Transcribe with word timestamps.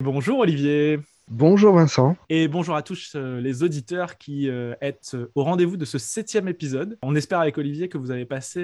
Bonjour 0.00 0.38
Olivier. 0.38 1.00
Bonjour 1.32 1.76
Vincent. 1.76 2.16
Et 2.28 2.48
bonjour 2.48 2.74
à 2.74 2.82
tous 2.82 3.12
euh, 3.14 3.40
les 3.40 3.62
auditeurs 3.62 4.18
qui 4.18 4.48
euh, 4.48 4.74
êtes 4.80 5.12
euh, 5.14 5.30
au 5.36 5.44
rendez-vous 5.44 5.76
de 5.76 5.84
ce 5.84 5.96
septième 5.96 6.48
épisode. 6.48 6.98
On 7.04 7.14
espère 7.14 7.38
avec 7.38 7.56
Olivier 7.56 7.88
que 7.88 7.98
vous 7.98 8.10
avez 8.10 8.24
passé 8.24 8.60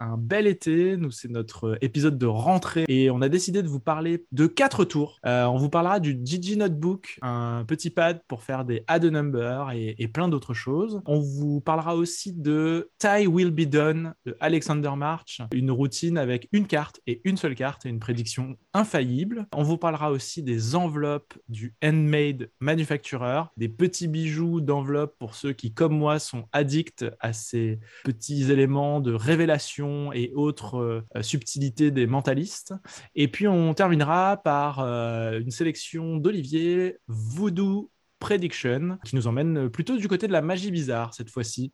un 0.00 0.18
bel 0.18 0.46
été. 0.46 0.98
Nous, 0.98 1.10
c'est 1.10 1.30
notre 1.30 1.78
épisode 1.80 2.18
de 2.18 2.26
rentrée 2.26 2.84
et 2.88 3.10
on 3.10 3.22
a 3.22 3.30
décidé 3.30 3.62
de 3.62 3.68
vous 3.68 3.80
parler 3.80 4.26
de 4.32 4.46
quatre 4.46 4.84
tours. 4.84 5.18
on 5.24 5.56
vous 5.56 5.70
parlera 5.70 5.98
du 5.98 6.20
Gigi 6.22 6.58
Notebook, 6.58 7.18
un 7.22 7.64
petit 7.66 7.88
pad 7.88 8.20
pour 8.28 8.42
faire 8.42 8.66
des 8.66 8.84
add 8.86 9.06
number 9.06 9.70
et, 9.72 9.94
et 9.98 10.06
plein 10.06 10.28
d'autres 10.28 10.52
choses. 10.52 11.00
On 11.06 11.20
vous 11.20 11.62
parlera 11.62 11.96
aussi 11.96 12.34
de 12.34 12.90
Tie 12.98 13.26
Will 13.26 13.50
Be 13.50 13.62
Done 13.62 14.12
de 14.26 14.36
Alexander 14.40 14.92
March, 14.94 15.40
une 15.52 15.70
routine 15.70 16.18
avec 16.18 16.48
une 16.52 16.66
carte 16.66 17.00
et 17.06 17.22
une 17.24 17.38
seule 17.38 17.54
carte 17.54 17.86
et 17.86 17.88
une 17.88 18.00
prédiction 18.00 18.56
infaillible. 18.74 19.46
On 19.54 19.62
vous 19.62 19.78
parlera 19.78 20.10
aussi 20.10 20.42
des 20.42 20.74
enveloppes 20.74 21.32
du 21.48 21.74
End 21.82 22.09
made 22.10 22.50
manufacturer, 22.60 23.42
des 23.56 23.68
petits 23.68 24.08
bijoux 24.08 24.60
d'enveloppe 24.60 25.16
pour 25.18 25.34
ceux 25.34 25.52
qui, 25.52 25.72
comme 25.72 25.96
moi, 25.96 26.18
sont 26.18 26.48
addicts 26.52 27.04
à 27.20 27.32
ces 27.32 27.80
petits 28.04 28.50
éléments 28.50 29.00
de 29.00 29.14
révélation 29.14 30.12
et 30.12 30.32
autres 30.34 30.78
euh, 30.78 31.22
subtilités 31.22 31.90
des 31.90 32.06
mentalistes. 32.06 32.74
Et 33.14 33.28
puis 33.28 33.48
on 33.48 33.72
terminera 33.74 34.36
par 34.36 34.80
euh, 34.80 35.40
une 35.40 35.50
sélection 35.50 36.16
d'Olivier 36.16 36.98
Voodoo 37.06 37.90
Prediction, 38.18 38.98
qui 39.04 39.16
nous 39.16 39.26
emmène 39.26 39.70
plutôt 39.70 39.96
du 39.96 40.06
côté 40.06 40.26
de 40.26 40.32
la 40.32 40.42
magie 40.42 40.70
bizarre 40.70 41.14
cette 41.14 41.30
fois-ci. 41.30 41.72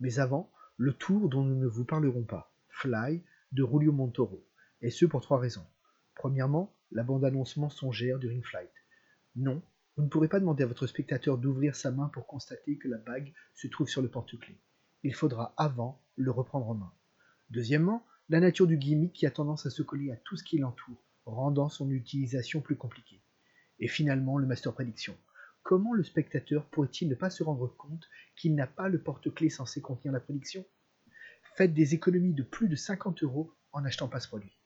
Mais 0.00 0.18
avant, 0.18 0.50
le 0.76 0.92
tour 0.92 1.28
dont 1.28 1.42
nous 1.42 1.56
ne 1.56 1.66
vous 1.66 1.84
parlerons 1.84 2.24
pas, 2.24 2.52
Fly 2.68 3.22
de 3.52 3.64
Julio 3.64 3.92
Montoro, 3.92 4.44
et 4.80 4.90
ce 4.90 5.04
pour 5.04 5.20
trois 5.20 5.38
raisons. 5.38 5.66
Premièrement, 6.14 6.74
la 6.90 7.02
bande-annonce 7.02 7.56
mensongère 7.56 8.18
du 8.18 8.28
Ring 8.28 8.44
Flight. 8.44 8.70
Non, 9.36 9.62
vous 9.96 10.02
ne 10.02 10.08
pourrez 10.08 10.28
pas 10.28 10.40
demander 10.40 10.64
à 10.64 10.66
votre 10.66 10.86
spectateur 10.86 11.38
d'ouvrir 11.38 11.76
sa 11.76 11.92
main 11.92 12.08
pour 12.12 12.26
constater 12.26 12.78
que 12.78 12.88
la 12.88 12.98
bague 12.98 13.32
se 13.54 13.68
trouve 13.68 13.88
sur 13.88 14.02
le 14.02 14.08
porte-clés. 14.08 14.60
Il 15.04 15.14
faudra 15.14 15.54
avant 15.56 16.02
le 16.16 16.30
reprendre 16.30 16.68
en 16.68 16.74
main. 16.74 16.92
Deuxièmement, 17.50 18.04
la 18.28 18.40
nature 18.40 18.66
du 18.66 18.76
gimmick 18.76 19.12
qui 19.12 19.26
a 19.26 19.30
tendance 19.30 19.66
à 19.66 19.70
se 19.70 19.82
coller 19.82 20.10
à 20.10 20.16
tout 20.16 20.36
ce 20.36 20.42
qui 20.42 20.58
l'entoure, 20.58 21.04
rendant 21.26 21.68
son 21.68 21.90
utilisation 21.90 22.60
plus 22.60 22.76
compliquée. 22.76 23.22
Et 23.78 23.86
finalement, 23.86 24.38
le 24.38 24.46
master 24.46 24.72
prédiction. 24.72 25.16
Comment 25.62 25.94
le 25.94 26.02
spectateur 26.02 26.66
pourrait-il 26.66 27.08
ne 27.08 27.14
pas 27.14 27.30
se 27.30 27.42
rendre 27.44 27.68
compte 27.68 28.08
qu'il 28.36 28.54
n'a 28.54 28.66
pas 28.66 28.88
le 28.88 29.00
porte-clés 29.00 29.50
censé 29.50 29.80
contenir 29.80 30.12
la 30.12 30.20
prédiction? 30.20 30.64
Faites 31.56 31.72
des 31.72 31.94
économies 31.94 32.34
de 32.34 32.42
plus 32.42 32.68
de 32.68 32.76
50 32.76 33.22
euros 33.22 33.52
en 33.72 33.84
achetant 33.84 34.08
passe-produit. 34.08 34.58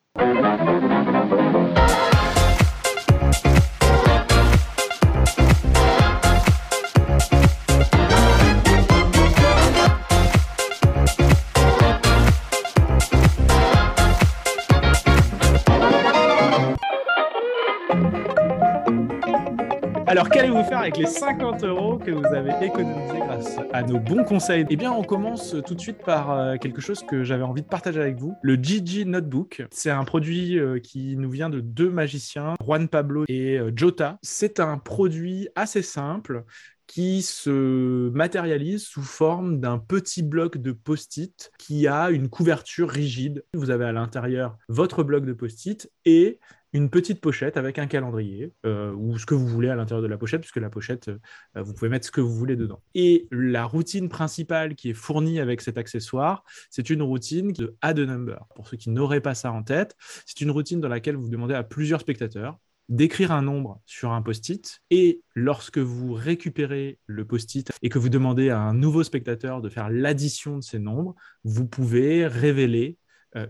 Alors, 20.19 20.31
qu'allez-vous 20.31 20.65
faire 20.65 20.79
avec 20.79 20.97
les 20.97 21.07
50 21.07 21.63
euros 21.63 21.97
que 21.97 22.11
vous 22.11 22.27
avez 22.27 22.67
économisés 22.67 23.21
grâce 23.21 23.57
à 23.73 23.85
nos 23.85 24.01
bons 24.01 24.25
conseils? 24.25 24.67
Eh 24.69 24.75
bien, 24.75 24.91
on 24.91 25.05
commence 25.05 25.55
tout 25.65 25.77
de 25.77 25.81
suite 25.81 25.99
par 25.99 26.33
euh, 26.33 26.57
quelque 26.57 26.81
chose 26.81 27.05
que 27.05 27.23
j'avais 27.23 27.45
envie 27.45 27.63
de 27.63 27.69
partager 27.69 28.01
avec 28.01 28.17
vous. 28.17 28.35
Le 28.43 28.57
Gigi 28.57 29.07
Notebook. 29.07 29.65
C'est 29.71 29.93
un 29.93 30.03
produit 30.03 30.59
euh, 30.59 30.81
qui 30.81 31.17
nous 31.17 31.31
vient 31.31 31.51
de 31.51 31.61
deux 31.61 31.89
magiciens, 31.89 32.55
Juan 32.61 32.89
Pablo 32.89 33.27
et 33.29 33.61
euh, 33.61 33.71
Jota. 33.73 34.19
C'est 34.21 34.59
un 34.59 34.77
produit 34.77 35.51
assez 35.55 35.83
simple 35.83 36.43
qui 36.89 37.23
se 37.23 38.09
matérialise 38.09 38.83
sous 38.83 39.03
forme 39.03 39.61
d'un 39.61 39.79
petit 39.79 40.25
bloc 40.25 40.57
de 40.57 40.73
post-it 40.73 41.53
qui 41.61 41.87
a 41.87 42.11
une 42.11 42.28
couverture 42.28 42.91
rigide. 42.91 43.45
Vous 43.55 43.71
avez 43.71 43.84
à 43.84 43.93
l'intérieur 43.93 44.57
votre 44.69 45.05
bloc 45.05 45.25
de 45.25 45.34
post-it 45.34 45.89
et 46.07 46.41
une 46.73 46.91
petite 46.91 47.21
pochette 47.21 47.56
avec 47.56 47.79
un 47.79 47.87
calendrier 47.87 48.53
euh, 48.67 48.93
ou 48.93 49.19
ce 49.19 49.27
que 49.27 49.34
vous 49.34 49.47
voulez 49.47 49.69
à 49.69 49.77
l'intérieur 49.77 50.03
de 50.03 50.09
la 50.09 50.19
pochette, 50.19 50.41
puisque 50.41 50.56
la 50.56 50.71
pochette, 50.71 51.09
euh, 51.09 51.19
vous 51.62 51.75
pouvez 51.75 51.89
mettre 51.89 52.06
ce 52.06 52.11
que 52.11 52.21
vous 52.21 52.34
voulez 52.34 52.56
dedans. 52.56 52.83
Et 52.95 53.27
la 53.31 53.65
routine 53.65 54.09
principale 54.09 54.75
qui 54.75 54.91
est 54.91 54.95
fournie 54.95 55.41
avec 55.41 55.61
cet 55.61 55.78
accessoire, 55.78 56.45
c'est 56.71 56.91
une 56.91 57.03
routine 57.03 57.53
de 57.53 57.77
add 57.81 57.99
a 57.99 58.05
number. 58.05 58.47
Pour 58.55 58.69
ceux 58.69 58.77
qui 58.77 58.91
n'auraient 58.91 59.21
pas 59.21 59.34
ça 59.34 59.53
en 59.53 59.62
tête, 59.62 59.97
c'est 60.27 60.41
une 60.41 60.51
routine 60.51 60.81
dans 60.81 60.89
laquelle 60.89 61.17
vous 61.17 61.28
demandez 61.28 61.55
à 61.55 61.62
plusieurs 61.62 62.01
spectateurs 62.01 62.59
d'écrire 62.89 63.33
un 63.33 63.43
nombre 63.43 63.83
sur 63.84 64.12
un 64.12 64.23
post-it 64.23 64.81
et 64.91 65.21
lorsque 65.34 65.78
vous 65.78 66.15
récupérez 66.15 66.99
le 67.07 67.27
post-it 67.27 67.71
et 67.83 67.89
que 67.91 67.99
vous 67.99 68.09
demandez 68.09 68.49
à 68.49 68.61
un 68.61 68.73
nouveau 68.73 69.03
spectateur 69.03 69.61
de 69.61 69.69
faire 69.69 69.91
l'addition 69.91 70.57
de 70.57 70.62
ces 70.62 70.78
nombres, 70.78 71.15
vous 71.45 71.67
pouvez 71.67 72.27
révéler 72.27 72.97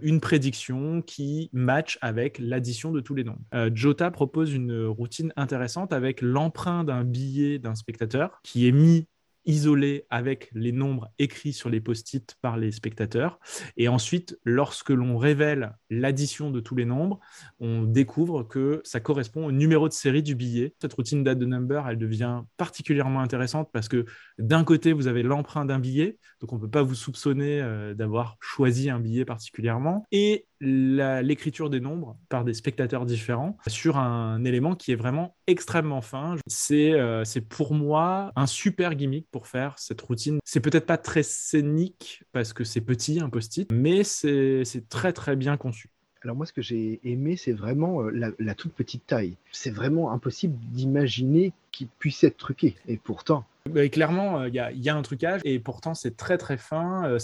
une 0.03 0.21
prédiction 0.21 1.03
qui 1.03 1.51
match 1.53 1.99
avec 2.01 2.39
l'addition 2.39 2.93
de 2.93 3.01
tous 3.01 3.15
les 3.15 3.25
nombres. 3.25 3.43
Euh, 3.55 3.71
Jota 3.75 4.11
propose 4.11 4.53
une 4.53 4.85
routine 4.87 5.33
intéressante 5.37 5.93
avec 5.93 6.21
l'emprunt 6.21 6.85
d'un 6.85 7.05
billet 7.05 7.59
d'un 7.59 7.75
spectateur 7.75 8.41
qui 8.43 8.67
est 8.69 8.73
mis 8.73 9.07
isolé 9.49 10.05
avec 10.11 10.51
les 10.53 10.73
nombres 10.73 11.11
écrits 11.19 11.55
sur 11.55 11.71
les 11.71 11.81
post-it 11.81 12.37
par 12.43 12.59
les 12.59 12.71
spectateurs. 12.71 13.41
Et 13.77 13.89
ensuite, 13.89 14.39
lorsque 14.45 14.91
l'on 14.91 15.17
révèle 15.17 15.77
l'addition 15.91 16.51
de 16.51 16.61
tous 16.61 16.77
les 16.77 16.85
nombres, 16.85 17.19
on 17.59 17.83
découvre 17.83 18.43
que 18.43 18.83
ça 18.85 19.01
correspond 19.01 19.47
au 19.47 19.53
numéro 19.53 19.89
de 19.89 19.95
série 19.95 20.23
du 20.23 20.35
billet. 20.35 20.75
Cette 20.81 20.93
routine 20.93 21.25
date 21.25 21.39
de 21.39 21.47
number, 21.47 21.89
elle 21.89 21.99
devient 21.99 22.43
particulièrement 22.59 23.21
intéressante 23.21 23.71
parce 23.73 23.89
que 23.89 24.05
d'un 24.39 24.65
côté, 24.65 24.93
vous 24.93 25.07
avez 25.07 25.23
l'emprunt 25.23 25.65
d'un 25.65 25.79
billet, 25.79 26.19
donc 26.41 26.53
on 26.53 26.57
ne 26.57 26.61
peut 26.61 26.71
pas 26.71 26.83
vous 26.83 26.95
soupçonner 26.95 27.63
euh, 27.63 27.95
d'avoir 27.95 28.37
choisi 28.41 28.91
un 28.91 29.01
billet 29.01 29.25
particulièrement. 29.25 30.05
Et 30.13 30.47
l'écriture 30.61 31.71
des 31.71 31.81
nombres 31.81 32.17
par 32.29 32.45
des 32.45 32.55
spectateurs 32.55 33.07
différents 33.07 33.57
sur 33.67 33.97
un 33.97 34.45
élément 34.45 34.75
qui 34.75 34.93
est 34.93 34.97
vraiment 34.97 35.37
extrêmement 35.47 36.01
fin. 36.01 36.37
Euh, 36.71 37.25
c'est 37.25 37.41
pour 37.41 37.75
moi 37.75 38.33
un 38.37 38.47
super 38.47 38.95
gimmick 38.95 39.29
pour 39.31 39.47
faire 39.47 39.79
cette 39.79 40.01
routine. 40.01 40.39
C'est 40.45 40.61
peut-être 40.61 40.87
pas 40.87 40.99
très 40.99 41.23
scénique 41.23 42.25
parce 42.33 42.53
que 42.53 42.65
c'est 42.65 42.81
petit, 42.81 43.21
un 43.21 43.31
post-it, 43.31 43.71
mais 43.73 44.05
c'est 44.05 44.89
très 44.89 45.13
très 45.13 45.37
bien 45.37 45.57
conçu. 45.57 45.91
Alors 46.29 46.37
moi, 46.37 46.45
ce 46.45 46.53
que 46.53 46.61
j'ai 46.61 47.01
aimé, 47.05 47.39
c'est 47.39 47.55
vraiment 47.55 48.03
euh, 48.03 48.35
la, 48.39 48.55
toute 48.55 48.75
petite 48.75 49.07
taille. 49.07 49.39
C'est 49.51 49.71
vraiment 49.71 50.13
impossible 50.13 50.59
d'imaginer 50.73 51.55
qu'il 51.73 51.89
puisse 51.89 52.23
être 52.23 52.37
truqué. 52.37 52.77
Et 52.87 52.99
pourtant... 52.99 53.47
clairement, 53.91 54.41
euh, 54.41 54.49
il 54.49 54.55
y, 54.55 54.91
a 54.91 54.95
un 54.95 55.01
trucage 55.01 55.41
et 55.45 55.59
pourtant 55.59 55.95
c'est 55.95 56.19
très 56.19 56.37
très 56.37 56.59
fin. 56.59 57.07
Euh, 57.07 57.19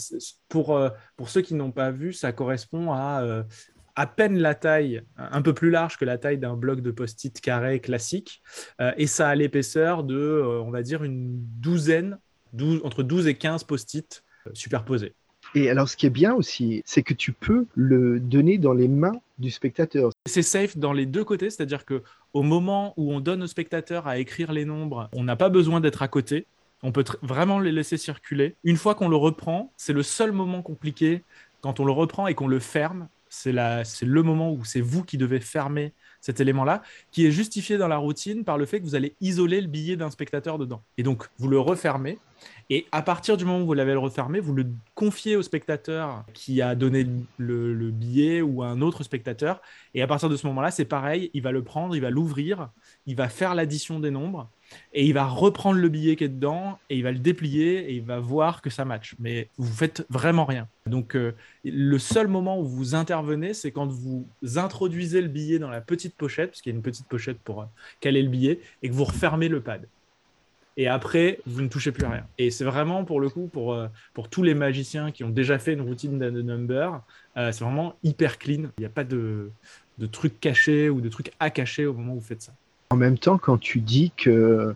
pour, 0.48 0.81
pour 1.19 1.28
ceux 1.28 1.42
qui 1.42 1.53
n'ont 1.53 1.70
pas 1.70 1.91
vu, 1.91 2.15
ça 2.15 2.32
correspond 2.32 2.92
à 2.92 3.44
à 3.94 4.06
peine 4.06 4.38
la 4.38 4.54
taille, 4.54 5.03
un 5.19 5.42
peu 5.42 5.53
plus 5.53 5.71
large 5.71 5.98
que 5.98 6.06
la 6.06 6.16
taille 6.16 6.38
d'un 6.38 6.56
bloc 6.56 6.81
de 6.81 6.91
post-it 6.91 7.38
carré 7.42 7.81
classique, 7.81 8.42
et 8.97 9.06
ça 9.06 9.28
a 9.28 9.34
l'épaisseur 9.36 10.03
de, 10.03 10.42
on 10.65 10.71
va 10.71 10.82
dire, 10.82 11.04
une 11.04 11.38
douzaine, 11.60 12.19
entre 12.82 13.04
12 13.04 13.28
et 13.28 13.34
15 13.36 13.62
post-it 13.65 14.25
superposés. 14.53 15.15
Et 15.54 15.70
alors, 15.70 15.88
ce 15.88 15.97
qui 15.97 16.06
est 16.06 16.10
bien 16.10 16.34
aussi, 16.34 16.82
c'est 16.84 17.03
que 17.03 17.15
tu 17.15 17.32
peux 17.32 17.66
le 17.75 18.19
donner 18.19 18.59
dans 18.59 18.72
les 18.72 18.88
mains 18.88 19.20
du 19.38 19.50
spectateur. 19.50 20.10
C'est 20.26 20.42
safe 20.42 20.76
dans 20.76 20.92
les 20.92 21.06
deux 21.06 21.25
côtés, 21.25 21.50
c'est-à-dire 21.50 21.84
que 21.84 22.03
au 22.32 22.42
moment 22.42 22.92
où 22.97 23.12
on 23.12 23.20
donne 23.20 23.42
au 23.42 23.47
spectateur 23.47 24.09
à 24.09 24.19
écrire 24.19 24.53
les 24.53 24.65
nombres, 24.65 25.09
on 25.12 25.22
n'a 25.22 25.37
pas 25.37 25.48
besoin 25.48 25.81
d'être 25.81 26.03
à 26.03 26.09
côté. 26.09 26.47
On 26.82 26.91
peut 26.91 27.04
vraiment 27.22 27.60
les 27.60 27.72
laisser 27.72 27.97
circuler. 27.97 28.56
Une 28.65 28.76
fois 28.76 28.94
qu'on 28.94 29.09
le 29.09 29.16
reprend, 29.16 29.72
c'est 29.76 29.92
le 29.92 30.03
seul 30.03 30.32
moment 30.32 30.60
compliqué 30.60 31.22
quand 31.60 31.78
on 31.81 31.84
le 31.84 31.92
reprend 31.92 32.26
et 32.26 32.34
qu'on 32.34 32.48
le 32.48 32.59
ferme. 32.59 33.09
C'est 33.28 33.53
le 33.53 34.22
moment 34.22 34.53
où 34.53 34.65
c'est 34.65 34.81
vous 34.81 35.04
qui 35.04 35.19
devez 35.19 35.41
fermer 35.41 35.92
cet 36.24 36.40
élément-là, 36.40 36.82
qui 37.10 37.26
est 37.26 37.30
justifié 37.30 37.76
dans 37.76 37.86
la 37.86 37.98
routine 37.98 38.44
par 38.44 38.56
le 38.56 38.64
fait 38.64 38.80
que 38.80 38.84
vous 38.84 38.94
allez 38.94 39.15
isoler 39.21 39.60
le 39.60 39.66
billet 39.66 39.94
d'un 39.94 40.10
spectateur 40.10 40.56
dedans. 40.56 40.80
Et 40.97 41.03
donc, 41.03 41.28
vous 41.38 41.48
le 41.48 41.60
refermez. 41.60 42.18
Et 42.71 42.86
à 42.92 43.03
partir 43.03 43.36
du 43.36 43.44
moment 43.44 43.60
où 43.60 43.66
vous 43.66 43.74
l'avez 43.74 43.94
refermé, 43.94 44.41
vous 44.41 44.54
le 44.54 44.65
confiez 44.94 45.36
au 45.36 45.42
spectateur 45.42 46.24
qui 46.32 46.62
a 46.62 46.74
donné 46.74 47.06
le, 47.36 47.91
billet 47.91 48.41
ou 48.41 48.62
à 48.62 48.68
un 48.68 48.80
autre 48.80 49.03
spectateur. 49.03 49.60
Et 49.92 50.00
à 50.00 50.06
partir 50.06 50.30
de 50.30 50.36
ce 50.36 50.47
moment-là, 50.47 50.71
c'est 50.71 50.86
pareil, 50.86 51.30
il 51.34 51.42
va 51.42 51.53
le 51.53 51.62
prendre, 51.62 51.94
il 51.94 52.00
va 52.00 52.09
l'ouvrir, 52.09 52.70
il 53.04 53.16
va 53.16 53.28
faire 53.28 53.54
l'addition 53.54 54.00
des 54.00 54.10
nombres 54.10 54.48
et 54.93 55.05
il 55.05 55.13
va 55.13 55.27
reprendre 55.27 55.78
le 55.78 55.89
billet 55.89 56.16
qui 56.16 56.25
est 56.25 56.28
dedans 56.28 56.78
et 56.89 56.97
il 56.97 57.03
va 57.03 57.13
le 57.13 57.19
déplier 57.19 57.91
et 57.91 57.95
il 57.95 58.03
va 58.03 58.21
voir 58.21 58.63
que 58.63 58.71
ça 58.71 58.84
match. 58.84 59.15
Mais 59.19 59.49
vous 59.59 59.72
faites 59.72 60.07
vraiment 60.09 60.45
rien. 60.45 60.69
Donc 60.87 61.16
euh, 61.16 61.34
le 61.65 61.99
seul 61.99 62.28
moment 62.28 62.61
où 62.61 62.65
vous 62.65 62.95
intervenez, 62.95 63.55
c'est 63.55 63.71
quand 63.71 63.87
vous 63.87 64.27
introduisez 64.57 65.21
le 65.21 65.28
billet 65.28 65.59
dans 65.59 65.71
la 65.71 65.81
petite 65.81 66.15
pochette, 66.15 66.51
parce 66.51 66.63
qu'il 66.63 66.72
y 66.72 66.75
a 66.75 66.77
une 66.77 66.83
petite 66.83 67.07
pochette 67.07 67.39
pour 67.39 67.63
euh, 67.63 67.66
caler 68.01 68.22
le 68.22 68.28
billet, 68.28 68.61
et 68.83 68.89
que 68.89 68.95
vous 68.95 69.05
refermez 69.05 69.49
le 69.49 69.61
pad. 69.61 69.87
Et 70.77 70.89
après, 70.89 71.39
vous 71.47 71.63
ne 71.63 71.69
touchez 71.69 71.93
plus 71.93 72.05
à 72.05 72.11
rien. 72.11 72.27
Et 72.37 72.51
c'est 72.51 72.65
vraiment 72.65 73.05
pour 73.05 73.21
le 73.21 73.28
coup, 73.28 73.47
pour, 73.47 73.75
euh, 73.75 73.87
pour 74.13 74.28
tous 74.28 74.43
les 74.43 74.55
magiciens 74.55 75.13
qui 75.13 75.22
ont 75.22 75.31
déjà 75.31 75.59
fait 75.59 75.72
une 75.72 75.83
routine 75.83 76.19
de 76.19 76.43
number, 76.43 77.01
c'est 77.37 77.61
vraiment 77.61 77.95
hyper 78.03 78.39
clean. 78.39 78.71
Il 78.78 78.81
n'y 78.81 78.84
a 78.84 78.91
pas 78.91 79.05
de, 79.05 79.51
de 79.99 80.07
trucs 80.07 80.41
cachés 80.41 80.91
ou 80.91 81.01
de 81.01 81.09
trucs 81.09 81.33
à 81.39 81.51
cacher 81.51 81.87
au 81.87 81.95
moment 81.95 82.15
où 82.15 82.19
vous 82.19 82.27
faites 82.27 82.43
ça. 82.43 82.53
En 82.91 82.97
même 82.97 83.19
temps, 83.19 83.39
quand 83.39 83.59
tu 83.59 83.81
dis 83.81 84.13
que 84.16 84.75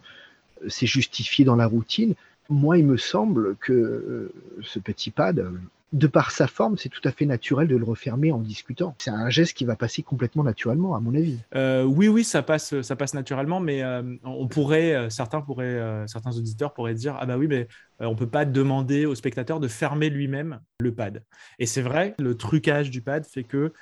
c'est 0.66 0.86
justifié 0.86 1.44
dans 1.44 1.56
la 1.56 1.66
routine, 1.66 2.14
moi, 2.48 2.78
il 2.78 2.86
me 2.86 2.96
semble 2.96 3.56
que 3.56 3.72
euh, 3.72 4.32
ce 4.62 4.78
petit 4.78 5.10
pad, 5.10 5.44
de 5.92 6.06
par 6.06 6.30
sa 6.30 6.46
forme, 6.46 6.78
c'est 6.78 6.88
tout 6.88 7.00
à 7.04 7.12
fait 7.12 7.26
naturel 7.26 7.68
de 7.68 7.76
le 7.76 7.84
refermer 7.84 8.32
en 8.32 8.38
discutant. 8.38 8.94
C'est 8.98 9.10
un 9.10 9.28
geste 9.28 9.54
qui 9.54 9.64
va 9.64 9.76
passer 9.76 10.02
complètement 10.02 10.44
naturellement, 10.44 10.94
à 10.94 11.00
mon 11.00 11.14
avis. 11.14 11.38
Euh, 11.54 11.84
oui, 11.84 12.08
oui, 12.08 12.24
ça 12.24 12.42
passe, 12.42 12.72
naturellement, 13.14 13.60
mais 13.60 13.82
euh, 13.82 14.02
on 14.24 14.48
pourrait, 14.48 15.08
certains 15.10 15.42
pourraient, 15.42 16.04
certains 16.06 16.32
auditeurs 16.36 16.72
pourraient 16.72 16.94
dire, 16.94 17.16
ah 17.20 17.26
bah 17.26 17.36
oui, 17.36 17.46
mais 17.46 17.68
on 18.00 18.14
peut 18.14 18.28
pas 18.28 18.44
demander 18.44 19.06
au 19.06 19.14
spectateur 19.14 19.60
de 19.60 19.68
fermer 19.68 20.08
lui-même 20.08 20.60
le 20.80 20.92
pad. 20.92 21.22
Et 21.58 21.66
c'est 21.66 21.82
vrai, 21.82 22.14
le 22.18 22.34
trucage 22.34 22.90
du 22.90 23.02
pad 23.02 23.26
fait 23.26 23.44
que 23.44 23.72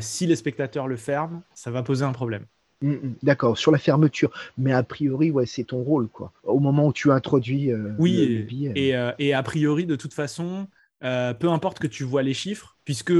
si 0.00 0.26
les 0.26 0.36
spectateurs 0.36 0.88
le 0.88 0.96
ferment, 0.96 1.42
ça 1.54 1.70
va 1.70 1.82
poser 1.82 2.04
un 2.04 2.12
problème. 2.12 2.44
Mm, 2.82 2.92
mm. 2.92 3.14
D'accord, 3.22 3.58
sur 3.58 3.72
la 3.72 3.78
fermeture. 3.78 4.30
Mais 4.58 4.72
a 4.72 4.82
priori, 4.82 5.30
ouais, 5.30 5.46
c'est 5.46 5.64
ton 5.64 5.82
rôle, 5.82 6.08
quoi. 6.08 6.32
Au 6.44 6.58
moment 6.58 6.86
où 6.86 6.92
tu 6.92 7.10
introduis 7.10 7.70
euh, 7.70 7.92
oui, 7.98 8.26
le, 8.26 8.42
billet. 8.42 8.72
Et, 8.74 8.96
euh, 8.96 9.12
et, 9.18 9.34
a 9.34 9.42
priori, 9.42 9.86
de 9.86 9.96
toute 9.96 10.14
façon, 10.14 10.66
euh, 11.04 11.34
peu 11.34 11.48
importe 11.48 11.78
que 11.78 11.86
tu 11.86 12.04
vois 12.04 12.22
les 12.22 12.34
chiffres, 12.34 12.76
puisque 12.84 13.12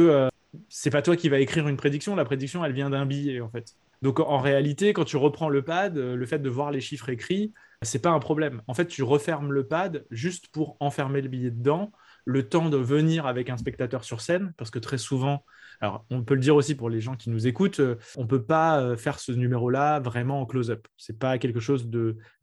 c'est 0.69 0.91
pas 0.91 1.03
toi 1.03 1.17
qui 1.17 1.29
va 1.29 1.39
écrire 1.39 1.69
une 1.69 1.77
prédiction, 1.77 2.17
la 2.17 2.25
prédiction, 2.25 2.65
elle 2.65 2.73
vient 2.73 2.91
d'un 2.91 3.07
billet, 3.07 3.41
en 3.41 3.49
fait. 3.49 3.75
Donc 4.03 4.19
en 4.19 4.39
réalité, 4.39 4.95
quand 4.95 5.05
tu 5.05 5.19
reprends 5.19 5.51
le 5.51 5.61
pad, 5.61 5.99
le 5.99 6.27
fait 6.27 6.39
de 6.39 6.49
voir 6.49 6.71
les 6.71 6.81
chiffres 6.81 7.11
écrits, 7.11 7.53
c'est 7.83 8.01
pas 8.01 8.09
un 8.09 8.19
problème. 8.19 8.63
En 8.67 8.73
fait, 8.73 8.87
tu 8.87 9.03
refermes 9.03 9.53
le 9.53 9.67
pad 9.67 10.07
juste 10.11 10.49
pour 10.49 10.79
enfermer 10.81 11.21
le 11.21 11.29
billet 11.29 11.51
dedans, 11.51 11.93
le 12.31 12.49
temps 12.49 12.69
de 12.69 12.77
venir 12.77 13.27
avec 13.27 13.51
un 13.51 13.57
spectateur 13.57 14.05
sur 14.05 14.21
scène, 14.21 14.53
parce 14.57 14.71
que 14.71 14.79
très 14.79 14.99
souvent, 14.99 15.45
alors, 15.81 16.05
on 16.11 16.23
peut 16.23 16.35
le 16.35 16.41
dire 16.41 16.57
aussi 16.57 16.75
pour 16.75 16.91
les 16.91 17.01
gens 17.01 17.17
qui 17.17 17.31
nous 17.31 17.47
écoutent, 17.47 17.81
euh, 17.81 17.97
on 18.17 18.23
ne 18.23 18.29
peut 18.29 18.43
pas 18.43 18.81
euh, 18.81 18.97
faire 18.97 19.19
ce 19.19 19.33
numéro-là 19.33 19.99
vraiment 20.01 20.43
en 20.43 20.47
close-up. 20.47 20.87
Ce 20.99 21.11
n'est 21.11 21.19
pas 21.19 21.39
quelque 21.39 21.61
chose 21.61 21.89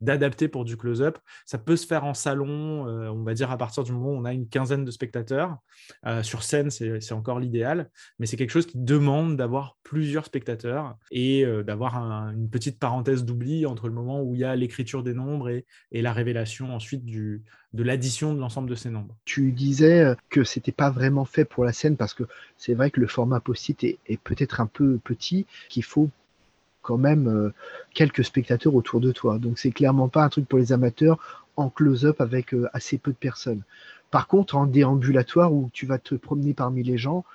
d'adapté 0.02 0.48
pour 0.48 0.66
du 0.66 0.76
close-up. 0.76 1.20
Ça 1.46 1.60
peut 1.60 1.76
se 1.76 1.86
faire 1.86 2.04
en 2.04 2.16
salon, 2.16 2.88
euh, 2.88 3.10
on 3.10 3.24
va 3.24 3.36
dire 3.36 3.52
à 3.52 3.58
partir 3.58 3.84
du 3.84 3.92
moment 3.92 4.10
où 4.10 4.18
on 4.18 4.26
a 4.26 4.34
une 4.34 4.50
quinzaine 4.50 4.86
de 4.86 4.92
spectateurs. 4.92 5.58
sur 6.24 6.44
scène, 6.44 6.70
c'est 6.70 7.12
encore 7.12 7.40
l'idéal, 7.40 7.90
mais 8.20 8.26
c'est 8.26 8.38
quelque 8.38 8.52
chose 8.52 8.66
qui 8.66 8.78
demande 8.78 9.38
d'avoir 9.38 9.78
plusieurs 9.84 10.26
spectateurs 10.26 10.98
et 11.12 11.46
d'avoir 11.66 11.98
une 11.98 12.50
petite 12.50 12.80
parenthèse 12.80 13.24
d'oubli 13.24 13.66
entre 13.66 13.88
le 13.88 13.94
moment 13.94 14.22
où 14.22 14.34
il 14.34 14.42
y 14.42 14.44
a 14.44 14.56
l'écriture 14.56 15.04
des 15.04 15.14
nombres 15.14 15.50
et, 15.50 15.66
et 15.92 16.02
la 16.02 16.14
révélation 16.14 16.74
ensuite 16.74 17.06
du, 17.06 17.44
de 17.78 17.84
l'addition 17.84 18.34
de 18.34 18.40
l'ensemble 18.40 18.70
de 18.70 18.76
ces 18.76 18.90
nombres. 18.90 19.16
Tu 19.24 19.52
disais 19.52 20.02
euh, 20.02 20.16
que 20.30 20.44
c'était 20.44 20.72
pas 20.72 20.90
vraiment 20.90 21.26
fait 21.26 21.46
pour 21.46 21.64
la 21.64 21.72
scène 21.72 21.96
parce 21.96 22.14
que 22.14 22.24
c'est 22.58 22.74
vrai 22.74 22.92
que 22.92 23.00
le 23.00 23.08
format 23.08 23.40
post-it 23.40 23.84
est, 23.84 24.20
peut-être 24.24 24.60
un 24.60 24.66
peu 24.66 25.00
petit, 25.04 25.46
qu'il 25.70 25.84
faut 25.84 26.10
quand 26.82 26.98
même 26.98 27.28
euh, 27.28 27.54
quelques 27.94 28.26
spectateurs 28.26 28.74
autour 28.74 29.00
de 29.00 29.12
toi. 29.12 29.38
Donc 29.38 29.60
c'est 29.60 29.72
clairement 29.72 30.10
pas 30.10 30.24
un 30.24 30.30
truc 30.30 30.48
pour 30.48 30.60
les 30.60 30.74
amateurs 30.74 31.46
en 31.56 31.70
close-up 31.70 32.20
avec 32.20 32.54
euh, 32.54 32.68
assez 32.74 32.98
peu 32.98 33.12
de 33.12 33.18
personnes. 33.18 33.62
Par 34.10 34.28
contre, 34.28 34.56
en 34.56 34.66
déambulatoire 34.66 35.54
où 35.54 35.70
tu 35.72 35.86
vas 35.86 36.00
te 36.00 36.16
promener 36.16 36.54
parmi 36.54 36.82
les 36.82 36.98
gens, 36.98 37.26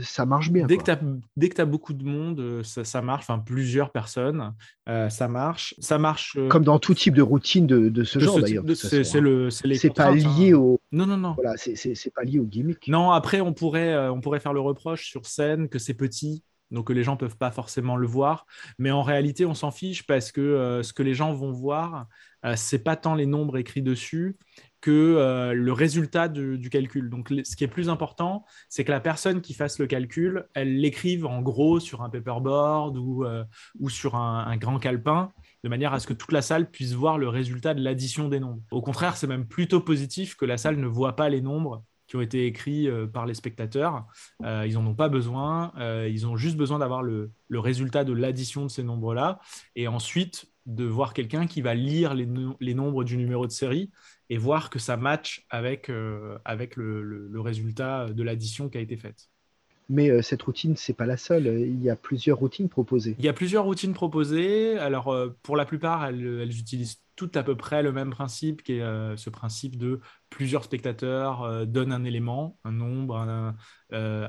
ça 0.00 0.24
marche 0.24 0.50
bien. 0.50 0.66
Dès 0.66 0.78
que 0.78 0.84
tu 0.84 1.60
as, 1.60 1.64
beaucoup 1.66 1.92
de 1.92 2.04
monde, 2.04 2.40
euh, 2.40 2.62
ça, 2.62 3.02
marche, 3.02 3.24
enfin 3.24 3.38
plusieurs 3.38 3.90
personnes, 3.90 4.54
euh, 4.88 5.08
ça 5.10 5.28
marche. 5.28 5.74
Ça 5.78 5.98
marche. 5.98 6.36
Euh, 6.38 6.48
Comme 6.48 6.64
dans 6.64 6.78
tout 6.78 6.94
type 6.94 7.14
de 7.14 7.22
routine 7.22 7.66
de, 7.66 8.04
ce 8.04 8.18
genre 8.18 8.40
d'ailleurs. 8.40 8.64
C'est 8.74 9.20
le, 9.20 9.50
c'est 9.50 9.90
pas 9.90 10.10
lié 10.12 10.52
hein. 10.52 10.56
au. 10.56 10.80
Non 10.92 11.06
non 11.06 11.16
non. 11.16 11.34
Voilà, 11.34 11.54
c'est 11.56 12.14
pas 12.14 12.22
lié 12.22 12.38
au 12.38 12.44
gimmick. 12.44 12.88
Non, 12.88 13.10
après 13.10 13.40
on 13.40 13.52
pourrait, 13.52 14.08
on 14.08 14.20
pourrait 14.20 14.40
faire 14.40 14.52
le 14.52 14.60
reproche 14.60 15.08
sur 15.08 15.26
scène 15.26 15.68
que 15.68 15.78
c'est 15.78 15.94
petit. 15.94 16.42
Donc 16.70 16.86
que 16.86 16.94
les 16.94 17.02
gens 17.02 17.18
peuvent 17.18 17.36
pas 17.36 17.50
forcément 17.50 17.96
le 17.96 18.06
voir, 18.06 18.46
mais 18.78 18.90
en 18.90 19.02
réalité 19.02 19.44
on 19.44 19.52
s'en 19.52 19.70
fiche 19.70 20.06
parce 20.06 20.32
que 20.32 20.80
ce 20.82 20.94
que 20.94 21.02
les 21.02 21.12
gens 21.12 21.34
vont 21.34 21.52
voir, 21.52 22.06
c'est 22.54 22.78
pas 22.78 22.96
tant 22.96 23.14
les 23.14 23.26
nombres 23.26 23.58
écrits 23.58 23.82
dessus 23.82 24.38
que 24.82 24.90
euh, 24.90 25.54
le 25.54 25.72
résultat 25.72 26.28
du 26.28 26.68
calcul. 26.68 27.08
Donc, 27.08 27.32
ce 27.44 27.56
qui 27.56 27.64
est 27.64 27.68
plus 27.68 27.88
important, 27.88 28.44
c'est 28.68 28.84
que 28.84 28.90
la 28.90 29.00
personne 29.00 29.40
qui 29.40 29.54
fasse 29.54 29.78
le 29.78 29.86
calcul, 29.86 30.44
elle 30.54 30.76
l'écrive 30.80 31.24
en 31.24 31.40
gros 31.40 31.80
sur 31.80 32.02
un 32.02 32.10
paperboard 32.10 32.98
ou, 32.98 33.24
euh, 33.24 33.44
ou 33.78 33.88
sur 33.88 34.16
un, 34.16 34.56
grand 34.56 34.80
calepin, 34.80 35.32
de 35.62 35.68
manière 35.68 35.94
à 35.94 36.00
ce 36.00 36.08
que 36.08 36.12
toute 36.12 36.32
la 36.32 36.42
salle 36.42 36.68
puisse 36.68 36.92
voir 36.92 37.16
le 37.16 37.28
résultat 37.28 37.74
de 37.74 37.82
l'addition 37.82 38.28
des 38.28 38.40
nombres. 38.40 38.60
Au 38.72 38.82
contraire, 38.82 39.16
c'est 39.16 39.28
même 39.28 39.46
plutôt 39.46 39.80
positif 39.80 40.34
que 40.34 40.44
la 40.44 40.58
salle 40.58 40.76
ne 40.76 40.86
voit 40.86 41.14
pas 41.14 41.28
les 41.28 41.40
nombres 41.40 41.84
qui 42.08 42.16
ont 42.16 42.20
été 42.20 42.46
écrits 42.46 42.88
euh, 42.88 43.06
par 43.06 43.24
les 43.24 43.34
spectateurs. 43.34 44.04
ils 44.40 44.74
n'en 44.74 44.84
ont 44.84 44.96
pas 44.96 45.08
besoin, 45.08 45.72
ils 46.08 46.26
ont 46.26 46.36
juste 46.36 46.56
besoin 46.56 46.80
d'avoir 46.80 47.04
le, 47.04 47.30
le 47.46 47.60
résultat 47.60 48.02
de 48.02 48.12
l'addition 48.12 48.64
de 48.64 48.68
ces 48.68 48.82
nombres-là. 48.82 49.38
Et 49.76 49.86
ensuite, 49.86 50.52
de 50.66 50.84
voir 50.84 51.12
quelqu'un 51.12 51.46
qui 51.46 51.60
va 51.60 51.74
lire 51.74 52.14
les, 52.14 52.28
les, 52.60 52.74
nombres 52.74 53.04
du 53.04 53.16
numéro 53.16 53.46
de 53.46 53.52
série 53.52 53.90
et 54.32 54.38
voir 54.38 54.70
que 54.70 54.78
ça 54.78 54.96
match 54.96 55.44
avec, 55.50 55.90
euh, 55.90 56.38
avec 56.46 56.76
le, 56.76 57.02
le, 57.02 57.40
résultat 57.42 58.08
de 58.08 58.22
l'addition 58.22 58.70
qui 58.70 58.78
a 58.78 58.80
été 58.80 58.96
faite. 58.96 59.28
Mais 59.90 60.08
euh, 60.08 60.22
cette 60.22 60.42
routine, 60.42 60.74
c'est 60.74 60.94
pas 60.94 61.04
la 61.04 61.18
seule. 61.18 61.46
Il 61.46 61.82
y 61.82 61.90
a 61.90 61.96
plusieurs 61.96 62.38
routines 62.38 62.70
proposées. 62.70 63.14
Il 63.18 63.26
y 63.26 63.28
a 63.28 63.34
plusieurs 63.34 63.64
routines 63.64 63.92
proposées. 63.92 64.78
Alors, 64.78 65.08
euh, 65.08 65.36
pour 65.42 65.54
la 65.54 65.66
plupart, 65.66 66.06
elles, 66.06 66.40
elles, 66.40 66.58
utilisent 66.58 67.02
toutes 67.14 67.36
à 67.36 67.42
peu 67.42 67.56
près 67.56 67.82
le 67.82 67.92
même 67.92 68.08
principe, 68.08 68.62
qui 68.62 68.78
est 68.78 69.16
ce 69.18 69.28
principe 69.28 69.76
de 69.76 70.00
plusieurs 70.32 70.64
spectateurs 70.64 71.66
donnent 71.66 71.92
un 71.92 72.04
élément, 72.04 72.58
un 72.64 72.72
nombre, 72.72 73.16
un, 73.16 73.54
euh, 73.92 74.28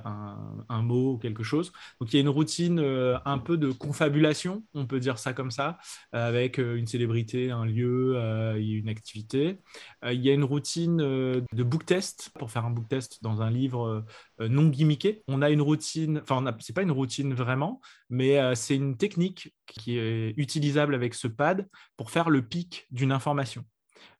mot 0.81 1.17
quelque 1.17 1.44
chose. 1.44 1.71
Donc 2.00 2.11
il 2.11 2.17
y 2.17 2.19
a 2.19 2.21
une 2.21 2.29
routine 2.29 2.79
euh, 2.79 3.17
un 3.25 3.38
peu 3.38 3.57
de 3.57 3.71
confabulation, 3.71 4.63
on 4.73 4.85
peut 4.85 5.00
dire 5.00 5.17
ça 5.17 5.31
comme 5.33 5.51
ça, 5.51 5.77
avec 6.11 6.59
euh, 6.59 6.75
une 6.75 6.88
célébrité, 6.88 7.51
un 7.51 7.65
lieu 7.65 8.17
une 8.57 8.89
activité. 8.89 9.59
il 10.03 10.19
y 10.19 10.29
a 10.29 10.33
une 10.33 10.44
routine 10.44 10.97
de 10.97 11.63
book 11.63 11.85
test 11.85 12.31
pour 12.38 12.51
faire 12.51 12.65
un 12.65 12.71
book 12.71 12.88
test 12.89 13.23
dans 13.23 13.41
un 13.41 13.50
livre 13.50 14.05
non 14.39 14.67
gimmické. 14.69 15.23
On 15.27 15.41
a 15.41 15.50
une 15.50 15.61
routine, 15.61 16.19
enfin 16.21 16.44
c'est 16.59 16.73
pas 16.73 16.81
une 16.81 16.91
routine 16.91 17.33
vraiment, 17.33 17.81
mais 18.09 18.55
c'est 18.55 18.75
une 18.75 18.97
technique 18.97 19.53
qui 19.65 19.97
est 19.97 20.33
utilisable 20.38 20.95
avec 20.95 21.13
ce 21.13 21.27
pad 21.27 21.67
pour 21.97 22.11
faire 22.11 22.29
le 22.29 22.41
pic 22.41 22.88
d'une 22.91 23.11
information. 23.11 23.63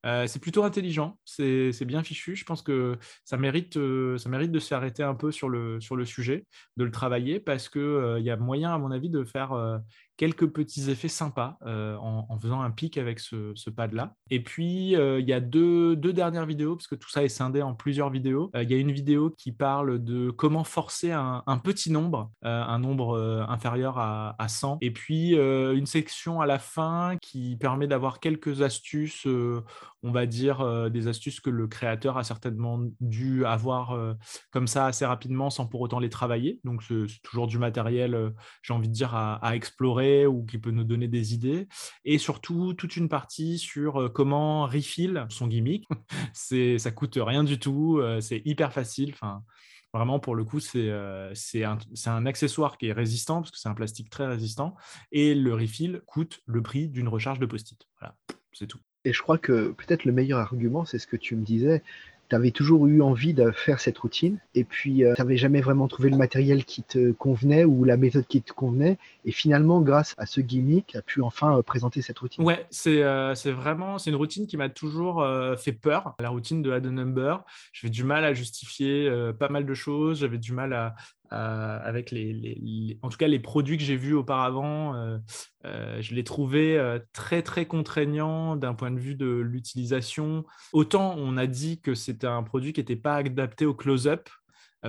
Euh, 0.06 0.28
c'est 0.28 0.40
plutôt 0.40 0.64
intelligent, 0.64 1.18
c'est 1.24 1.86
bien 1.86 2.04
fichu. 2.04 2.36
Je 2.36 2.44
pense 2.44 2.62
que 2.62 2.98
ça 3.24 3.38
mérite, 3.38 3.78
euh, 3.78 4.18
de 4.18 4.60
s'arrêter 4.60 5.04
un 5.04 5.16
peu 5.16 5.32
sur 5.32 5.48
le, 5.50 5.80
sur 5.80 5.96
le 5.96 6.06
sujet, 6.06 6.46
de 6.78 6.84
le 6.84 6.92
travailler, 6.92 7.40
parce 7.40 7.70
qu'il 7.70 7.82
euh, 7.82 8.20
il 8.20 8.26
y 8.26 8.30
a 8.30 8.36
moyen, 8.36 8.74
à 8.74 8.78
mon 8.78 8.92
avis, 8.92 9.10
de 9.10 9.24
faire 9.24 9.80
quelques 10.18 10.48
petits 10.48 10.89
effets 10.89 11.07
sympas 11.07 11.57
euh, 11.65 11.95
en, 11.98 12.38
faisant 12.39 12.62
un 12.62 12.71
pic 12.71 12.98
avec 12.98 13.19
ce, 13.19 13.69
pad-là. 13.69 14.14
Et 14.30 14.44
puis, 14.44 14.95
euh, 14.95 15.19
il 15.19 15.28
y 15.28 15.33
a 15.33 15.40
deux, 15.40 15.95
dernières 15.95 16.45
vidéos, 16.45 16.76
parce 16.76 16.88
que 16.88 16.95
tout 16.95 17.09
ça 17.09 17.23
est 17.23 17.30
scindé 17.30 17.61
en 17.61 17.73
plusieurs 17.73 18.09
vidéos. 18.09 18.52
Euh, 18.56 18.64
il 18.64 18.71
y 18.71 18.73
a 18.76 18.78
une 18.78 18.92
vidéo 18.92 19.31
qui 19.31 19.52
parle 19.52 20.04
de 20.04 20.30
comment 20.30 20.64
forcer 20.64 21.11
un, 21.11 21.44
petit 21.64 21.92
nombre, 21.92 22.31
un 22.44 22.80
nombre 22.80 23.45
inférieur 23.47 23.97
à, 23.97 24.35
100. 24.47 24.80
Et 24.81 24.92
puis, 24.92 25.35
une 25.35 25.85
section 25.85 26.42
à 26.42 26.45
la 26.45 26.59
fin 26.59 27.18
qui 27.21 27.56
permet 27.56 27.88
d'avoir 27.88 28.19
quelques 28.19 28.61
astuces, 28.61 29.26
on 30.04 30.11
va 30.11 30.26
dire 30.26 30.90
des 30.92 31.07
astuces 31.07 31.40
que 31.40 31.49
le 31.49 31.68
créateur 31.68 32.18
a 32.18 32.23
certainement 32.23 32.80
dû 32.99 33.45
avoir 33.45 33.97
comme 34.52 34.68
ça 34.68 34.85
assez 34.85 35.06
rapidement 35.06 35.49
sans 35.49 35.66
pour 35.66 35.81
autant 35.81 35.99
les 35.99 36.09
travailler. 36.09 36.59
Donc, 36.64 36.83
c'est 36.83 37.21
toujours 37.23 37.47
du 37.47 37.57
matériel, 37.57 38.33
j'ai 38.61 38.73
envie 38.73 38.90
de 38.90 38.94
dire, 38.94 39.16
à 39.16 39.56
explorer 39.56 40.03
ou 40.26 40.45
qui 40.45 40.57
peut 40.57 40.72
nous 40.72 40.83
donner 40.83 41.07
des 41.07 41.33
idées. 41.33 41.68
Et 42.06 42.18
surtout, 42.18 42.74
toute 42.74 42.95
une 42.95 43.10
partie 43.10 43.57
sur 43.57 44.02
euh, 44.02 44.10
comment 44.10 44.66
refill 44.66 45.26
son 45.30 45.48
gimmick. 45.48 45.88
c'est, 46.33 46.78
ça 46.78 46.92
coûte 46.92 47.18
rien 47.19 47.44
du 47.44 47.60
tout, 47.60 48.00
euh, 48.00 48.22
c'est 48.22 48.42
hyper 48.45 48.74
facile. 48.74 49.12
Enfin, 49.14 49.44
Vraiment, 49.94 50.19
pour 50.19 50.33
le 50.33 50.44
coup, 50.44 50.60
c'est 50.60 50.90
euh, 50.90 51.31
un, 51.56 51.78
un, 52.07 52.26
accessoire 52.26 52.80
qui 52.80 52.88
est 52.88 52.94
résistant, 52.94 53.42
parce 53.42 53.52
que 53.52 53.60
c'est 53.60 53.69
un 53.69 53.76
plastique 53.76 54.10
très 54.10 54.26
résistant, 54.26 54.76
et 55.12 55.36
le 55.36 55.54
refill 55.54 56.02
coûte 56.07 56.42
le 56.48 56.64
prix 56.64 56.88
d'une 56.88 57.07
recharge 57.07 57.38
de 57.38 57.45
post-it. 57.45 57.88
Voilà, 58.00 58.16
c'est 58.54 58.66
tout. 58.66 58.80
Et 59.06 59.14
je 59.14 59.22
crois 59.22 59.38
que 59.38 59.72
peut-être 59.72 60.06
le 60.06 60.12
meilleur 60.12 60.40
argument, 60.40 60.83
c'est 60.86 60.98
ce 60.98 61.06
que 61.06 61.18
tu 61.18 61.36
me 61.36 61.44
disais, 61.44 61.83
tu 62.42 62.52
toujours 62.52 62.87
eu 62.87 63.02
envie 63.02 63.33
de 63.33 63.52
faire 63.52 63.80
cette 63.80 63.97
routine 63.97 64.37
et 64.56 64.63
puis 64.63 65.04
euh, 65.04 65.13
tu 65.16 65.21
n'avais 65.21 65.37
jamais 65.37 65.61
vraiment 65.61 65.87
trouvé 65.87 66.09
le 66.09 66.18
matériel 66.18 66.66
qui 66.66 66.83
te 66.83 67.11
convenait 67.11 67.66
ou 67.66 67.83
la 67.83 67.97
méthode 67.97 68.25
qui 68.28 68.42
te 68.42 68.54
convenait. 68.54 68.97
Et 69.25 69.31
finalement, 69.31 69.81
grâce 69.81 70.13
à 70.18 70.25
ce 70.25 70.42
gimmick, 70.42 70.87
tu 70.87 70.97
as 70.97 71.02
pu 71.02 71.21
enfin 71.21 71.57
euh, 71.57 71.61
présenter 71.61 72.02
cette 72.02 72.19
routine. 72.19 72.44
Ouais, 72.44 72.66
c'est 72.69 73.04
euh, 73.04 73.33
vraiment 73.45 73.97
c'est 73.97 74.09
une 74.09 74.16
routine 74.16 74.47
qui 74.47 74.57
m'a 74.57 74.69
toujours 74.69 75.25
fait 75.57 75.71
peur, 75.71 76.16
la 76.19 76.30
routine 76.30 76.61
de 76.61 76.71
Add 76.71 76.85
a 76.85 76.90
Number. 76.90 77.44
J'avais 77.71 77.92
du 77.92 78.04
mal 78.04 78.25
à 78.25 78.33
justifier 78.33 79.09
pas 79.40 79.49
mal 79.49 79.66
de 79.66 79.73
choses, 79.73 80.19
j'avais 80.19 80.37
du 80.37 80.54
mal 80.54 80.73
à, 80.73 80.95
euh, 81.22 81.22
avec 81.33 82.11
les, 82.11 82.97
en 83.02 83.09
tout 83.09 83.18
cas 83.18 83.28
les 83.28 83.40
produits 83.40 83.78
que 83.78 83.83
j'ai 83.83 83.95
vus 83.95 84.13
auparavant, 84.13 84.95
euh, 84.95 85.18
euh, 85.66 86.02
je 86.02 86.13
les 86.16 86.23
trouvais 86.23 86.80
très 87.13 87.42
très 87.42 87.66
contraignants 87.66 88.56
d'un 88.56 88.73
point 88.73 88.92
de 88.92 88.99
vue 88.99 89.16
de 89.16 89.28
l'utilisation. 89.28 90.45
Autant 90.71 91.16
on 91.18 91.37
a 91.37 91.47
dit 91.47 91.81
que 91.81 91.95
c'était 91.95 92.28
un 92.28 92.44
produit 92.44 92.73
qui 92.73 92.80
n'était 92.80 92.95
pas 92.95 93.16
adapté 93.16 93.66
au 93.66 93.73
close-up, 93.73 94.30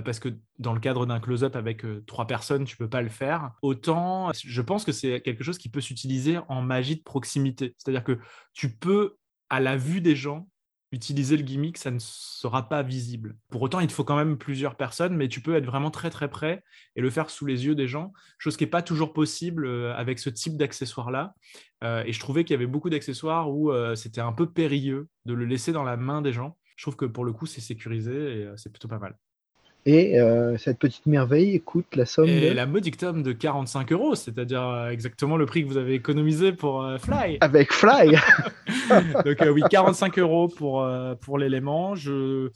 parce 0.04 0.18
que 0.18 0.28
dans 0.58 0.74
le 0.74 0.80
cadre 0.80 1.06
d'un 1.06 1.20
close-up 1.20 1.54
avec 1.54 1.84
trois 2.06 2.26
personnes, 2.26 2.64
tu 2.64 2.76
peux 2.76 2.88
pas 2.88 3.02
le 3.02 3.08
faire. 3.08 3.52
Autant, 3.62 4.32
je 4.34 4.60
pense 4.60 4.84
que 4.84 4.90
c'est 4.90 5.20
quelque 5.20 5.44
chose 5.44 5.56
qui 5.56 5.68
peut 5.68 5.80
s'utiliser 5.80 6.38
en 6.48 6.62
magie 6.62 6.96
de 6.96 7.02
proximité. 7.02 7.76
C'est-à-dire 7.78 8.02
que 8.02 8.18
tu 8.54 8.74
peux, 8.74 9.16
à 9.50 9.60
la 9.60 9.76
vue 9.76 10.00
des 10.00 10.16
gens, 10.16 10.48
utiliser 10.94 11.36
le 11.36 11.42
gimmick, 11.42 11.76
ça 11.76 11.90
ne 11.90 11.98
sera 11.98 12.68
pas 12.68 12.82
visible. 12.82 13.36
Pour 13.50 13.62
autant, 13.62 13.80
il 13.80 13.88
te 13.88 13.92
faut 13.92 14.04
quand 14.04 14.16
même 14.16 14.38
plusieurs 14.38 14.76
personnes, 14.76 15.16
mais 15.16 15.28
tu 15.28 15.40
peux 15.40 15.54
être 15.54 15.66
vraiment 15.66 15.90
très 15.90 16.10
très 16.10 16.28
près 16.28 16.62
et 16.96 17.02
le 17.02 17.10
faire 17.10 17.30
sous 17.30 17.44
les 17.44 17.66
yeux 17.66 17.74
des 17.74 17.88
gens, 17.88 18.12
chose 18.38 18.56
qui 18.56 18.64
n'est 18.64 18.70
pas 18.70 18.82
toujours 18.82 19.12
possible 19.12 19.66
euh, 19.66 19.94
avec 19.94 20.18
ce 20.18 20.30
type 20.30 20.56
d'accessoires-là. 20.56 21.34
Euh, 21.82 22.02
et 22.06 22.12
je 22.12 22.20
trouvais 22.20 22.44
qu'il 22.44 22.54
y 22.54 22.56
avait 22.56 22.66
beaucoup 22.66 22.90
d'accessoires 22.90 23.50
où 23.50 23.70
euh, 23.70 23.94
c'était 23.94 24.20
un 24.20 24.32
peu 24.32 24.50
périlleux 24.50 25.08
de 25.26 25.34
le 25.34 25.44
laisser 25.44 25.72
dans 25.72 25.84
la 25.84 25.96
main 25.96 26.22
des 26.22 26.32
gens. 26.32 26.56
Je 26.76 26.84
trouve 26.84 26.96
que 26.96 27.04
pour 27.04 27.24
le 27.24 27.32
coup, 27.32 27.46
c'est 27.46 27.60
sécurisé 27.60 28.12
et 28.12 28.48
c'est 28.56 28.70
plutôt 28.70 28.88
pas 28.88 28.98
mal. 28.98 29.16
Et 29.86 30.18
euh, 30.18 30.56
cette 30.56 30.78
petite 30.78 31.04
merveille 31.04 31.60
coûte 31.60 31.94
la 31.94 32.06
somme 32.06 32.28
et 32.28 32.54
la 32.54 32.64
modique 32.64 32.98
somme 32.98 33.22
de 33.22 33.32
45 33.32 33.92
euros, 33.92 34.14
c'est-à-dire 34.14 34.62
euh, 34.62 34.88
exactement 34.88 35.36
le 35.36 35.44
prix 35.44 35.62
que 35.62 35.68
vous 35.68 35.76
avez 35.76 35.94
économisé 35.94 36.52
pour 36.52 36.82
euh, 36.82 36.96
Fly. 36.96 37.36
Avec 37.42 37.72
Fly 37.72 38.16
Donc 39.24 39.44
oui, 39.52 39.62
45 39.68 40.18
euros 40.18 40.48
pour, 40.48 40.88
pour 41.20 41.38
l'élément. 41.38 41.94
Je, 41.94 42.50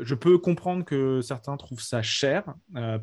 je 0.00 0.14
peux 0.14 0.38
comprendre 0.38 0.84
que 0.84 1.20
certains 1.20 1.56
trouvent 1.56 1.82
ça 1.82 2.02
cher 2.02 2.44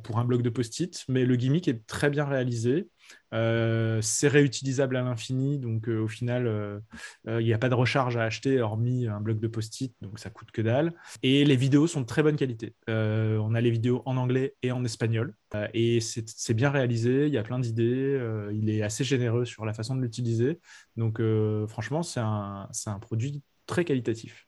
pour 0.04 0.18
un 0.18 0.26
bloc 0.26 0.42
de 0.42 0.50
post-it, 0.50 1.04
mais 1.08 1.26
le 1.26 1.36
gimmick 1.36 1.68
est 1.68 1.86
très 1.86 2.10
bien 2.10 2.26
réalisé. 2.26 2.88
Euh, 3.34 4.00
c'est 4.02 4.28
réutilisable 4.28 4.96
à 4.96 5.02
l'infini, 5.02 5.58
donc 5.58 5.90
euh, 5.90 6.02
au 6.02 6.08
final, 6.08 6.46
euh, 6.46 6.80
il 7.26 7.46
n'y 7.46 7.54
a 7.54 7.58
pas 7.58 7.70
de 7.70 7.74
recharge 7.74 8.16
à 8.16 8.24
acheter 8.24 8.62
hormis 8.62 9.08
un 9.08 9.20
bloc 9.20 9.40
de 9.40 9.48
post-it, 9.48 9.96
donc 10.02 10.20
ça 10.20 10.30
coûte 10.30 10.52
que 10.52 10.62
dalle. 10.62 10.94
Et 11.24 11.44
les 11.44 11.56
vidéos 11.56 11.88
sont 11.88 12.02
de 12.02 12.06
très 12.06 12.22
bonne 12.22 12.36
qualité. 12.36 12.76
on 12.88 13.56
a 13.56 13.62
les 13.62 13.72
vidéos 13.72 14.04
en 14.06 14.18
anglais 14.18 14.56
et 14.62 14.72
en 14.72 14.84
espagnol, 14.86 15.36
et 15.74 16.00
c'est 16.00 16.54
bien 16.54 16.70
réalisé. 16.70 17.28
Il 17.28 17.34
y 17.34 17.38
a 17.38 17.44
plein 17.44 17.60
d'idées. 17.60 18.20
il 18.54 18.70
est 18.70 18.84
assez 18.84 19.04
généreux 19.04 19.46
sur 19.46 19.66
la 19.66 19.74
façon 19.74 19.96
de 19.96 20.02
l'utiliser. 20.02 20.60
Donc 20.96 21.22
franchement, 21.68 22.04
c'est 22.04 22.20
un, 22.20 22.70
un 22.86 23.00
produit 23.00 23.42
très 23.66 23.86
qualitatif. 23.86 24.48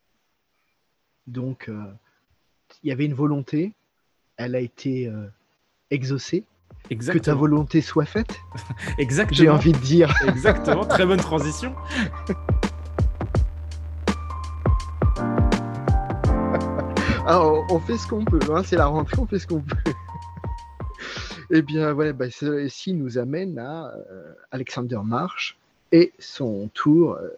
Donc, 1.28 1.72
il 2.84 2.90
y 2.90 2.92
avait 2.92 3.06
une 3.06 3.14
volonté, 3.16 3.74
elle 4.38 4.56
a 4.56 4.60
été 4.60 5.12
exaucée 5.90 6.46
que 6.90 7.18
ta 7.18 7.34
volonté 7.34 7.82
soit 7.82 8.06
faite. 8.06 8.40
Exactement. 8.98 9.38
J'ai 9.38 9.50
envie 9.50 9.72
de 9.72 9.78
dire. 9.80 10.14
Exactement. 10.28 10.86
Très 10.86 11.06
bonne 11.06 11.20
transition. 11.20 11.74
Ah, 17.28 17.42
on, 17.44 17.80
fait 17.80 17.98
ce 17.98 18.06
qu'on 18.06 18.24
peut. 18.24 18.38
Hein. 18.52 18.62
C'est 18.64 18.76
la 18.76 18.86
rentrée, 18.86 19.18
on 19.20 19.26
fait 19.26 19.40
ce 19.40 19.48
qu'on 19.48 19.60
peut. 19.60 19.76
Eh 21.50 21.64
bien, 21.64 21.92
voilà, 21.92 22.14
bah, 22.14 22.30
ceci 22.30 22.94
nous 22.94 23.18
amène 23.18 23.58
à 23.58 23.88
euh, 23.88 24.34
Alexander 24.52 25.00
Marsh 25.04 25.58
et 25.92 26.14
son 26.20 26.70
tour 26.76 27.14
euh, 27.14 27.30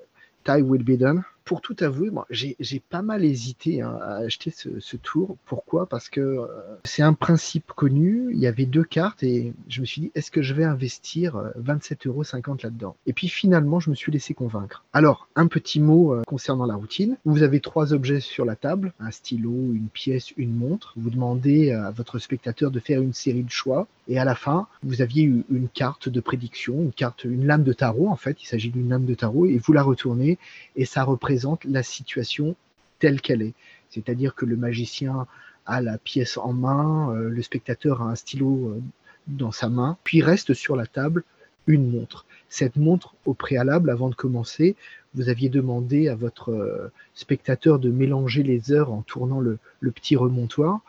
Ty 0.44 0.62
Will 0.62 0.84
Be 0.84 0.98
Done 0.98 1.24
pour 1.48 1.62
tout 1.62 1.78
avouer, 1.80 2.10
moi, 2.10 2.28
j'ai 2.30 2.82
pas 2.90 3.02
mal 3.02 3.24
hésité 3.24 3.82
hein, 3.82 3.98
à 4.02 4.18
acheter 4.18 4.52
ce, 4.52 4.98
tour. 4.98 5.38
Pourquoi? 5.46 5.86
Parce 5.86 6.10
que 6.10 6.20
euh, 6.20 6.48
c'est 6.84 7.04
un 7.04 7.14
principe 7.14 7.72
connu. 7.74 8.28
Il 8.34 8.40
y 8.40 8.48
avait 8.48 8.66
deux 8.66 8.84
cartes 8.84 9.24
et 9.24 9.54
je 9.70 9.80
me 9.80 9.86
suis 9.86 10.02
dit, 10.02 10.12
est-ce 10.14 10.30
que 10.30 10.42
je 10.42 10.54
vais 10.54 10.66
investir 10.66 11.36
27,50 11.58 11.94
euh, 11.94 12.10
euros 12.10 12.24
là-dedans? 12.62 12.96
Et 13.06 13.14
puis 13.14 13.30
finalement, 13.30 13.80
je 13.80 13.90
me 13.90 13.96
suis 13.96 14.12
laissé 14.12 14.34
convaincre. 14.34 14.84
Alors, 14.92 15.30
un 15.36 15.48
petit 15.48 15.80
mot 15.80 16.14
euh, 16.14 16.24
concernant 16.28 16.66
la 16.66 16.76
routine. 16.76 17.16
Vous 17.24 17.44
avez 17.44 17.62
trois 17.62 17.94
objets 17.94 18.20
sur 18.20 18.44
la 18.44 18.58
table 18.58 18.92
un 19.00 19.12
stylo, 19.12 19.52
une 19.52 19.88
pièce, 19.88 20.32
une 20.36 20.54
montre. 20.54 20.94
Vous 20.98 21.10
demandez 21.10 21.72
à 21.72 21.92
votre 21.92 22.20
spectateur 22.20 22.72
de 22.72 22.80
faire 22.82 23.02
une 23.02 23.14
série 23.14 23.44
de 23.44 23.52
choix. 23.52 23.88
Et 24.08 24.18
à 24.20 24.26
la 24.26 24.36
fin, 24.36 24.68
vous 24.84 25.02
aviez 25.02 25.24
une 25.24 25.68
carte 25.68 26.08
de 26.08 26.20
prédiction, 26.22 26.82
une 26.82 26.94
carte, 26.94 27.26
une 27.26 27.46
lame 27.46 27.64
de 27.64 27.74
tarot 27.74 28.08
en 28.08 28.16
fait. 28.16 28.42
Il 28.42 28.46
s'agit 28.46 28.70
d'une 28.70 28.90
lame 28.90 29.06
de 29.06 29.14
tarot 29.14 29.46
et 29.46 29.58
vous 29.58 29.74
la 29.74 29.84
retournez 29.84 30.38
et 30.76 30.86
ça 30.86 31.04
représente 31.04 31.66
la 31.66 31.84
situation 31.84 32.56
telle 33.00 33.22
qu'elle 33.22 33.42
est. 33.42 33.54
C'est-à-dire 33.90 34.36
que 34.36 34.46
le 34.46 34.56
magicien 34.56 35.28
a 35.66 35.82
la 35.82 35.98
pièce 35.98 36.38
en 36.38 36.54
main, 36.54 37.12
euh, 37.12 37.30
le 37.30 37.42
spectateur 37.42 38.02
a 38.02 38.06
un 38.06 38.16
stylo 38.16 38.70
euh, 38.70 38.82
dans 39.28 39.52
sa 39.52 39.68
main, 39.68 39.98
puis 40.04 40.22
reste 40.22 40.54
sur 40.54 40.76
la 40.76 40.88
table 40.88 41.24
une 41.68 41.92
montre. 41.92 42.26
Cette 42.48 42.78
montre, 42.78 43.14
au 43.26 43.34
préalable, 43.34 43.90
avant 43.90 44.10
de 44.10 44.16
commencer, 44.16 44.78
vous 45.14 45.30
aviez 45.30 45.50
demandé 45.50 46.08
à 46.08 46.16
votre 46.16 46.52
euh, 46.52 46.92
spectateur 47.14 47.78
de 47.80 47.92
mélanger 47.92 48.42
les 48.44 48.72
heures 48.72 48.92
en 48.92 49.02
tournant 49.02 49.42
le, 49.42 49.60
petit 49.92 50.16
remontoir. 50.16 50.80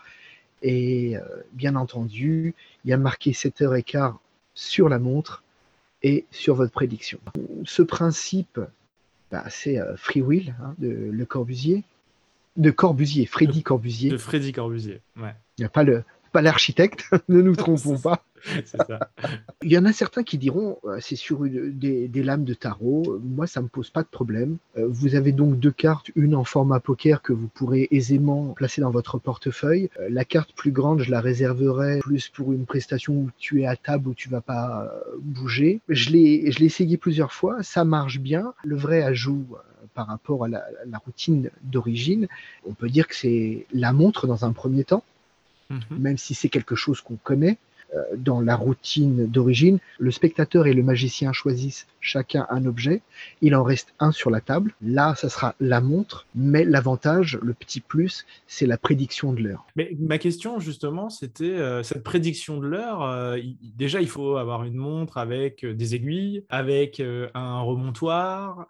Et 0.63 1.15
bien 1.53 1.77
entendu, 1.77 2.55
il 2.85 2.91
y 2.91 2.93
a 2.93 2.97
marqué 2.97 3.33
7h15 3.33 4.15
sur 4.55 4.89
la 4.89 4.99
montre 4.99 5.43
et 6.03 6.25
sur 6.31 6.55
votre 6.55 6.73
prédiction. 6.73 7.19
Ce 7.65 7.83
principe 7.83 8.61
bah, 9.31 9.45
c'est 9.49 9.79
euh, 9.79 9.97
Free 9.97 10.23
Will 10.23 10.55
hein, 10.63 10.75
de 10.79 10.89
Le 10.89 11.25
Corbusier. 11.27 11.85
De 12.57 12.71
Corbusier, 12.71 13.27
Freddy 13.27 13.63
Corbusier. 13.63 14.11
De 14.11 14.17
Freddy 14.17 14.53
Corbusier, 14.53 15.01
ouais. 15.17 15.35
Il 15.57 15.63
n'y 15.63 15.67
a 15.67 15.69
pas 15.69 15.85
le 15.85 16.03
pas 16.29 16.43
l'architecte, 16.43 17.05
ne 17.29 17.41
nous 17.41 17.57
trompons 17.57 17.99
pas. 17.99 18.25
Ça. 18.65 19.11
Il 19.63 19.73
y 19.73 19.77
en 19.77 19.85
a 19.85 19.93
certains 19.93 20.23
qui 20.23 20.39
diront 20.39 20.79
euh, 20.85 20.99
c'est 21.01 21.17
sur 21.17 21.41
des, 21.41 22.09
lames 22.15 22.45
de 22.45 22.55
tarot. 22.55 23.19
Moi, 23.23 23.47
ça 23.47 23.61
me 23.61 23.69
pose 23.69 23.91
pas 23.91 24.03
de 24.03 24.09
problème. 24.09 24.59
Euh, 24.77 24.87
vous 24.89 25.17
avez 25.17 25.33
donc 25.33 25.59
deux 25.59 25.73
cartes, 25.73 26.11
une 26.15 26.35
en 26.35 26.45
format 26.45 26.79
poker 26.79 27.21
que 27.21 27.33
vous 27.33 27.49
pourrez 27.49 27.89
aisément 27.91 28.55
placer 28.55 28.81
dans 28.81 28.91
votre 28.91 29.19
portefeuille. 29.19 29.91
Euh, 29.99 30.09
la 30.11 30.25
carte 30.25 30.53
plus 30.53 30.71
grande, 30.71 31.03
je 31.03 31.11
la 31.11 31.21
réserverai 31.21 31.99
plus 31.99 32.29
pour 32.29 32.53
une 32.53 32.65
prestation 32.65 33.15
où 33.15 33.31
tu 33.39 33.63
es 33.63 33.67
à 33.67 33.77
table 33.77 34.09
où 34.09 34.15
tu 34.15 34.29
vas 34.29 34.41
pas 34.41 34.89
bouger. 35.21 35.81
Je 35.89 36.11
l'ai, 36.11 36.51
je 36.53 36.61
l'ai 36.61 36.67
essayé 36.67 36.97
plusieurs 36.97 37.33
fois, 37.33 37.63
ça 37.63 37.85
marche 37.85 38.21
bien. 38.21 38.55
Le 38.65 38.77
vrai 38.77 39.03
ajout 39.03 39.47
par 39.95 40.07
rapport 40.07 40.45
à 40.45 40.49
la 40.49 40.99
routine 41.05 41.51
d'origine, 41.63 42.29
on 42.65 42.73
peut 42.73 42.89
dire 42.89 43.09
que 43.09 43.17
c'est 43.17 43.67
la 43.73 43.93
montre 43.93 44.27
dans 44.27 44.45
un 44.45 44.53
premier 44.53 44.85
temps. 44.85 45.03
Mhm. 45.71 45.99
même 45.99 46.19
si 46.19 46.35
c'est 46.35 46.49
quelque 46.49 46.75
chose 46.75 47.01
qu'on 47.01 47.17
connaît. 47.17 47.59
Euh, 47.95 48.03
dans 48.19 48.43
la 48.43 48.55
routine 48.55 49.27
d'origine, 49.27 49.79
le 49.99 50.11
spectateur 50.11 50.67
et 50.67 50.75
le 50.75 50.83
magicien 50.83 51.33
choisissent 51.33 51.87
chacun 52.01 52.47
un 52.51 52.67
objet. 52.67 53.01
Il 53.41 53.55
en 53.55 53.63
reste 53.63 53.95
un 53.99 54.13
sur 54.13 54.29
la 54.29 54.43
table. 54.43 54.75
Là, 54.83 55.15
ça 55.15 55.31
sera 55.31 55.55
la 55.59 55.81
montre, 55.81 56.27
mais 56.35 56.65
l'avantage, 56.65 57.39
le 57.41 57.55
petit 57.55 57.81
plus, 57.81 58.27
c'est 58.47 58.67
la 58.67 58.77
prédiction 58.77 59.33
de 59.33 59.41
l'heure. 59.41 59.65
Mais 59.75 59.97
ma 59.99 60.19
question, 60.19 60.61
justement, 60.61 61.09
c'était 61.09 61.45
euh, 61.45 61.83
cette 61.83 62.03
prédiction 62.03 62.59
de 62.59 62.67
l'heure. 62.67 63.03
Euh, 63.03 63.39
déjà, 63.77 64.03
il 64.03 64.09
faut 64.09 64.37
avoir 64.37 64.65
une 64.65 64.77
montre 64.77 65.17
avec 65.17 65.65
des 65.65 65.95
aiguilles, 65.95 66.45
avec 66.51 67.01
un 67.01 67.61
remontoir 67.61 68.67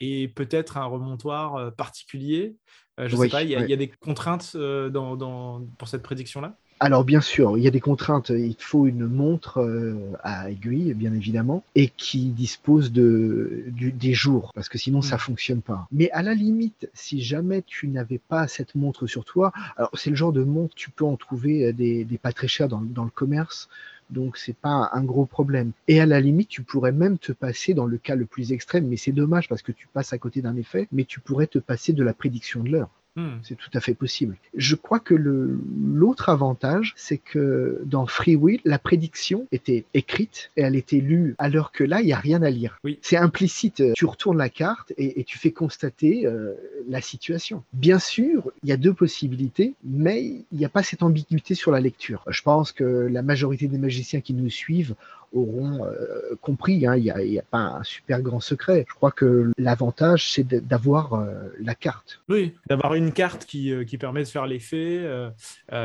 et 0.00 0.28
peut-être 0.28 0.76
un 0.76 0.84
remontoir 0.84 1.74
particulier. 1.74 2.56
Euh, 2.98 3.08
je 3.08 3.16
ne 3.16 3.22
sais 3.22 3.28
pas, 3.28 3.42
il 3.42 3.50
y, 3.50 3.54
a 3.54 3.76
des 3.76 3.88
contraintes 3.88 4.52
euh, 4.54 4.90
dans, 4.90 5.62
pour 5.78 5.88
cette 5.88 6.02
prédiction-là? 6.02 6.54
Alors 6.82 7.04
bien 7.04 7.20
sûr, 7.20 7.58
il 7.58 7.62
y 7.62 7.66
a 7.66 7.70
des 7.70 7.80
contraintes. 7.80 8.30
Il 8.30 8.56
faut 8.58 8.86
une 8.86 9.06
montre 9.06 9.58
euh, 9.60 10.12
à 10.22 10.50
aiguille, 10.50 10.94
bien 10.94 11.12
évidemment, 11.12 11.62
et 11.74 11.88
qui 11.88 12.30
dispose 12.30 12.90
de, 12.90 13.64
des 13.68 14.14
jours, 14.14 14.52
parce 14.54 14.70
que 14.70 14.78
sinon 14.78 15.02
ça 15.02 15.10
ça 15.10 15.16
mm. 15.16 15.20
fonctionne 15.20 15.60
pas. 15.60 15.86
Mais 15.92 16.10
à 16.12 16.22
la 16.22 16.34
limite, 16.34 16.88
si 16.94 17.20
jamais 17.22 17.62
tu 17.66 17.88
n'avais 17.88 18.18
pas 18.18 18.48
cette 18.48 18.74
montre 18.74 19.06
sur 19.06 19.26
toi, 19.26 19.52
alors 19.76 19.90
c'est 19.94 20.10
le 20.10 20.16
genre 20.16 20.32
de 20.32 20.42
montre, 20.42 20.74
tu 20.74 20.90
peux 20.90 21.04
en 21.04 21.16
trouver 21.16 21.72
des, 21.74 22.04
des 22.04 22.18
pas 22.18 22.32
très 22.32 22.48
chers 22.48 22.68
dans, 22.68 22.80
dans 22.80 23.04
le 23.04 23.10
commerce 23.10 23.68
donc 24.10 24.36
c'est 24.36 24.56
pas 24.56 24.90
un 24.92 25.04
gros 25.04 25.26
problème. 25.26 25.72
Et 25.88 26.00
à 26.00 26.06
la 26.06 26.20
limite, 26.20 26.48
tu 26.48 26.62
pourrais 26.62 26.92
même 26.92 27.18
te 27.18 27.32
passer 27.32 27.74
dans 27.74 27.86
le 27.86 27.98
cas 27.98 28.14
le 28.14 28.26
plus 28.26 28.52
extrême, 28.52 28.86
mais 28.86 28.96
c'est 28.96 29.12
dommage 29.12 29.48
parce 29.48 29.62
que 29.62 29.72
tu 29.72 29.88
passes 29.88 30.12
à 30.12 30.18
côté 30.18 30.42
d'un 30.42 30.56
effet, 30.56 30.88
mais 30.92 31.04
tu 31.04 31.20
pourrais 31.20 31.46
te 31.46 31.58
passer 31.58 31.92
de 31.92 32.02
la 32.02 32.14
prédiction 32.14 32.62
de 32.62 32.70
l'heure. 32.70 32.90
Hmm. 33.20 33.38
C'est 33.42 33.56
tout 33.56 33.70
à 33.74 33.80
fait 33.80 33.94
possible. 33.94 34.36
Je 34.54 34.74
crois 34.74 34.98
que 34.98 35.14
l'autre 35.14 36.28
avantage, 36.28 36.94
c'est 36.96 37.18
que 37.18 37.80
dans 37.84 38.06
Free 38.06 38.36
Will, 38.36 38.60
la 38.64 38.78
prédiction 38.78 39.46
était 39.52 39.84
écrite 39.94 40.50
et 40.56 40.62
elle 40.62 40.76
était 40.76 41.00
lue, 41.00 41.34
alors 41.38 41.70
que 41.72 41.84
là, 41.84 42.00
il 42.00 42.06
n'y 42.06 42.12
a 42.12 42.18
rien 42.18 42.42
à 42.42 42.50
lire. 42.50 42.78
Oui. 42.84 42.98
C'est 43.02 43.16
implicite. 43.16 43.82
Tu 43.94 44.06
retournes 44.06 44.38
la 44.38 44.48
carte 44.48 44.92
et, 44.96 45.24
tu 45.24 45.38
fais 45.38 45.50
constater 45.50 46.26
euh, 46.26 46.54
la 46.88 47.00
situation. 47.00 47.62
Bien 47.72 47.98
sûr, 47.98 48.50
il 48.62 48.70
y 48.70 48.72
a 48.72 48.76
deux 48.76 48.94
possibilités, 48.94 49.74
mais 49.84 50.24
il 50.24 50.58
n'y 50.58 50.64
a 50.64 50.68
pas 50.68 50.82
cette 50.82 51.02
ambiguïté 51.02 51.54
sur 51.54 51.70
la 51.70 51.80
lecture. 51.80 52.24
Je 52.28 52.42
pense 52.42 52.72
que 52.72 52.84
la 52.84 53.22
majorité 53.22 53.68
des 53.68 53.78
magiciens 53.78 54.20
qui 54.20 54.32
nous 54.32 54.50
suivent 54.50 54.94
auront 55.32 55.84
euh, 55.84 56.36
compris. 56.40 56.86
Hein, 56.86 56.96
il 56.96 57.02
n'y 57.02 57.38
a, 57.38 57.42
pas 57.42 57.58
un 57.58 57.82
super 57.82 58.22
grand 58.22 58.40
secret. 58.40 58.84
Je 58.88 58.94
crois 58.94 59.10
que 59.10 59.52
l'avantage, 59.58 60.32
c'est 60.32 60.46
d'avoir 60.46 61.14
euh, 61.14 61.48
la 61.60 61.74
carte. 61.74 62.22
Oui, 62.28 62.54
d'avoir 62.68 62.94
une 62.94 63.12
carte 63.12 63.44
qui, 63.44 63.72
euh, 63.72 63.84
qui, 63.84 63.98
permet 63.98 64.22
de 64.22 64.28
faire 64.28 64.46
l'effet. 64.46 65.06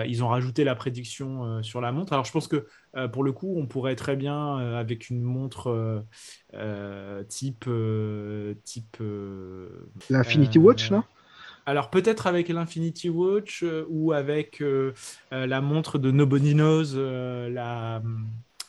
ils 0.07 0.23
ont 0.23 0.27
rajouté 0.27 0.63
la 0.63 0.75
prédiction 0.75 1.61
sur 1.63 1.81
la 1.81 1.91
montre. 1.91 2.13
Alors, 2.13 2.25
je 2.25 2.31
pense 2.31 2.47
que 2.47 2.65
pour 3.11 3.23
le 3.23 3.31
coup, 3.33 3.55
on 3.57 3.65
pourrait 3.65 3.95
très 3.95 4.15
bien, 4.15 4.57
avec 4.57 5.09
une 5.09 5.21
montre 5.21 6.03
type. 7.27 7.69
type 8.63 9.03
L'Infinity 10.09 10.59
Watch, 10.59 10.91
non? 10.91 11.03
Alors 11.67 11.89
peut-être 11.89 12.27
avec 12.27 12.49
l'Infinity 12.49 13.09
Watch 13.09 13.65
ou 13.89 14.11
avec 14.13 14.63
la 15.31 15.61
montre 15.61 15.97
de 15.97 16.11
Nobody 16.11 16.53
Knows, 16.53 16.95
la, 17.49 18.01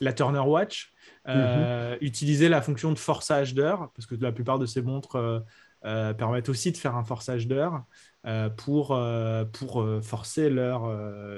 la 0.01 0.13
Turner 0.13 0.41
Watch. 0.41 0.93
Mhm. 1.27 1.97
Utiliser 2.03 2.49
la 2.49 2.63
fonction 2.63 2.93
de 2.93 2.99
forçage 2.99 3.53
d'heure, 3.53 3.91
parce 3.97 4.07
que 4.07 4.15
la 4.15 4.31
plupart 4.31 4.59
de 4.61 4.67
ces 4.67 4.81
montres 4.81 5.45
permettent 5.83 6.49
aussi 6.49 6.71
de 6.71 6.77
faire 6.77 6.95
un 6.95 7.05
forçage 7.05 7.49
d'heure. 7.49 7.85
Euh, 8.27 8.49
pour, 8.51 8.91
euh, 8.91 9.45
pour 9.45 9.81
euh, 9.81 10.01
forcer 10.01 10.51
l'heure 10.51 10.91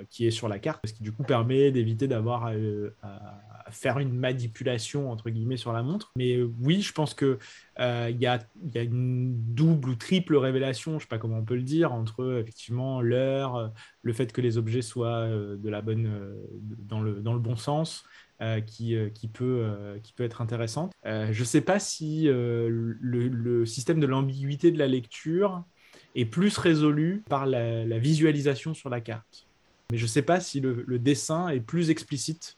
qui 0.09 0.27
est 0.27 0.31
sur 0.31 0.49
la 0.49 0.59
carte, 0.59 0.87
ce 0.87 0.95
qui 0.95 1.03
du 1.03 1.13
coup 1.13 1.23
permet 1.23 1.71
d'éviter 1.71 2.09
d'avoir 2.09 2.47
à, 2.47 2.53
faire 3.71 3.99
une 3.99 4.15
manipulation 4.15 5.13
entre 5.13 5.29
guillemets 5.29 5.59
sur 5.59 5.75
la 5.75 5.83
montre. 5.83 6.13
Mais 6.17 6.41
oui, 6.63 6.81
je 6.81 6.95
pense 6.95 7.13
que 7.13 7.39
il 7.79 8.17
y, 8.19 8.27
a, 8.27 8.39
y, 8.73 8.79
a, 8.79 8.83
une 8.83 9.35
double 9.55 9.91
ou 9.91 9.95
triple 9.97 10.37
révélation, 10.37 10.93
je 10.93 10.97
ne 10.97 11.01
sais 11.01 11.09
pas 11.09 11.19
comment 11.19 11.37
on 11.37 11.45
peut 11.45 11.57
le 11.57 11.63
dire, 11.63 11.93
entre 11.93 12.39
effectivement 12.41 13.03
l'heure, 13.03 13.71
le 14.01 14.13
fait 14.15 14.33
que 14.33 14.41
les 14.41 14.57
objets 14.57 14.81
soient 14.81 15.29
de 15.29 15.69
la 15.69 15.83
bonne, 15.83 16.11
dans, 16.79 17.01
le, 17.01 17.21
dans 17.21 17.35
le 17.35 17.41
bon 17.41 17.57
sens. 17.57 18.05
Qui, 18.67 18.97
qui, 19.15 19.29
peut, 19.29 19.99
qui 20.03 20.13
peut 20.13 20.25
être 20.25 20.41
intéressante. 20.41 20.93
je 21.05 21.39
ne 21.39 21.45
sais 21.45 21.61
pas 21.61 21.79
si 21.79 22.27
le, 22.29 23.65
système 23.67 24.01
de 24.01 24.07
l'ambiguïté 24.07 24.71
de 24.71 24.79
la 24.79 24.87
lecture 24.87 25.65
est 26.15 26.25
plus 26.25 26.59
résolu 26.59 27.23
par 27.29 27.47
la, 27.47 27.99
visualisation 27.99 28.75
sur 28.75 28.91
la 28.91 29.01
carte. 29.01 29.47
Mais 29.91 29.99
je 29.99 30.05
ne 30.05 30.09
sais 30.09 30.23
pas 30.23 30.41
si 30.41 30.61
le, 30.61 30.99
dessin 30.99 31.49
est 31.49 31.61
plus 31.61 31.91
explicite 31.91 32.58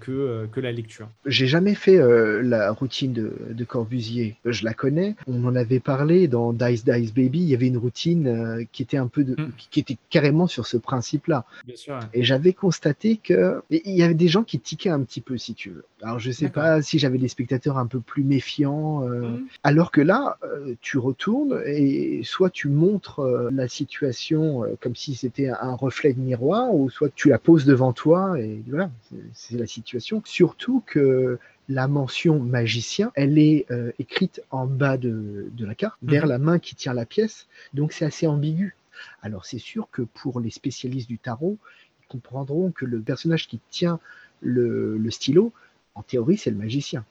que, 0.00 0.10
euh, 0.10 0.46
que, 0.46 0.60
la 0.60 0.72
lecture. 0.72 1.08
J'ai 1.24 1.46
jamais 1.46 1.74
fait 1.74 1.98
euh, 1.98 2.42
la 2.42 2.72
routine 2.72 3.12
de, 3.12 3.32
de, 3.50 3.64
Corbusier. 3.64 4.36
Je 4.44 4.64
la 4.64 4.74
connais. 4.74 5.14
On 5.28 5.44
en 5.44 5.54
avait 5.54 5.78
parlé 5.78 6.26
dans 6.26 6.52
Dice 6.52 6.84
Dice 6.84 7.14
Baby. 7.14 7.40
Il 7.40 7.48
y 7.48 7.54
avait 7.54 7.68
une 7.68 7.78
routine 7.78 8.66
qui 8.72 8.82
était 8.82 8.96
un 8.96 9.06
peu 9.06 9.22
de, 9.22 9.40
mm. 9.40 9.52
qui 9.70 9.78
était 9.78 9.96
carrément 10.10 10.48
sur 10.48 10.66
ce 10.66 10.76
principe-là. 10.76 11.44
Et 12.12 12.24
j'avais 12.24 12.52
constaté 12.52 13.20
que 13.22 13.62
il 13.70 13.94
y 13.94 14.02
avait 14.02 14.14
des 14.14 14.28
gens 14.28 14.42
qui 14.42 14.58
tiquaient 14.58 14.90
un 14.90 15.02
petit 15.02 15.20
peu, 15.20 15.38
si 15.38 15.54
tu 15.54 15.70
veux. 15.70 15.84
Alors 16.02 16.18
je 16.18 16.30
sais 16.30 16.48
pas 16.48 16.82
si 16.82 16.98
j'avais 16.98 17.18
des 17.18 17.28
spectateurs 17.28 17.78
un 17.78 17.86
peu 17.86 18.00
plus 18.00 18.24
méfiants. 18.24 19.06
Mm. 19.06 19.46
Alors 19.62 19.92
que 19.92 20.00
là, 20.00 20.38
tu 20.80 20.98
retournes 20.98 21.62
et 21.66 22.22
soit 22.24 22.50
tu 22.50 22.68
montres 22.68 23.20
la 23.52 23.68
situation 23.68 24.64
comme 24.80 24.96
si 24.96 25.14
c'était 25.14 25.50
un 25.50 25.74
reflet 25.74 26.12
de 26.12 26.20
miroir, 26.20 26.74
ou 26.74 26.90
soit 26.90 27.10
tu 27.14 27.28
la 27.28 27.38
poses 27.38 27.64
devant 27.64 27.92
toi 27.92 28.40
et 28.40 28.60
voilà, 28.66 28.90
c'est 29.34 29.56
la 29.56 29.67
situation. 29.68 30.22
Surtout 30.24 30.82
que 30.86 31.38
la 31.68 31.86
mention 31.88 32.40
magicien, 32.40 33.12
elle 33.14 33.38
est 33.38 33.66
euh, 33.70 33.92
écrite 33.98 34.42
en 34.50 34.66
bas 34.66 34.96
de, 34.96 35.50
la 35.58 35.74
carte, 35.74 35.98
vers 36.02 36.24
mhm. 36.24 36.30
la 36.30 36.38
main 36.38 36.58
qui 36.58 36.74
tient 36.74 36.94
la 36.94 37.06
pièce, 37.06 37.46
donc 37.74 37.92
c'est 37.92 38.04
assez 38.04 38.26
ambigu. 38.26 38.74
Alors 39.22 39.46
c'est 39.46 39.58
sûr 39.58 39.88
que 39.92 40.02
pour 40.02 40.40
les 40.40 40.50
spécialistes 40.50 41.08
du 41.08 41.18
tarot, 41.18 41.58
ils 42.02 42.06
comprendront 42.08 42.72
que 42.72 42.84
le 42.84 43.00
personnage 43.00 43.46
qui 43.46 43.60
tient 43.70 44.00
le 44.40 45.10
stylo, 45.10 45.52
en 45.94 46.02
théorie, 46.02 46.36
c'est 46.36 46.50
le 46.50 46.56
magicien 46.56 47.04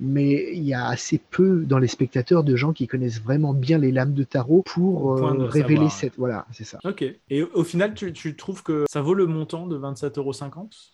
mais 0.00 0.50
il 0.52 0.62
y 0.62 0.74
a 0.74 0.86
assez 0.86 1.20
peu 1.30 1.64
dans 1.64 1.78
les 1.78 1.86
spectateurs 1.86 2.42
de 2.42 2.56
gens 2.56 2.72
qui 2.72 2.86
connaissent 2.86 3.20
vraiment 3.20 3.52
bien 3.52 3.78
les 3.78 3.92
lames 3.92 4.14
de 4.14 4.24
tarot 4.24 4.62
pour 4.66 5.12
euh, 5.12 5.46
révéler 5.46 5.88
cette. 5.90 6.14
Voilà, 6.16 6.46
c'est 6.52 6.64
ça. 6.64 6.78
Ok. 6.84 7.04
Et 7.28 7.42
au 7.42 7.64
final, 7.64 7.94
tu, 7.94 8.36
trouves 8.36 8.62
que 8.62 8.84
ça 8.88 9.02
vaut 9.02 9.14
le 9.14 9.26
montant 9.26 9.66
de 9.66 9.78
27,50 9.78 10.18
euros 10.18 10.32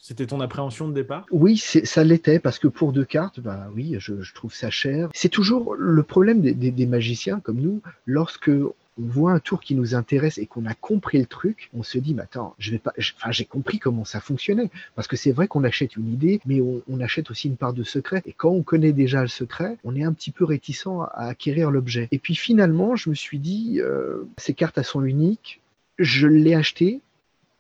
C'était 0.01 0.27
ton 0.27 0.41
appréhension 0.41 0.89
de 0.89 0.93
départ? 0.93 1.25
Oui, 1.31 1.57
ça 1.57 2.05
l'était 2.05 2.39
parce 2.39 2.59
que 2.59 2.69
pour 2.69 2.93
deux 2.93 3.05
cartes, 3.05 3.41
bah 3.41 3.69
oui, 3.75 3.97
je, 3.99 4.15
trouve 4.35 4.53
ça 4.53 4.71
cher. 4.71 5.09
C'est 5.15 5.29
toujours 5.29 5.75
le 5.77 6.03
problème 6.03 6.41
des, 6.41 6.53
des 6.53 6.87
magiciens 6.87 7.41
comme 7.41 7.61
nous, 7.61 7.81
lorsque 8.07 8.51
on 8.99 9.07
voit 9.07 9.33
un 9.33 9.41
tour 9.41 9.61
qui 9.61 9.75
nous 9.75 9.95
intéresse 9.95 10.39
et 10.39 10.47
qu'on 10.47 10.65
a 10.65 10.75
compris 10.75 11.19
le 11.19 11.27
truc, 11.27 11.71
on 11.75 11.83
se 11.83 11.99
dit, 11.99 12.15
mais 12.15 12.23
attends, 12.23 12.55
je 12.59 12.71
vais 12.71 12.79
pas, 12.79 12.93
enfin, 12.99 13.31
j'ai 13.31 13.45
compris 13.45 13.79
comment 13.79 14.05
ça 14.05 14.21
fonctionnait. 14.21 14.71
Parce 14.95 15.07
que 15.07 15.17
c'est 15.17 15.33
vrai 15.33 15.49
qu'on 15.49 15.65
achète 15.65 15.97
une 15.97 16.13
idée, 16.13 16.41
mais 16.47 16.61
on, 16.61 17.01
achète 17.01 17.31
aussi 17.31 17.49
une 17.49 17.59
part 17.59 17.75
de 17.75 17.85
secret. 17.85 18.23
Et 18.25 18.33
quand 18.33 18.51
on 18.51 18.63
connaît 18.63 18.93
déjà 18.93 19.21
le 19.21 19.29
secret, 19.29 19.77
on 19.85 19.95
est 19.95 20.03
un 20.03 20.15
petit 20.15 20.31
peu 20.31 20.45
réticent 20.45 20.87
à 21.13 21.29
acquérir 21.29 21.71
l'objet. 21.71 22.09
Et 22.11 22.19
puis 22.19 22.35
finalement, 22.35 22.97
je 22.97 23.11
me 23.11 23.15
suis 23.15 23.39
dit, 23.39 23.81
euh, 23.81 24.25
ces 24.39 24.55
cartes, 24.55 24.79
elles 24.79 24.85
sont 24.85 25.05
uniques. 25.05 25.61
Je 25.99 26.27
l'ai 26.27 26.55
acheté. 26.55 27.01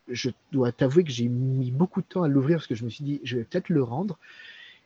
Je 0.08 0.30
dois 0.52 0.72
t'avouer 0.72 1.04
que 1.04 1.10
j'ai 1.10 1.28
mis 1.28 1.70
beaucoup 1.70 2.00
de 2.00 2.06
temps 2.06 2.22
à 2.22 2.28
l'ouvrir 2.28 2.58
parce 2.58 2.66
que 2.66 2.74
je 2.74 2.84
me 2.84 2.90
suis 2.90 3.04
dit, 3.04 3.20
je 3.24 3.36
vais 3.36 3.44
peut-être 3.44 3.68
le 3.68 3.82
rendre. 3.82 4.18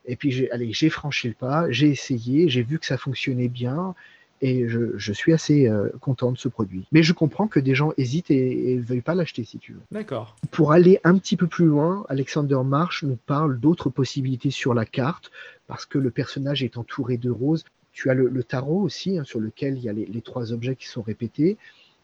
Et 0.07 0.17
puis, 0.17 0.51
allez, 0.51 0.73
j'ai 0.73 0.91
franchi 0.91 1.29
le 1.29 1.35
pas, 1.35 1.71
j'ai 1.71 1.89
essayé, 1.89 2.49
j'ai 2.49 2.63
vu 2.63 2.79
que 2.79 2.87
ça 2.87 2.97
fonctionnait 2.97 3.49
bien 3.49 3.95
et 4.43 4.69
je, 4.69 5.13
suis 5.13 5.33
assez 5.33 5.69
euh, 5.69 5.91
content 6.01 6.33
de 6.33 6.39
ce 6.39 6.49
produit. 6.49 6.87
Mais 6.93 7.03
je 7.03 7.13
comprends 7.13 7.47
que 7.47 7.61
des 7.61 7.75
gens 7.75 7.93
hésitent 7.97 8.31
et 8.31 8.77
ne 8.77 8.83
veuillent 8.83 9.03
pas 9.03 9.15
l'acheter 9.15 9.45
si 9.45 9.59
tu 9.59 9.73
veux. 9.73 9.81
D'accord. 9.91 10.37
Pour 10.51 10.73
aller 10.73 10.99
un 11.05 11.19
petit 11.19 11.37
peu 11.37 11.47
plus 11.47 11.67
loin, 11.67 12.05
Alexander 12.09 12.59
Marsh 12.65 13.03
nous 13.03 13.19
parle 13.27 13.59
d'autres 13.61 13.91
possibilités 13.91 14.51
sur 14.51 14.73
la 14.73 14.87
carte 14.87 15.31
parce 15.67 15.85
que 15.85 15.99
le 15.99 16.11
personnage 16.11 16.63
est 16.63 16.79
entouré 16.79 17.19
de 17.19 17.31
roses. 17.31 17.65
Tu 17.93 18.09
as 18.09 18.15
le, 18.15 18.43
tarot 18.43 18.81
aussi, 18.81 19.19
hein, 19.19 19.25
sur 19.25 19.41
lequel 19.41 19.77
il 19.77 19.83
y 19.83 19.89
a 19.89 19.93
les, 19.93 20.23
trois 20.23 20.53
objets 20.53 20.77
qui 20.77 20.87
sont 20.87 21.03
répétés. 21.03 21.59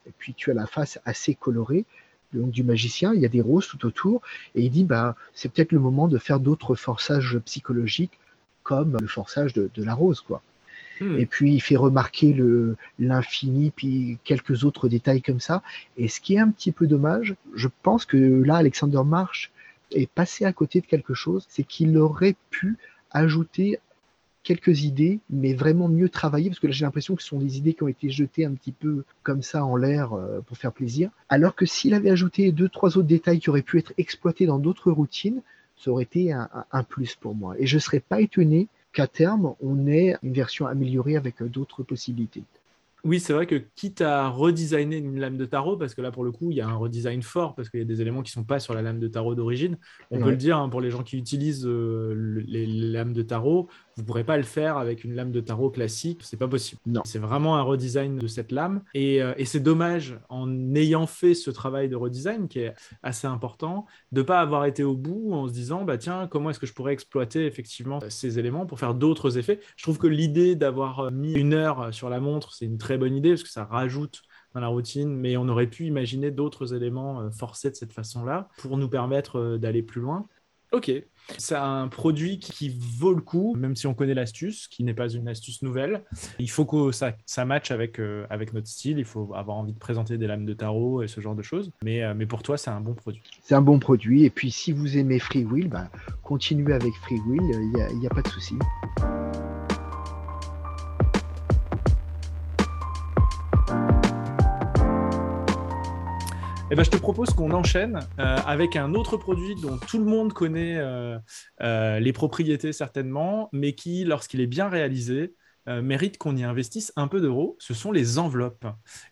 Et 0.07 0.12
puis 0.18 0.35
tu 0.35 0.51
as 0.51 0.55
la 0.55 0.66
face 0.66 1.01
assez 1.05 1.35
colorée 1.35 1.85
donc, 2.33 2.51
du 2.51 2.64
magicien, 2.64 3.14
il 3.14 3.20
y 3.20 3.25
a 3.25 3.29
des 3.29 3.40
roses 3.40 3.68
tout 3.68 3.87
autour, 3.87 4.20
et 4.55 4.62
il 4.62 4.70
dit 4.70 4.85
bah 4.85 5.14
c'est 5.33 5.51
peut-être 5.51 5.72
le 5.72 5.79
moment 5.79 6.09
de 6.09 6.18
faire 6.18 6.40
d'autres 6.40 6.75
forçages 6.75 7.38
psychologiques 7.44 8.18
comme 8.62 8.99
le 9.01 9.07
forçage 9.07 9.53
de, 9.53 9.70
de 9.72 9.85
la 9.85 9.94
rose, 9.94 10.20
quoi. 10.20 10.42
Hmm. 11.01 11.19
Et 11.19 11.27
puis 11.27 11.55
il 11.55 11.61
fait 11.61 11.77
remarquer 11.77 12.37
l'infini, 12.99 13.71
puis 13.75 14.19
quelques 14.25 14.65
autres 14.65 14.89
détails 14.89 15.23
comme 15.23 15.41
ça. 15.41 15.63
Et 15.97 16.09
ce 16.09 16.21
qui 16.21 16.35
est 16.35 16.39
un 16.39 16.51
petit 16.51 16.73
peu 16.73 16.87
dommage, 16.87 17.35
je 17.55 17.69
pense 17.83 18.05
que 18.05 18.17
là, 18.17 18.57
Alexander 18.57 19.03
Marsh 19.05 19.51
est 19.93 20.11
passé 20.11 20.45
à 20.45 20.53
côté 20.53 20.81
de 20.81 20.87
quelque 20.87 21.15
chose, 21.15 21.47
c'est 21.49 21.63
qu'il 21.63 21.97
aurait 21.99 22.37
pu 22.51 22.77
ajouter 23.11 23.79
quelques 24.43 24.85
idées, 24.85 25.19
mais 25.29 25.55
vraiment 25.55 25.89
mieux 25.89 26.09
travailler, 26.09 26.49
parce 26.49 26.61
que 26.61 26.69
là 26.69 26.73
j'ai 26.73 26.85
l'impression 26.85 27.17
que 27.17 27.23
ce 27.23 27.29
sont 27.29 27.41
des 27.41 27.59
idées 27.59 27.75
qui 27.75 27.83
ont 27.83 27.89
été 27.89 28.11
jetées 28.11 28.45
un 28.45 28.53
petit 28.53 28.71
peu 28.71 29.03
comme 29.25 29.43
ça 29.43 29.65
en 29.65 29.75
l'air 29.75 30.13
euh, 30.13 30.41
pour 30.41 30.57
faire 30.57 30.73
plaisir. 30.73 31.11
Alors 31.29 31.57
que 31.57 31.67
s'il 31.67 31.95
avait 31.95 32.11
ajouté 32.11 32.53
deux, 32.53 32.69
trois 32.69 32.97
autres 32.97 33.09
détails 33.09 33.41
qui 33.41 33.51
auraient 33.51 33.63
pu 33.63 33.79
être 33.79 33.93
exploités 33.99 34.47
dans 34.47 34.61
d'autres 34.61 34.93
routines, 34.93 35.43
ça 35.77 35.91
aurait 35.91 36.05
été 36.05 36.33
un, 36.33 36.49
un, 36.71 36.83
plus 36.85 37.17
pour 37.17 37.35
moi. 37.35 37.57
Et 37.59 37.67
je 37.67 37.75
ne 37.75 37.81
serais 37.81 37.99
pas 37.99 38.21
étonné 38.21 38.69
qu'à 38.97 39.07
terme, 39.07 39.55
on 39.61 39.87
ait 39.87 40.17
une 40.23 40.33
version 40.33 40.67
améliorée 40.67 41.17
avec 41.17 41.43
euh, 41.43 41.49
d'autres 41.49 41.83
possibilités. 41.83 42.43
Oui, 43.05 43.21
c'est 43.21 43.35
vrai 43.35 43.47
que 43.47 43.63
quitte 43.75 44.01
à 44.01 44.31
redesigner 44.31 44.97
une 44.97 45.21
lame 45.21 45.37
de 45.37 45.45
tarot, 45.45 45.77
parce 45.77 45.95
que 45.95 46.01
là, 46.01 46.11
pour 46.11 46.25
le 46.25 46.33
coup, 46.33 46.51
il 46.51 46.57
y 46.57 46.63
a 46.63 46.67
un 46.67 46.77
redesign 46.77 47.21
fort, 47.23 47.55
parce 47.55 47.69
qu'il 47.69 47.79
y 47.79 47.83
a 47.83 47.87
des 47.87 48.01
éléments 48.01 48.23
qui 48.23 48.31
ne 48.31 48.43
sont 48.43 48.47
pas 48.47 48.59
sur 48.59 48.73
la 48.73 48.81
lame 48.81 48.99
de 48.99 49.07
tarot 49.07 49.35
d'origine. 49.35 49.77
On 50.11 50.19
peut 50.19 50.31
le 50.31 50.37
dire 50.39 50.57
hein, 50.57 50.71
pour 50.71 50.81
les 50.81 50.91
gens 50.91 51.03
qui 51.03 51.19
utilisent 51.19 51.67
euh, 51.67 52.43
les 52.49 52.67
lames 52.67 53.13
de 53.13 53.21
tarot, 53.21 53.69
vous 53.97 54.03
ne 54.03 54.07
pourrez 54.07 54.25
pas 54.25 54.37
le 54.37 54.43
faire 54.43 54.77
avec 54.77 55.05
une 55.05 55.15
lame 55.15 55.33
de 55.33 55.41
tarot 55.41 55.71
classique, 55.71 56.21
c'est 56.23 56.37
pas 56.37 56.49
possible. 56.49 56.81
Non. 56.85 57.01
C'est 57.07 57.19
vraiment 57.19 57.57
un 57.57 57.63
redesign 57.63 58.19
de 58.19 58.27
cette 58.27 58.53
lame. 58.53 58.83
Et, 58.93 59.23
euh, 59.23 59.33
et 59.39 59.47
c'est 59.47 59.61
dommage, 59.61 60.21
en 60.29 60.75
ayant 60.75 61.07
fait 61.07 61.33
ce 61.33 61.51
travail 61.51 61.89
de 61.89 61.97
redesign 61.97 62.47
qui 62.47 62.59
est 62.59 62.75
assez 63.03 63.27
important, 63.27 63.87
de 64.13 64.21
ne 64.21 64.27
pas 64.27 64.41
avoir 64.41 64.67
été 64.67 64.85
au 64.85 64.95
bout 64.95 65.33
en 65.33 65.49
se 65.49 65.53
disant, 65.55 65.85
bah 65.85 65.97
tiens, 65.97 66.29
comment 66.31 66.51
est-ce 66.51 66.61
que 66.61 66.67
je 66.67 66.75
pourrais 66.75 66.93
exploiter 66.93 67.47
effectivement 67.47 67.99
ces 68.11 68.39
éléments 68.39 68.67
pour 68.67 68.79
faire 68.79 68.95
d'autres 68.95 69.39
effets. 69.39 69.61
Je 69.77 69.85
trouve 69.85 69.97
que 69.97 70.07
l'idée 70.07 70.57
d'avoir 70.57 71.01
euh, 71.01 71.11
mis 71.11 71.33
une 71.33 71.55
heure 71.55 71.95
sur 71.95 72.11
la 72.11 72.21
montre, 72.21 72.53
c'est 72.53 72.67
une 72.67 72.79
très 72.79 72.99
bonne 72.99 73.17
idée 73.17 73.31
parce 73.31 73.45
que 73.45 73.49
ça 73.49 73.65
rajoute 73.65 74.21
dans 74.53 74.61
la 74.61 74.69
routine, 74.69 75.09
mais 75.09 75.39
on 75.39 75.49
aurait 75.49 75.69
pu 75.69 75.87
imaginer 75.87 76.31
d'autres 76.31 76.75
éléments 76.75 77.23
euh, 77.23 77.31
forcés 77.31 77.71
de 77.71 77.77
cette 77.77 77.95
façon-là 77.95 78.49
pour 78.59 78.77
nous 78.77 78.91
permettre 78.91 79.57
d'aller 79.57 79.83
plus 79.83 80.03
loin. 80.03 80.27
Ok, 80.73 80.91
c'est 81.39 81.57
un 81.57 81.89
produit 81.89 82.39
qui 82.39 82.77
vaut 82.99 83.12
le 83.12 83.21
coup, 83.21 83.55
même 83.57 83.77
si 83.77 83.87
on 83.87 83.95
connaît 83.95 84.15
l'astuce, 84.15 84.69
qui 84.69 84.85
n'est 84.85 84.95
pas 84.95 85.09
une 85.09 85.29
astuce 85.29 85.62
nouvelle. 85.62 86.03
Il 86.39 86.51
faut 86.51 86.65
que 86.65 86.93
ça, 86.93 87.45
matche 87.45 87.71
avec, 87.71 88.01
euh, 88.01 88.27
avec 88.31 88.53
notre 88.53 88.69
style, 88.69 88.99
il 88.99 89.05
faut 89.05 89.33
avoir 89.35 89.57
envie 89.57 89.73
de 89.73 89.79
présenter 89.79 90.19
des 90.19 90.27
lames 90.27 90.47
de 90.47 90.55
tarot 90.55 91.03
et 91.03 91.09
ce 91.09 91.21
genre 91.21 91.35
de 91.35 91.43
choses. 91.43 91.71
Mais, 91.85 92.03
euh, 92.03 92.15
mais 92.15 92.27
pour 92.27 92.43
toi, 92.43 92.57
c'est 92.57 92.71
un 92.71 92.81
bon 92.81 92.95
produit. 92.95 93.23
C'est 93.43 93.55
un 93.55 93.62
bon 93.62 93.79
produit, 93.79 94.25
et 94.25 94.31
puis 94.31 94.51
si 94.51 94.73
vous 94.73 94.97
aimez 94.99 95.19
Free 95.19 95.45
Will, 95.45 95.69
bah, 95.69 95.91
continuez 96.23 96.75
avec 96.75 96.95
Free 97.03 97.21
Will, 97.27 97.43
il 97.43 97.99
n'y 97.99 98.07
a, 98.07 98.11
a 98.11 98.15
pas 98.15 98.23
de 98.23 98.29
souci. 98.29 98.55
Eh 106.68 106.74
ben, 106.74 106.83
je 106.83 106.90
te 106.90 106.96
propose 106.96 107.31
qu'on 107.31 107.52
enchaîne 107.52 108.00
euh, 108.18 108.37
avec 108.44 108.74
un 108.74 108.94
autre 108.94 109.16
produit 109.16 109.55
dont 109.55 109.79
tout 109.79 109.98
le 109.98 110.05
monde 110.05 110.33
connaît 110.33 110.76
euh, 110.76 111.16
euh, 111.62 112.00
les 112.00 112.12
propriétés 112.12 112.72
certainement, 112.72 113.48
mais 113.52 113.74
qui, 113.74 114.02
lorsqu'il 114.02 114.40
est 114.40 114.48
bien 114.48 114.68
réalisé, 114.68 115.35
mérite 115.68 116.16
qu'on 116.16 116.37
y 116.37 116.44
investisse 116.44 116.92
un 116.94 117.09
peu 117.09 117.20
d'euros. 117.20 117.57
Ce 117.59 117.74
sont 117.74 117.90
les 117.90 118.18
enveloppes, 118.18 118.66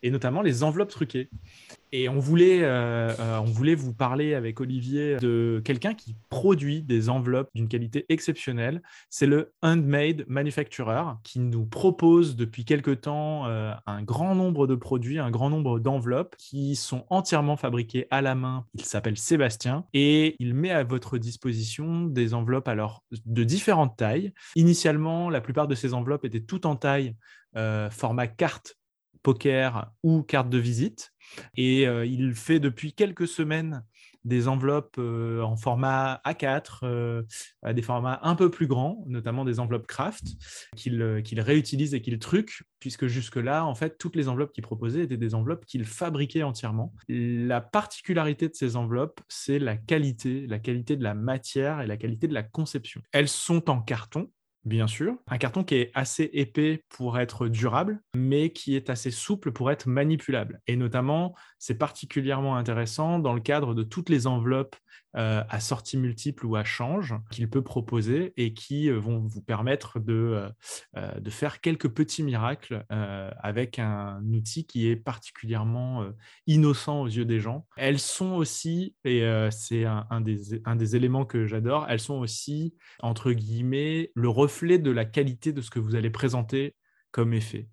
et 0.04 0.12
notamment 0.12 0.40
les 0.40 0.62
enveloppes 0.62 0.90
truquées. 0.90 1.28
Et 1.96 2.08
on 2.08 2.18
voulait, 2.18 2.64
euh, 2.64 3.14
euh, 3.20 3.38
on 3.38 3.44
voulait 3.44 3.76
vous 3.76 3.94
parler 3.94 4.34
avec 4.34 4.60
Olivier 4.60 5.16
de 5.18 5.62
quelqu'un 5.64 5.94
qui 5.94 6.16
produit 6.28 6.82
des 6.82 7.08
enveloppes 7.08 7.50
d'une 7.54 7.68
qualité 7.68 8.04
exceptionnelle. 8.08 8.82
C'est 9.10 9.28
le 9.28 9.52
Handmade 9.62 10.24
Manufacturer 10.26 11.04
qui 11.22 11.38
nous 11.38 11.64
propose 11.64 12.34
depuis 12.34 12.64
quelque 12.64 12.90
temps 12.90 13.46
euh, 13.46 13.72
un 13.86 14.02
grand 14.02 14.34
nombre 14.34 14.66
de 14.66 14.74
produits, 14.74 15.20
un 15.20 15.30
grand 15.30 15.50
nombre 15.50 15.78
d'enveloppes 15.78 16.34
qui 16.36 16.74
sont 16.74 17.04
entièrement 17.10 17.56
fabriquées 17.56 18.08
à 18.10 18.22
la 18.22 18.34
main. 18.34 18.66
Il 18.74 18.84
s'appelle 18.84 19.16
Sébastien 19.16 19.84
et 19.94 20.34
il 20.40 20.54
met 20.54 20.72
à 20.72 20.82
votre 20.82 21.16
disposition 21.16 22.06
des 22.06 22.34
enveloppes 22.34 22.66
alors 22.66 23.04
de 23.24 23.44
différentes 23.44 23.96
tailles. 23.96 24.32
Initialement, 24.56 25.30
la 25.30 25.40
plupart 25.40 25.68
de 25.68 25.76
ces 25.76 25.94
enveloppes 25.94 26.24
étaient 26.24 26.40
toutes 26.40 26.66
en 26.66 26.74
taille 26.74 27.14
format 27.92 28.26
carte 28.26 28.74
poker 29.24 29.90
ou 30.02 30.22
carte 30.22 30.50
de 30.50 30.58
visite. 30.58 31.13
Et 31.56 31.86
euh, 31.86 32.06
il 32.06 32.34
fait 32.34 32.60
depuis 32.60 32.92
quelques 32.92 33.28
semaines 33.28 33.84
des 34.24 34.48
enveloppes 34.48 34.96
euh, 34.98 35.42
en 35.42 35.56
format 35.56 36.20
A4, 36.24 36.80
euh, 36.82 37.22
des 37.72 37.82
formats 37.82 38.20
un 38.22 38.34
peu 38.34 38.50
plus 38.50 38.66
grands, 38.66 39.04
notamment 39.06 39.44
des 39.44 39.60
enveloppes 39.60 39.86
craft, 39.86 40.24
qu'il 40.76 41.40
réutilise 41.40 41.94
et 41.94 42.00
qu'il 42.00 42.18
truque, 42.18 42.62
puisque 42.80 43.06
jusque-là, 43.06 43.66
en 43.66 43.74
fait, 43.74 43.98
toutes 43.98 44.16
les 44.16 44.28
enveloppes 44.28 44.52
qu'il 44.52 44.62
proposait 44.62 45.02
étaient 45.02 45.16
des 45.16 45.34
enveloppes 45.34 45.64
qu'il 45.66 45.84
fabriquait 45.84 46.42
entièrement. 46.42 46.92
La 47.08 47.60
particularité 47.60 48.48
de 48.48 48.54
ces 48.54 48.76
enveloppes, 48.76 49.20
c'est 49.28 49.58
la 49.58 49.76
qualité, 49.76 50.46
la 50.46 50.58
qualité 50.58 50.96
de 50.96 51.02
la 51.02 51.14
matière 51.14 51.80
et 51.82 51.86
la 51.86 51.96
qualité 51.96 52.26
de 52.26 52.34
la 52.34 52.42
conception. 52.42 53.02
Elles 53.12 53.28
sont 53.28 53.68
en 53.68 53.80
carton, 53.80 54.30
bien 54.64 54.86
sûr. 54.86 55.16
Un 55.28 55.38
carton 55.38 55.64
qui 55.64 55.76
est 55.76 55.90
assez 55.94 56.30
épais 56.32 56.84
pour 56.88 57.18
être 57.18 57.48
durable, 57.48 58.00
mais 58.16 58.50
qui 58.50 58.76
est 58.76 58.90
assez 58.90 59.10
souple 59.10 59.52
pour 59.52 59.70
être 59.70 59.88
manipulable. 59.88 60.60
Et 60.66 60.76
notamment, 60.76 61.34
c'est 61.58 61.78
particulièrement 61.78 62.56
intéressant 62.56 63.18
dans 63.18 63.34
le 63.34 63.40
cadre 63.40 63.74
de 63.74 63.82
toutes 63.82 64.08
les 64.08 64.26
enveloppes 64.26 64.76
euh, 65.16 65.44
à 65.48 65.60
sortie 65.60 65.96
multiple 65.96 66.44
ou 66.44 66.56
à 66.56 66.64
change 66.64 67.14
qu'il 67.30 67.48
peut 67.48 67.62
proposer 67.62 68.32
et 68.36 68.52
qui 68.52 68.90
euh, 68.90 68.98
vont 68.98 69.20
vous 69.20 69.42
permettre 69.42 70.00
de, 70.00 70.50
euh, 70.96 71.20
de 71.20 71.30
faire 71.30 71.60
quelques 71.60 71.88
petits 71.88 72.24
miracles 72.24 72.84
avec 72.88 73.78
un 73.78 74.20
outil 74.32 74.66
qui 74.66 74.88
est 74.88 74.96
particulièrement 74.96 76.06
innocent 76.46 77.02
aux 77.02 77.06
yeux 77.06 77.24
des 77.24 77.38
gens. 77.38 77.66
Elles 77.76 77.98
sont 77.98 78.32
aussi, 78.32 78.96
et 79.04 79.24
c'est 79.50 79.84
un, 79.84 80.20
des, 80.20 80.60
un 80.64 80.76
des 80.76 80.96
éléments 80.96 81.24
que 81.24 81.46
j'adore, 81.46 81.86
elles 81.88 82.00
sont 82.00 82.18
aussi, 82.18 82.74
entre 83.00 83.32
guillemets, 83.32 84.10
le 84.14 84.28
reflet 84.28 84.78
de 84.78 84.90
la 84.90 85.04
qualité 85.04 85.52
de 85.52 85.60
ce 85.60 85.70
que 85.70 85.78
vous 85.78 85.94
allez 85.94 86.10
présenter 86.10 86.74
comme 87.10 87.32
effet. 87.32 87.68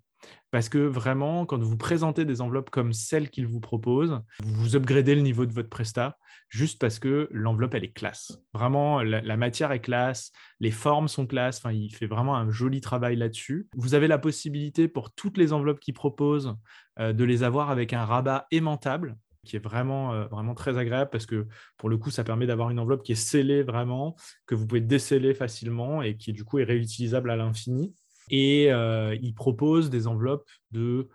Parce 0.52 0.68
que 0.68 0.78
vraiment, 0.78 1.46
quand 1.46 1.62
vous 1.62 1.78
présentez 1.78 2.26
des 2.26 2.42
enveloppes 2.42 2.68
comme 2.68 2.92
celles 2.92 3.30
qu'il 3.30 3.46
vous 3.46 3.58
propose, 3.58 4.20
vous 4.44 4.76
upgradez 4.76 5.14
le 5.14 5.22
niveau 5.22 5.46
de 5.46 5.52
votre 5.52 5.70
presta 5.70 6.18
juste 6.50 6.78
parce 6.78 6.98
que 6.98 7.28
l'enveloppe, 7.32 7.74
elle 7.74 7.84
est 7.84 7.92
classe. 7.92 8.38
Vraiment, 8.52 9.02
la, 9.02 9.36
matière 9.38 9.72
est 9.72 9.80
classe, 9.80 10.30
les 10.60 10.70
formes 10.70 11.08
sont 11.08 11.26
classe. 11.26 11.62
Il 11.72 11.88
fait 11.88 12.06
vraiment 12.06 12.36
un 12.36 12.50
joli 12.50 12.82
travail 12.82 13.16
là-dessus. 13.16 13.66
Vous 13.74 13.94
avez 13.94 14.08
la 14.08 14.18
possibilité 14.18 14.88
pour 14.88 15.14
toutes 15.14 15.38
les 15.38 15.54
enveloppes 15.54 15.80
qu'il 15.80 15.94
propose 15.94 16.54
euh, 16.98 17.14
de 17.14 17.24
les 17.24 17.42
avoir 17.42 17.70
avec 17.70 17.94
un 17.94 18.04
rabat 18.04 18.46
aimantable 18.50 19.16
qui 19.44 19.56
est 19.56 19.64
vraiment, 19.64 20.12
euh, 20.12 20.26
vraiment 20.26 20.54
très 20.54 20.76
agréable 20.76 21.10
parce 21.10 21.26
que 21.26 21.46
pour 21.78 21.88
le 21.88 21.96
coup, 21.96 22.10
ça 22.10 22.24
permet 22.24 22.46
d'avoir 22.46 22.68
une 22.68 22.78
enveloppe 22.78 23.02
qui 23.02 23.12
est 23.12 23.16
scellée 23.16 23.62
vraiment, 23.62 24.14
que 24.46 24.54
vous 24.54 24.66
pouvez 24.66 24.82
déceler 24.82 25.32
facilement 25.32 26.02
et 26.02 26.18
qui 26.18 26.34
du 26.34 26.44
coup 26.44 26.58
est 26.58 26.64
réutilisable 26.64 27.30
à 27.30 27.36
l'infini. 27.36 27.94
Et 28.30 28.72
euh, 28.72 29.16
il 29.20 29.34
propose 29.34 29.90
des 29.90 30.06
enveloppes 30.06 30.48
de 30.70 31.08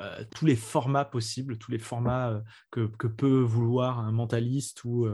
euh, 0.00 0.22
tous 0.32 0.46
les 0.46 0.54
formats 0.54 1.04
possibles, 1.04 1.58
tous 1.58 1.72
les 1.72 1.78
formats 1.78 2.30
euh, 2.30 2.40
que, 2.70 3.06
peut 3.08 3.40
vouloir 3.40 3.98
un 3.98 4.12
mentaliste 4.12 4.84
ou, 4.84 5.08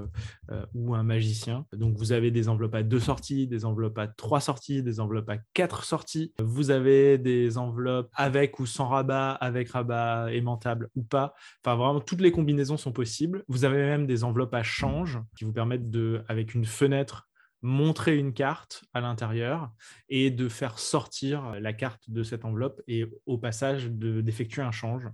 ou 0.74 0.94
un 0.94 1.02
magicien. 1.02 1.64
Donc 1.72 1.96
vous 1.96 2.12
avez 2.12 2.30
des 2.30 2.48
enveloppes 2.48 2.74
à 2.74 2.82
deux 2.82 3.00
sorties, 3.00 3.46
des 3.46 3.64
enveloppes 3.64 3.98
à 3.98 4.08
trois 4.08 4.40
sorties, 4.40 4.82
des 4.82 5.00
enveloppes 5.00 5.30
à 5.30 5.38
quatre 5.54 5.84
sorties. 5.84 6.34
Vous 6.38 6.70
avez 6.70 7.16
des 7.16 7.56
enveloppes 7.56 8.10
avec 8.14 8.58
ou 8.58 8.66
sans 8.66 8.88
rabat, 8.88 9.32
avec 9.32 9.70
rabat 9.70 10.32
aimantable 10.32 10.90
ou 10.96 11.02
pas. 11.02 11.34
Enfin 11.64 11.76
vraiment, 11.76 12.00
toutes 12.00 12.20
les 12.20 12.32
combinaisons 12.32 12.76
sont 12.76 12.92
possibles. 12.92 13.44
Vous 13.48 13.64
avez 13.64 13.78
même 13.78 14.06
des 14.06 14.22
enveloppes 14.22 14.54
à 14.54 14.62
change 14.62 15.18
qui 15.38 15.44
vous 15.44 15.52
permettent 15.52 15.90
de, 15.90 16.22
avec 16.28 16.54
une 16.54 16.66
fenêtre, 16.66 17.26
montrer 17.64 18.18
une 18.18 18.34
carte 18.34 18.84
à 18.92 19.00
l'intérieur 19.00 19.70
et 20.10 20.30
de 20.30 20.50
faire 20.50 20.78
sortir 20.78 21.54
la 21.58 21.72
carte 21.72 22.10
de 22.10 22.22
cette 22.22 22.44
enveloppe 22.44 22.82
et 22.88 23.06
au 23.24 23.38
passage 23.38 23.88
d'effectuer 23.90 24.60
un 24.60 24.70
change. 24.70 25.08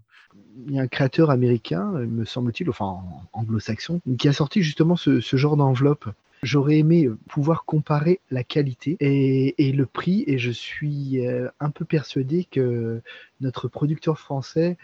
Il 0.66 0.74
y 0.74 0.80
a 0.80 0.82
un 0.82 0.88
créateur 0.88 1.30
américain, 1.30 1.84
me 1.92 2.24
semble-t-il, 2.24 2.68
enfin 2.68 2.98
anglo-saxon, 3.32 4.00
qui 4.18 4.26
a 4.26 4.32
sorti 4.32 4.62
justement 4.62 4.96
ce, 4.96 5.20
genre 5.20 5.56
d'enveloppe. 5.56 6.08
J'aurais 6.42 6.78
aimé 6.78 7.08
pouvoir 7.28 7.64
comparer 7.64 8.18
la 8.32 8.42
qualité 8.42 8.96
et, 8.98 9.72
le 9.72 9.86
prix 9.86 10.24
et 10.26 10.38
je 10.38 10.50
suis 10.50 11.24
euh, 11.24 11.48
un 11.60 11.70
peu 11.70 11.84
persuadé 11.84 12.48
que 12.50 13.00
notre 13.40 13.68
producteur 13.68 14.18
français 14.18 14.76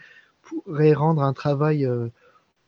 pourrait 0.43 0.93
rendre 0.93 1.23
un 1.23 1.33
travail 1.33 1.85
euh, 1.85 2.07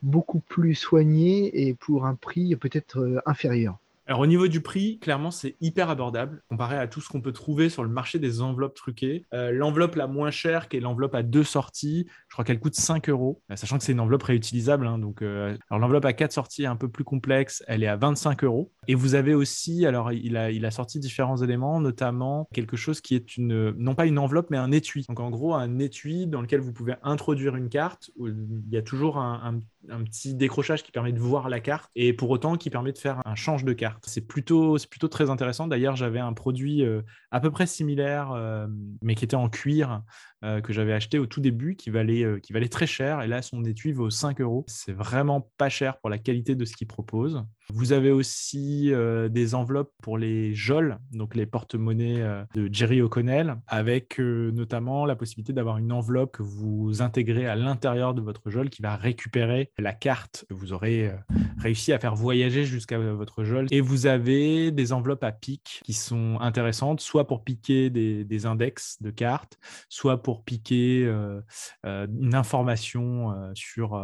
beaucoup 0.01 0.39
plus 0.39 0.75
soigné 0.75 1.67
et 1.67 1.73
pour 1.73 2.05
un 2.05 2.15
prix 2.15 2.53
peut-être 2.57 2.99
euh, 2.99 3.21
inférieur. 3.25 3.77
Alors 4.09 4.21
au 4.21 4.25
niveau 4.25 4.47
du 4.47 4.59
prix, 4.59 4.97
clairement, 4.97 5.29
c'est 5.29 5.55
hyper 5.61 5.91
abordable 5.91 6.41
comparé 6.49 6.75
à 6.79 6.87
tout 6.87 6.99
ce 6.99 7.09
qu'on 7.09 7.21
peut 7.21 7.31
trouver 7.31 7.69
sur 7.69 7.83
le 7.83 7.91
marché 7.91 8.17
des 8.17 8.41
enveloppes 8.41 8.73
truquées. 8.73 9.27
Euh, 9.35 9.51
l'enveloppe 9.51 9.93
la 9.93 10.07
moins 10.07 10.31
chère, 10.31 10.67
qui 10.67 10.77
est 10.77 10.79
l'enveloppe 10.79 11.13
à 11.13 11.21
deux 11.21 11.43
sorties, 11.43 12.07
je 12.27 12.33
crois 12.33 12.43
qu'elle 12.43 12.59
coûte 12.59 12.73
5 12.73 13.07
euros, 13.09 13.43
euh, 13.51 13.55
sachant 13.55 13.77
que 13.77 13.83
c'est 13.83 13.91
une 13.91 13.99
enveloppe 13.99 14.23
réutilisable. 14.23 14.87
Hein, 14.87 14.97
donc, 14.97 15.21
euh, 15.21 15.55
alors 15.69 15.79
l'enveloppe 15.79 16.05
à 16.05 16.13
quatre 16.13 16.31
sorties 16.31 16.63
est 16.63 16.65
un 16.65 16.75
peu 16.75 16.89
plus 16.89 17.03
complexe, 17.03 17.63
elle 17.67 17.83
est 17.83 17.87
à 17.87 17.97
25 17.97 18.45
euros. 18.45 18.71
Et 18.89 18.95
vous 18.95 19.13
avez 19.13 19.35
aussi, 19.35 19.85
alors 19.85 20.11
il 20.11 20.35
a, 20.35 20.71
sorti 20.71 20.97
différents 20.97 21.37
éléments, 21.37 21.79
notamment 21.79 22.49
quelque 22.51 22.75
chose 22.75 23.01
qui 23.01 23.13
est 23.13 23.37
une, 23.37 23.69
non 23.77 23.93
pas 23.93 24.07
une 24.07 24.17
enveloppe, 24.17 24.47
mais 24.49 24.57
un 24.57 24.71
étui. 24.71 25.05
Donc 25.07 25.19
en 25.19 25.29
gros, 25.29 25.53
un 25.53 25.77
étui 25.77 26.25
dans 26.25 26.41
lequel 26.41 26.59
vous 26.59 26.73
pouvez 26.73 26.95
introduire 27.03 27.55
une 27.55 27.69
carte. 27.69 28.09
Il 28.17 28.67
y 28.71 28.77
a 28.77 28.81
toujours 28.81 29.19
un, 29.19 29.61
un 29.87 30.03
petit 30.03 30.35
décrochage 30.35 30.83
qui 30.83 30.91
permet 30.91 31.13
de 31.13 31.19
voir 31.19 31.49
la 31.49 31.59
carte 31.59 31.89
et 31.95 32.13
pour 32.13 32.29
autant 32.29 32.57
qui 32.57 32.69
permet 32.69 32.91
de 32.91 32.97
faire 32.97 33.21
un 33.25 33.35
change 33.35 33.63
de 33.63 33.73
carte. 33.73 34.03
C'est 34.07 34.21
plutôt, 34.21 34.77
plutôt 34.89 35.07
très 35.07 35.29
intéressant. 35.29 35.67
D'ailleurs, 35.67 35.95
j'avais 35.95 36.19
un 36.19 36.33
produit 36.33 36.83
euh, 36.83 37.01
à 37.31 37.39
peu 37.39 37.49
près 37.49 37.65
similaire, 37.65 38.31
euh, 38.31 38.67
mais 39.01 39.15
qui 39.15 39.23
était 39.23 39.35
en 39.35 39.49
cuir, 39.49 40.01
euh, 40.43 40.61
que 40.61 40.73
j'avais 40.73 40.93
acheté 40.93 41.17
au 41.17 41.25
tout 41.25 41.39
début, 41.39 41.75
qui 41.75 41.89
valait, 41.89 42.39
qui 42.41 42.53
valait 42.53 42.67
très 42.67 42.87
cher. 42.87 43.21
Et 43.21 43.27
là, 43.27 43.41
son 43.41 43.63
étui 43.63 43.93
vaut 43.93 44.09
5 44.09 44.41
euros. 44.41 44.65
C'est 44.67 44.93
vraiment 44.93 45.49
pas 45.57 45.69
cher 45.69 45.97
pour 45.99 46.09
la 46.09 46.17
qualité 46.17 46.55
de 46.55 46.65
ce 46.65 46.75
qu'il 46.75 46.87
propose. 46.87 47.43
Vous 47.69 47.93
avez 47.93 48.11
aussi 48.11 48.78
des 48.87 49.55
enveloppes 49.55 49.91
pour 50.01 50.17
les 50.17 50.53
jols, 50.53 50.97
donc 51.11 51.35
les 51.35 51.45
porte-monnaies 51.45 52.23
de 52.53 52.69
Jerry 52.71 53.01
O'Connell, 53.01 53.57
avec 53.67 54.19
notamment 54.19 55.05
la 55.05 55.15
possibilité 55.15 55.53
d'avoir 55.53 55.77
une 55.77 55.91
enveloppe 55.91 56.37
que 56.37 56.43
vous 56.43 57.01
intégrez 57.01 57.47
à 57.47 57.55
l'intérieur 57.55 58.13
de 58.13 58.21
votre 58.21 58.49
jol 58.49 58.69
qui 58.69 58.81
va 58.81 58.95
récupérer 58.95 59.71
la 59.77 59.93
carte 59.93 60.45
que 60.49 60.53
vous 60.53 60.73
aurez 60.73 61.11
réussi 61.57 61.93
à 61.93 61.99
faire 61.99 62.15
voyager 62.15 62.65
jusqu'à 62.65 62.99
votre 62.99 63.43
jol. 63.43 63.67
Et 63.71 63.81
vous 63.81 64.05
avez 64.05 64.71
des 64.71 64.93
enveloppes 64.93 65.23
à 65.23 65.31
pic 65.31 65.81
qui 65.83 65.93
sont 65.93 66.37
intéressantes, 66.39 67.01
soit 67.01 67.27
pour 67.27 67.43
piquer 67.43 67.89
des, 67.89 68.45
index 68.45 69.01
de 69.01 69.11
cartes, 69.11 69.59
soit 69.89 70.21
pour 70.21 70.43
piquer 70.43 71.05
euh, 71.05 71.41
euh, 71.85 72.07
une 72.07 72.35
information 72.35 73.31
euh, 73.31 73.51
sur, 73.53 74.01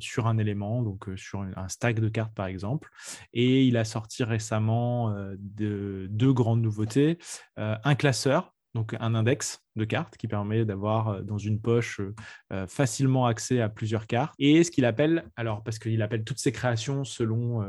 sur 0.00 0.26
un 0.26 0.38
élément, 0.38 0.82
donc 0.82 1.08
sur 1.16 1.40
un 1.40 1.68
stack 1.68 2.00
de 2.00 2.08
cartes 2.08 2.34
par 2.34 2.46
exemple. 2.46 2.90
Et 3.32 3.64
il 3.64 3.76
a 3.76 3.84
sorti 3.84 4.15
récemment 4.24 5.14
de, 5.38 6.06
deux 6.10 6.32
grandes 6.32 6.62
nouveautés. 6.62 7.18
un 7.56 7.94
classeur 7.94 8.56
donc 8.76 8.94
un 9.00 9.14
index 9.14 9.64
de 9.74 9.84
cartes 9.84 10.16
qui 10.18 10.28
permet 10.28 10.64
d'avoir 10.64 11.08
euh, 11.08 11.22
dans 11.22 11.38
une 11.38 11.60
poche 11.60 11.98
euh, 11.98 12.14
euh, 12.52 12.66
facilement 12.66 13.26
accès 13.26 13.60
à 13.60 13.68
plusieurs 13.68 14.06
cartes. 14.06 14.34
Et 14.38 14.62
ce 14.62 14.70
qu'il 14.70 14.84
appelle, 14.84 15.24
alors 15.34 15.64
parce 15.64 15.78
qu'il 15.78 16.00
appelle 16.02 16.24
toutes 16.24 16.38
ses 16.38 16.52
créations 16.52 17.02
selon 17.04 17.64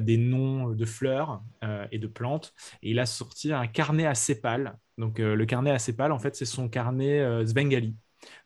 des 0.00 0.16
noms 0.16 0.70
de 0.70 0.84
fleurs 0.84 1.42
et 1.90 1.98
de 1.98 2.06
plantes, 2.06 2.54
et 2.82 2.90
il 2.90 3.00
a 3.00 3.06
sorti 3.06 3.52
un 3.52 3.66
carnet 3.66 4.06
à 4.06 4.14
sépales. 4.14 4.78
Donc 4.98 5.18
le 5.18 5.44
carnet 5.46 5.72
à 5.72 5.78
sépales, 5.78 6.12
en 6.12 6.18
fait, 6.18 6.36
c'est 6.36 6.44
son 6.44 6.68
carnet 6.68 7.44
Svengali. 7.46 7.96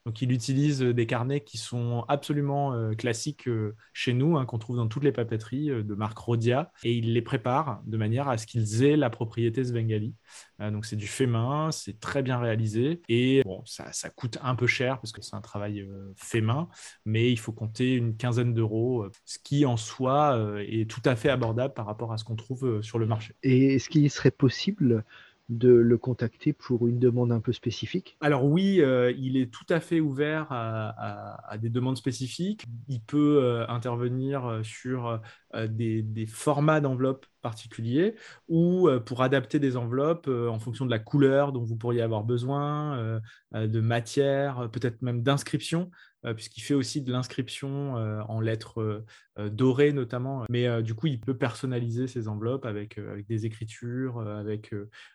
Donc, 0.06 0.22
il 0.22 0.32
utilise 0.32 0.82
euh, 0.82 0.94
des 0.94 1.06
carnets 1.06 1.40
qui 1.40 1.58
sont 1.58 2.04
absolument 2.08 2.72
euh, 2.74 2.94
classiques 2.94 3.48
euh, 3.48 3.76
chez 3.92 4.12
nous, 4.12 4.36
hein, 4.36 4.44
qu'on 4.44 4.58
trouve 4.58 4.76
dans 4.76 4.88
toutes 4.88 5.04
les 5.04 5.12
papeteries 5.12 5.68
de 5.68 5.94
marque 5.94 6.18
Rhodia, 6.18 6.72
et 6.82 6.94
il 6.94 7.12
les 7.12 7.22
prépare 7.22 7.82
de 7.86 7.96
manière 7.96 8.28
à 8.28 8.38
ce 8.38 8.46
qu'ils 8.46 8.84
aient 8.84 8.96
la 8.96 9.10
propriété 9.10 9.64
Svengali. 9.64 10.14
donc, 10.58 10.84
c'est 10.84 10.96
du 10.96 11.06
fait 11.06 11.26
main, 11.26 11.70
c'est 11.72 11.98
très 12.00 12.22
bien 12.22 12.38
réalisé, 12.38 13.00
et 13.08 13.42
bon, 13.44 13.62
ça, 13.66 13.92
ça, 13.92 14.10
coûte 14.10 14.38
un 14.42 14.54
peu 14.54 14.66
cher 14.66 15.00
parce 15.00 15.12
que 15.12 15.22
c'est 15.22 15.36
un 15.36 15.40
travail 15.40 15.88
fait 16.16 16.40
main, 16.40 16.68
mais 17.04 17.30
il 17.30 17.38
faut 17.38 17.52
compter 17.52 17.94
une 17.94 18.16
quinzaine 18.16 18.54
d'euros, 18.54 19.06
ce 19.24 19.38
qui 19.42 19.64
en 19.66 19.76
soi 19.76 20.38
est 20.60 20.90
tout 20.90 21.02
à 21.04 21.16
fait 21.16 21.30
abordable 21.30 21.74
par 21.74 21.86
rapport 21.86 22.12
à 22.12 22.18
ce 22.18 22.24
qu'on 22.24 22.36
trouve 22.36 22.82
sur 22.82 22.98
le 22.98 23.06
marché. 23.06 23.34
Et 23.42 23.76
est-ce 23.76 23.88
qu'il 23.88 24.10
serait 24.10 24.30
possible 24.30 25.04
de 25.50 25.70
le 25.70 25.98
contacter 25.98 26.52
pour 26.52 26.86
une 26.86 26.98
demande 26.98 27.32
un 27.32 27.40
peu 27.40 27.52
spécifique? 27.52 28.16
Alors 28.20 28.44
oui, 28.44 28.80
euh, 28.80 29.12
il 29.18 29.36
est 29.36 29.52
tout 29.52 29.66
à 29.68 29.80
fait 29.80 30.00
ouvert 30.00 30.46
à, 30.50 31.56
des 31.58 31.68
demandes 31.68 31.96
spécifiques. 31.96 32.64
Il 32.88 33.00
peut 33.00 33.40
euh, 33.42 33.66
intervenir 33.68 34.60
sur 34.62 35.20
des, 35.68 36.02
des, 36.02 36.26
formats 36.26 36.80
d'enveloppes 36.80 37.26
particuliers 37.42 38.14
ou 38.48 38.88
pour 39.04 39.22
adapter 39.22 39.58
des 39.58 39.76
enveloppes 39.76 40.28
en 40.28 40.58
fonction 40.58 40.84
de 40.84 40.90
la 40.90 40.98
couleur 40.98 41.52
dont 41.52 41.64
vous 41.64 41.76
pourriez 41.76 42.02
avoir 42.02 42.22
besoin, 42.22 43.20
de 43.52 43.80
matière, 43.80 44.68
peut-être 44.70 45.02
même 45.02 45.22
d'inscription. 45.22 45.90
Euh, 46.26 46.34
puisqu'il 46.34 46.60
fait 46.60 46.74
aussi 46.74 47.00
de 47.00 47.10
l'inscription 47.10 47.96
euh, 47.96 48.20
en 48.28 48.40
lettres 48.40 49.04
euh, 49.38 49.48
dorées 49.48 49.92
notamment. 49.92 50.44
Mais 50.50 50.82
du 50.82 50.94
coup, 50.94 51.06
il 51.06 51.18
peut 51.18 51.36
personnaliser 51.36 52.06
ses 52.06 52.28
enveloppes 52.28 52.66
avec, 52.66 52.98
avec 52.98 53.26
des 53.26 53.46
écritures, 53.46 54.20
avec 54.20 54.74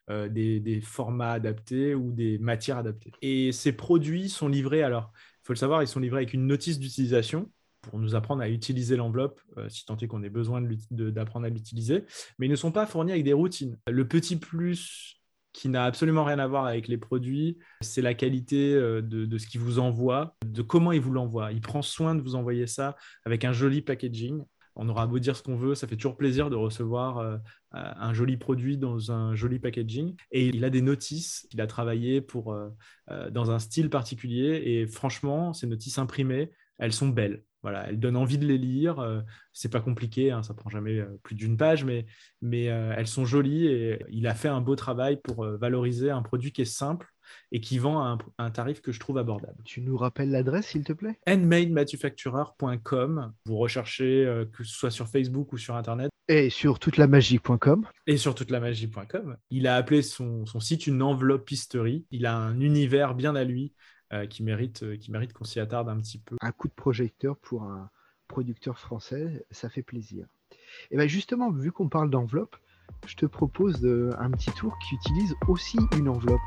des, 0.10 0.60
des, 0.60 0.82
formats 0.82 1.34
adaptés 1.34 1.94
ou 1.94 2.12
des 2.12 2.40
matières 2.40 2.78
adaptées. 2.78 3.12
Et 3.22 3.52
ces 3.52 3.72
produits 3.72 4.30
sont 4.30 4.48
livrés, 4.48 4.82
alors, 4.82 5.12
il 5.14 5.46
faut 5.46 5.54
le 5.54 5.58
savoir, 5.58 5.84
ils 5.84 5.88
sont 5.88 6.00
livrés 6.00 6.20
avec 6.20 6.34
une 6.34 6.48
notice 6.48 6.80
d'utilisation 6.80 7.52
pour 7.86 8.00
nous 8.00 8.16
apprendre 8.16 8.42
à 8.42 8.50
utiliser 8.50 8.96
l'enveloppe, 8.96 9.40
si 9.70 9.86
tant 9.86 9.98
est 9.98 10.08
qu'on 10.08 10.24
ait 10.24 10.30
besoin 10.30 10.62
d'apprendre 10.92 11.46
à 11.46 11.50
l'utiliser, 11.50 12.04
mais 12.38 12.48
ils 12.48 12.52
ne 12.52 12.56
sont 12.56 12.72
pas 12.72 12.86
fournis 12.86 13.12
avec 13.12 13.24
des 13.24 13.34
routines. 13.34 13.78
Le 13.88 14.08
petit 14.08 14.36
plus 14.36 15.16
qui 15.56 15.70
n'a 15.70 15.86
absolument 15.86 16.26
rien 16.26 16.38
à 16.40 16.48
voir 16.48 16.66
avec 16.66 16.90
les 16.90 16.98
produits. 16.98 17.58
C'est 17.82 18.02
la 18.02 18.14
qualité 18.14 18.74
euh, 18.74 19.02
de, 19.02 19.38
ce 19.38 19.48
qu'il 19.48 19.62
vous 19.62 19.80
envoie, 19.80 20.36
de 20.46 20.62
comment 20.62 20.92
il 20.92 21.00
vous 21.00 21.14
l'envoie. 21.14 21.54
Il 21.54 21.62
prend 21.62 21.82
soin 21.82 22.14
de 22.14 22.22
vous 22.22 22.36
envoyer 22.36 22.68
ça 22.68 22.98
avec 23.24 23.46
un 23.46 23.54
joli 23.54 23.82
packaging. 23.82 24.44
On 24.76 24.90
aura 24.90 25.08
beau 25.08 25.18
dire 25.18 25.38
ce 25.38 25.42
qu'on 25.42 25.56
veut, 25.56 25.74
ça 25.74 25.88
fait 25.88 25.96
toujours 25.96 26.18
plaisir 26.18 26.50
de 26.50 26.58
recevoir 26.58 27.20
euh, 27.20 27.38
un 27.72 28.14
joli 28.14 28.36
produit 28.36 28.78
dans 28.78 29.14
un 29.14 29.34
joli 29.34 29.58
packaging. 29.58 30.18
Et 30.32 30.48
il 30.48 30.66
a 30.66 30.70
des 30.70 30.82
notices 30.82 31.48
qu'il 31.50 31.62
a 31.62 31.68
travaillées 31.68 32.20
pour, 32.20 32.52
euh, 32.52 32.70
dans 33.32 33.52
un 33.52 33.60
style 33.60 33.90
particulier. 33.90 34.62
Et 34.66 34.88
franchement, 34.88 35.54
ces 35.54 35.68
notices 35.68 35.98
imprimées, 35.98 36.52
elles 36.80 36.92
sont 36.92 37.08
belles. 37.08 37.44
Voilà, 37.66 37.90
elles 37.90 38.00
donnent 38.00 38.16
envie 38.16 38.38
de 38.38 38.46
les 38.46 38.60
lire. 38.60 39.00
Euh, 39.00 39.22
c'est 39.52 39.72
pas 39.72 39.80
compliqué, 39.80 40.30
hein, 40.30 40.44
ça 40.44 40.54
prend 40.54 40.70
jamais 40.70 41.00
euh, 41.00 41.20
plus 41.24 41.34
d'une 41.34 41.58
page, 41.58 41.84
mais, 41.84 42.06
mais 42.44 42.70
euh, 42.70 42.94
elles 42.96 43.08
sont 43.08 43.26
jolies 43.26 43.66
et 43.66 44.06
il 44.10 44.28
a 44.28 44.36
fait 44.36 44.50
un 44.50 44.62
beau 44.62 44.76
travail 44.76 45.20
pour 45.20 45.44
valoriser 45.44 46.12
un 46.12 46.22
produit 46.22 46.52
qui 46.52 46.62
est 46.62 46.66
simple 46.66 47.08
et 47.52 47.60
qui 47.60 47.80
vend 47.80 48.04
à 48.04 48.20
un, 48.38 48.52
tarif 48.52 48.82
que 48.82 48.92
je 48.92 49.00
trouve 49.00 49.18
abordable. 49.18 49.58
Tu 49.64 49.82
nous 49.82 49.98
rappelles 49.98 50.30
l'adresse, 50.30 50.68
s'il 50.68 50.84
te 50.84 50.94
plaît? 50.94 51.18
Handmademanufacturer.com. 51.28 53.34
Vous 53.48 53.58
recherchez 53.58 54.44
que 54.54 54.64
ce 54.64 54.72
soit 54.72 54.92
sur 54.92 55.08
Facebook 55.08 55.52
ou 55.52 55.58
sur 55.58 55.76
Internet. 55.76 56.12
Et 56.28 56.52
sur 56.52 56.78
toute 56.78 56.98
la 56.98 57.08
magie.com. 57.08 57.88
Et 58.06 58.18
sur 58.18 58.36
toute 58.36 58.52
la 58.52 58.60
magie.com. 58.60 59.38
Il 59.50 59.66
a 59.66 59.76
appelé 59.76 60.04
son, 60.04 60.46
son 60.46 60.60
site 60.60 60.86
une 60.86 61.02
enveloppisterie. 61.02 62.06
Il 62.12 62.28
a 62.28 62.38
un 62.38 62.60
univers 62.60 63.16
bien 63.16 63.36
à 63.36 63.44
lui 63.44 63.74
qui, 64.26 64.44
mérite, 64.44 64.84
euh, 64.84 64.98
qui 64.98 65.12
mérite 65.12 65.34
qu'on 65.34 65.44
s'y 65.44 65.60
attarde 65.60 65.90
un 65.90 65.98
petit 65.98 66.18
peu. 66.18 66.36
Un 66.42 66.52
coup 66.52 66.68
de 66.68 66.74
projecteur 66.74 67.38
pour 67.38 67.64
un 67.64 67.90
producteur 68.28 68.80
français, 68.80 69.46
ça 69.52 69.70
fait 69.70 69.84
plaisir. 69.84 70.28
Et 70.92 70.98
bien 70.98 71.08
justement, 71.08 71.52
vu 71.52 71.72
qu'on 71.72 71.90
parle 71.90 72.10
d'enveloppe, 72.10 72.56
je 73.06 73.16
te 73.16 73.26
propose 73.26 73.86
un 74.18 74.32
petit 74.32 74.52
tour 74.52 74.78
qui 74.80 74.96
utilise 74.96 75.36
aussi 75.48 75.78
une 75.98 76.10
enveloppe. 76.10 76.40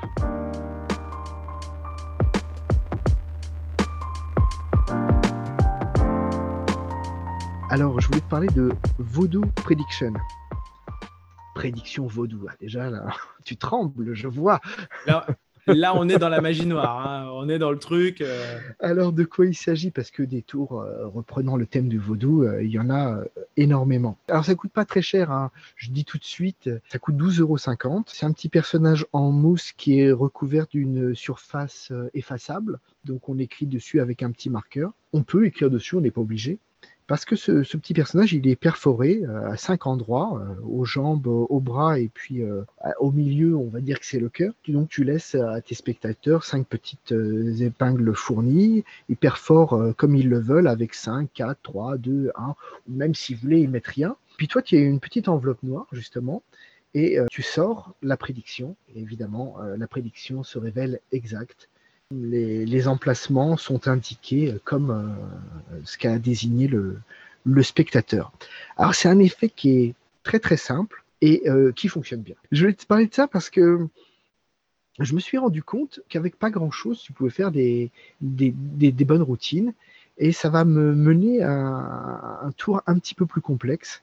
Alors, 7.70 8.00
je 8.00 8.06
voulais 8.06 8.20
te 8.20 8.28
parler 8.28 8.48
de 8.48 8.72
Voodoo 8.98 9.42
Prediction. 9.56 10.14
Prédiction 11.54 12.06
Vaudou. 12.06 12.46
Ah, 12.48 12.54
déjà, 12.60 12.88
là, 12.88 13.08
tu 13.44 13.56
trembles, 13.56 14.14
je 14.14 14.26
vois. 14.26 14.60
Là, 15.06 15.26
on 15.68 16.08
est 16.08 16.18
dans 16.18 16.28
la 16.28 16.40
magie 16.40 16.66
noire. 16.66 17.06
Hein. 17.06 17.30
On 17.32 17.48
est 17.48 17.58
dans 17.58 17.70
le 17.70 17.78
truc. 17.78 18.20
Euh. 18.20 18.58
Alors, 18.80 19.12
de 19.12 19.24
quoi 19.24 19.46
il 19.46 19.54
s'agit? 19.54 19.90
Parce 19.90 20.10
que 20.10 20.22
des 20.22 20.42
tours 20.42 20.80
euh, 20.80 21.06
reprenant 21.06 21.56
le 21.56 21.66
thème 21.66 21.88
du 21.88 21.98
vaudou, 21.98 22.42
euh, 22.42 22.62
il 22.62 22.70
y 22.70 22.78
en 22.78 22.90
a 22.90 23.22
énormément. 23.56 24.18
Alors, 24.28 24.44
ça 24.44 24.54
coûte 24.54 24.72
pas 24.72 24.84
très 24.84 25.02
cher. 25.02 25.30
Hein. 25.30 25.50
Je 25.76 25.90
dis 25.90 26.04
tout 26.04 26.18
de 26.18 26.24
suite, 26.24 26.70
ça 26.88 26.98
coûte 26.98 27.16
12,50 27.16 27.40
euros. 27.40 28.02
C'est 28.06 28.26
un 28.26 28.32
petit 28.32 28.48
personnage 28.48 29.06
en 29.12 29.30
mousse 29.30 29.72
qui 29.72 30.00
est 30.00 30.12
recouvert 30.12 30.66
d'une 30.66 31.14
surface 31.14 31.92
effaçable. 32.14 32.78
Donc, 33.04 33.28
on 33.28 33.38
écrit 33.38 33.66
dessus 33.66 34.00
avec 34.00 34.22
un 34.22 34.30
petit 34.30 34.50
marqueur. 34.50 34.92
On 35.12 35.22
peut 35.22 35.46
écrire 35.46 35.70
dessus, 35.70 35.96
on 35.96 36.00
n'est 36.00 36.10
pas 36.10 36.20
obligé 36.20 36.58
parce 37.08 37.24
que 37.24 37.36
ce, 37.36 37.62
petit 37.78 37.94
personnage, 37.94 38.34
il 38.34 38.46
est 38.46 38.54
perforé 38.54 39.22
euh, 39.24 39.50
à 39.50 39.56
cinq 39.56 39.86
endroits, 39.86 40.40
euh, 40.42 40.62
aux 40.62 40.84
jambes, 40.84 41.26
aux 41.26 41.58
bras 41.58 41.98
et 41.98 42.08
puis 42.08 42.42
euh, 42.42 42.62
au 43.00 43.10
milieu, 43.10 43.56
on 43.56 43.68
va 43.68 43.80
dire 43.80 43.98
que 43.98 44.04
c'est 44.04 44.20
le 44.20 44.28
cœur. 44.28 44.52
Donc 44.68 44.90
tu 44.90 45.04
laisses 45.04 45.34
à 45.34 45.62
tes 45.62 45.74
spectateurs 45.74 46.44
cinq 46.44 46.66
petites 46.66 47.14
épingles 47.60 48.14
fournies, 48.14 48.84
ils 49.08 49.16
perforent 49.16 49.94
comme 49.96 50.14
ils 50.14 50.28
le 50.28 50.38
veulent 50.38 50.68
avec 50.68 50.92
5, 50.94 51.30
4, 51.32 51.58
3, 51.62 51.96
2, 51.96 52.30
1, 52.36 52.48
ou 52.50 52.54
même 52.92 53.14
s'ils 53.14 53.36
voulaient, 53.38 53.62
ils 53.62 53.70
mettent 53.70 53.86
rien. 53.86 54.14
Puis 54.36 54.46
toi, 54.46 54.60
tu 54.60 54.76
as 54.76 54.80
une 54.80 55.00
petite 55.00 55.28
enveloppe 55.28 55.62
noire, 55.62 55.86
justement, 55.92 56.42
et 56.92 57.18
tu 57.30 57.42
sors 57.42 57.94
la 58.02 58.18
prédiction. 58.18 58.76
Et 58.94 59.00
évidemment, 59.00 59.56
la 59.76 59.86
prédiction 59.88 60.42
se 60.42 60.58
révèle 60.58 61.00
exacte 61.10 61.68
les, 62.10 62.88
emplacements 62.88 63.56
sont 63.56 63.86
indiqués 63.86 64.54
comme 64.64 64.90
euh, 64.90 65.80
ce 65.84 65.98
qu'a 65.98 66.18
désigné 66.18 66.66
le, 66.66 67.00
spectateur. 67.62 68.32
Alors 68.76 68.94
c'est 68.94 69.08
un 69.08 69.18
effet 69.18 69.48
qui 69.48 69.70
est 69.78 69.94
très 70.22 70.38
très 70.38 70.56
simple 70.56 71.04
et 71.20 71.48
euh, 71.48 71.72
qui 71.72 71.88
fonctionne 71.88 72.20
bien. 72.20 72.34
Je 72.52 72.66
vais 72.66 72.72
te 72.72 72.86
parler 72.86 73.06
de 73.06 73.14
ça 73.14 73.26
parce 73.26 73.50
que 73.50 73.88
je 74.98 75.14
me 75.14 75.20
suis 75.20 75.38
rendu 75.38 75.62
compte 75.62 76.00
qu'avec 76.08 76.36
pas 76.36 76.50
grand 76.50 76.70
chose, 76.70 77.00
tu 77.00 77.12
pouvais 77.12 77.30
faire 77.30 77.50
des, 77.50 77.90
bonnes 78.20 79.22
routines 79.22 79.72
et 80.18 80.32
ça 80.32 80.50
va 80.50 80.64
me 80.64 80.94
mener 80.94 81.42
à 81.42 82.40
un 82.42 82.52
tour 82.52 82.82
un 82.86 82.98
petit 82.98 83.14
peu 83.14 83.26
plus 83.26 83.40
complexe 83.40 84.02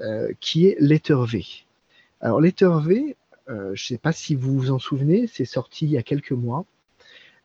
euh, 0.00 0.32
qui 0.40 0.66
est 0.66 0.76
Letter 0.78 1.18
V. 1.26 1.44
Alors 2.20 2.40
Letter 2.40 2.72
V, 2.84 3.16
je 3.48 3.52
ne 3.52 3.76
sais 3.76 3.98
pas 3.98 4.12
si 4.12 4.34
vous 4.34 4.56
vous 4.58 4.70
en 4.70 4.78
souvenez, 4.78 5.26
c'est 5.26 5.44
sorti 5.44 5.86
il 5.86 5.92
y 5.92 5.98
a 5.98 6.02
quelques 6.02 6.32
mois. 6.32 6.64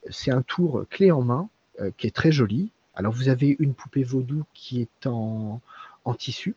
C'est 0.10 0.32
un 0.32 0.42
tour 0.42 0.86
clé 0.90 1.12
en 1.12 1.22
main 1.22 1.50
euh, 1.80 1.92
qui 1.98 2.08
est 2.08 2.16
très 2.16 2.32
joli. 2.32 2.72
Alors 2.96 3.14
vous 3.14 3.30
avez 3.30 3.56
une 3.60 3.74
poupée 3.74 4.04
vaudou 4.04 4.44
qui 4.54 4.82
est 4.82 5.08
en, 5.08 5.62
tissu. 6.18 6.56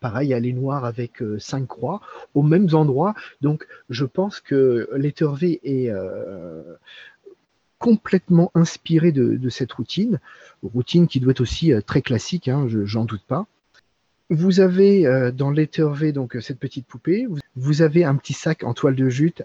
Pareil, 0.00 0.32
elle 0.32 0.46
est 0.46 0.52
noire 0.52 0.84
avec 0.84 1.22
euh, 1.22 1.38
cinq 1.38 1.66
croix 1.66 2.00
aux 2.34 2.42
mêmes 2.42 2.68
endroits. 2.72 3.14
Donc 3.40 3.66
je 3.90 4.04
pense 4.04 4.40
que 4.40 4.88
V 4.92 5.60
est 5.62 5.90
euh, 5.90 6.76
complètement 7.78 8.50
inspiré 8.54 9.12
de, 9.12 9.48
cette 9.48 9.72
routine. 9.72 10.20
Routine 10.62 11.06
qui 11.06 11.20
doit 11.20 11.32
être 11.32 11.40
aussi 11.40 11.72
très 11.86 12.02
classique, 12.02 12.48
hein, 12.48 12.66
j'en 12.68 13.04
doute 13.04 13.24
pas. 13.26 13.46
Vous 14.30 14.60
avez 14.60 15.30
dans 15.32 15.52
V 15.52 16.12
donc 16.12 16.36
cette 16.40 16.58
petite 16.58 16.86
poupée. 16.86 17.26
Vous 17.56 17.82
avez 17.82 18.04
un 18.04 18.16
petit 18.16 18.34
sac 18.34 18.64
en 18.64 18.74
toile 18.74 18.96
de 18.96 19.08
jute 19.08 19.42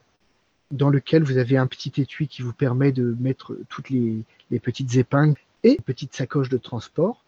dans 0.74 0.90
lequel 0.90 1.24
vous 1.24 1.38
avez 1.38 1.56
un 1.56 1.68
petit 1.68 1.94
étui 2.02 2.28
qui 2.28 2.42
vous 2.42 2.52
permet 2.52 2.92
de 2.92 3.16
mettre 3.20 3.56
toutes 3.70 3.90
les, 3.90 4.24
petites 4.60 4.96
épingles 4.96 5.40
et 5.64 5.76
une 5.78 5.84
petite 5.84 6.14
sacoche 6.14 6.50
de 6.50 6.58
transport. 6.58 7.24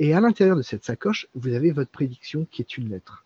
Et 0.00 0.12
à 0.12 0.20
l'intérieur 0.20 0.56
de 0.56 0.62
cette 0.62 0.84
sacoche, 0.84 1.28
vous 1.34 1.54
avez 1.54 1.70
votre 1.70 1.90
prédiction 1.90 2.46
qui 2.50 2.62
est 2.62 2.76
une 2.76 2.90
lettre. 2.90 3.24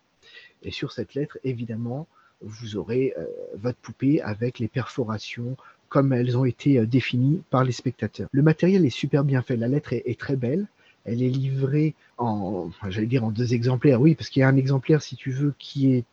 Et 0.63 0.71
sur 0.71 0.93
cette 0.93 1.15
lettre, 1.15 1.39
évidemment, 1.45 2.07
vous 2.43 2.77
aurez 2.77 3.15
euh, 3.17 3.25
votre 3.55 3.79
poupée 3.79 4.21
avec 4.21 4.59
les 4.59 4.69
perforations 4.69 5.57
comme 5.89 6.13
elles 6.13 6.37
ont 6.37 6.45
été 6.45 6.79
euh, 6.79 6.87
définies 6.87 7.43
par 7.49 7.65
les 7.65 7.73
spectateurs. 7.73 8.29
Le 8.31 8.43
matériel 8.43 8.85
est 8.85 8.91
super 8.91 9.25
bien 9.25 9.41
fait. 9.41 9.57
La 9.57 9.69
lettre 9.69 9.95
est, 9.95 10.19
très 10.21 10.37
belle. 10.37 10.67
Elle 11.07 11.23
est 11.23 11.31
livrée 11.31 11.95
en, 12.19 12.71
j'allais 12.89 13.07
dire 13.07 13.25
en 13.25 13.31
deux 13.31 13.55
exemplaires, 13.55 14.01
oui, 14.01 14.15
parce 14.15 14.29
qu'il 14.29 14.41
y 14.41 14.43
a 14.43 14.49
un 14.49 14.57
exemplaire, 14.57 15.01
si 15.01 15.17
tu 15.17 15.31
veux, 15.31 15.55
qui 15.59 15.95
est 15.95 16.05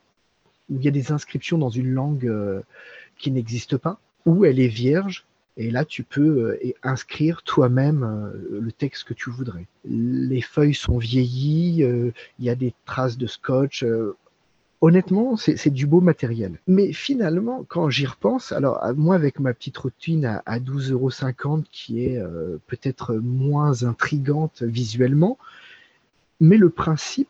où 0.69 0.77
il 0.77 0.85
y 0.85 0.87
a 0.87 0.91
des 0.91 1.11
inscriptions 1.11 1.57
dans 1.57 1.69
une 1.69 1.91
langue 1.91 2.25
euh, 2.25 2.61
qui 3.17 3.31
n'existe 3.31 3.77
pas, 3.77 3.99
ou 4.25 4.45
elle 4.45 4.59
est 4.59 4.67
vierge, 4.67 5.25
et 5.57 5.71
là 5.71 5.85
tu 5.85 6.03
peux 6.03 6.51
euh, 6.51 6.73
inscrire 6.83 7.43
toi-même 7.43 8.03
euh, 8.03 8.59
le 8.59 8.71
texte 8.71 9.05
que 9.05 9.13
tu 9.13 9.29
voudrais. 9.29 9.67
Les 9.85 10.41
feuilles 10.41 10.73
sont 10.73 10.97
vieillies, 10.97 11.83
euh, 11.83 12.11
il 12.39 12.45
y 12.45 12.49
a 12.49 12.55
des 12.55 12.73
traces 12.85 13.17
de 13.17 13.27
scotch. 13.27 13.85
honnêtement, 14.81 15.37
c'est 15.37 15.69
du 15.69 15.87
beau 15.87 16.01
matériel. 16.01 16.59
Mais 16.67 16.91
finalement, 16.93 17.65
quand 17.67 17.89
j'y 17.89 18.05
repense, 18.05 18.51
alors 18.51 18.81
moi 18.95 19.15
avec 19.15 19.39
ma 19.39 19.53
petite 19.53 19.77
routine 19.77 20.25
à, 20.25 20.43
à 20.45 20.59
12,50 20.59 20.91
euros 20.91 21.63
qui 21.71 22.03
est 22.03 22.21
peut-être 22.67 23.15
moins 23.15 23.83
intrigante 23.83 24.61
visuellement, 24.61 25.37
mais 26.39 26.57
le 26.57 26.69
principe 26.69 27.29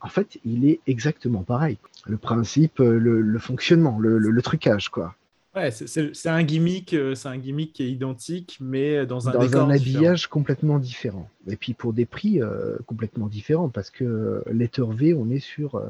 en 0.00 0.08
fait, 0.08 0.38
il 0.44 0.68
est 0.68 0.80
exactement 0.86 1.42
pareil. 1.42 1.76
Le 2.06 2.16
principe, 2.16 2.78
le, 2.78 3.38
fonctionnement, 3.38 3.98
le, 3.98 4.42
trucage, 4.42 4.90
quoi. 4.90 5.14
Ouais, 5.58 5.72
c'est 5.72 6.28
un 6.28 6.44
gimmick, 6.44 6.94
euh, 6.94 7.16
c'est 7.16 7.26
un 7.26 7.36
gimmick 7.36 7.72
qui 7.72 7.82
est 7.82 7.90
identique, 7.90 8.58
mais 8.60 9.04
dans 9.06 9.28
un 9.28 9.32
dans 9.32 9.56
un 9.56 9.70
habillage 9.70 10.28
complètement 10.28 10.78
différent. 10.78 11.28
Et 11.48 11.56
puis 11.56 11.74
pour 11.74 11.92
des 11.92 12.06
prix 12.06 12.40
euh, 12.40 12.76
complètement 12.86 13.26
différents, 13.26 13.68
parce 13.68 13.90
que 13.90 14.44
Letter 14.52 14.84
V, 14.88 15.14
on 15.14 15.28
est 15.30 15.40
sur 15.40 15.82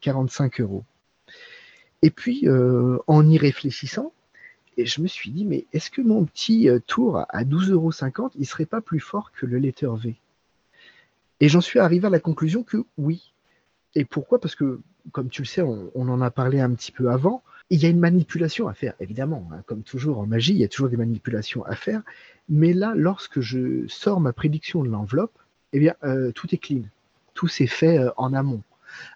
45 0.00 0.58
euh, 0.58 0.62
euros. 0.64 0.84
Et 2.02 2.10
puis, 2.10 2.46
en 3.06 3.28
y 3.30 3.38
réfléchissant, 3.38 4.12
et 4.76 4.84
je 4.84 5.00
me 5.00 5.06
suis 5.06 5.30
dit, 5.30 5.44
mais 5.44 5.64
est-ce 5.72 5.90
que 5.90 6.02
mon 6.02 6.24
petit 6.24 6.68
tour 6.88 7.24
à 7.28 7.44
12,50 7.44 7.70
euros, 7.70 8.30
il 8.36 8.46
serait 8.46 8.66
pas 8.66 8.80
plus 8.80 9.00
fort 9.00 9.30
que 9.30 9.46
le 9.46 9.58
Letter 9.58 9.90
V? 9.96 10.16
Et 11.38 11.48
j'en 11.48 11.60
suis 11.60 11.78
arrivé 11.78 12.08
à 12.08 12.10
la 12.10 12.20
conclusion 12.20 12.64
que 12.64 12.84
oui. 12.98 13.32
Et 13.94 14.04
pourquoi? 14.04 14.40
Parce 14.40 14.56
que, 14.56 14.80
comme 15.12 15.28
tu 15.28 15.42
le 15.42 15.46
sais, 15.46 15.62
on, 15.62 15.90
en 15.94 16.20
a 16.20 16.30
parlé 16.30 16.60
un 16.60 16.74
petit 16.74 16.92
peu 16.92 17.10
avant, 17.10 17.42
il 17.70 17.82
y 17.82 17.86
a 17.86 17.88
une 17.88 17.98
manipulation 17.98 18.68
à 18.68 18.74
faire, 18.74 18.94
évidemment. 19.00 19.48
Hein. 19.52 19.62
comme 19.66 19.82
toujours 19.82 20.18
en 20.18 20.26
magie, 20.26 20.52
il 20.52 20.58
y 20.58 20.64
a 20.64 20.68
toujours 20.68 20.88
des 20.88 20.96
manipulations 20.96 21.64
à 21.64 21.74
faire. 21.74 22.02
Mais 22.48 22.72
là, 22.72 22.92
lorsque 22.94 23.40
je 23.40 23.86
sors 23.88 24.20
ma 24.20 24.32
prédiction 24.32 24.84
de 24.84 24.88
l'enveloppe, 24.88 25.38
eh 25.72 25.80
bien, 25.80 25.94
euh, 26.04 26.30
tout 26.32 26.54
est 26.54 26.58
clean. 26.58 26.82
Tout 27.32 27.48
s'est 27.48 27.66
fait 27.66 27.98
euh, 27.98 28.10
en 28.16 28.32
amont. 28.32 28.62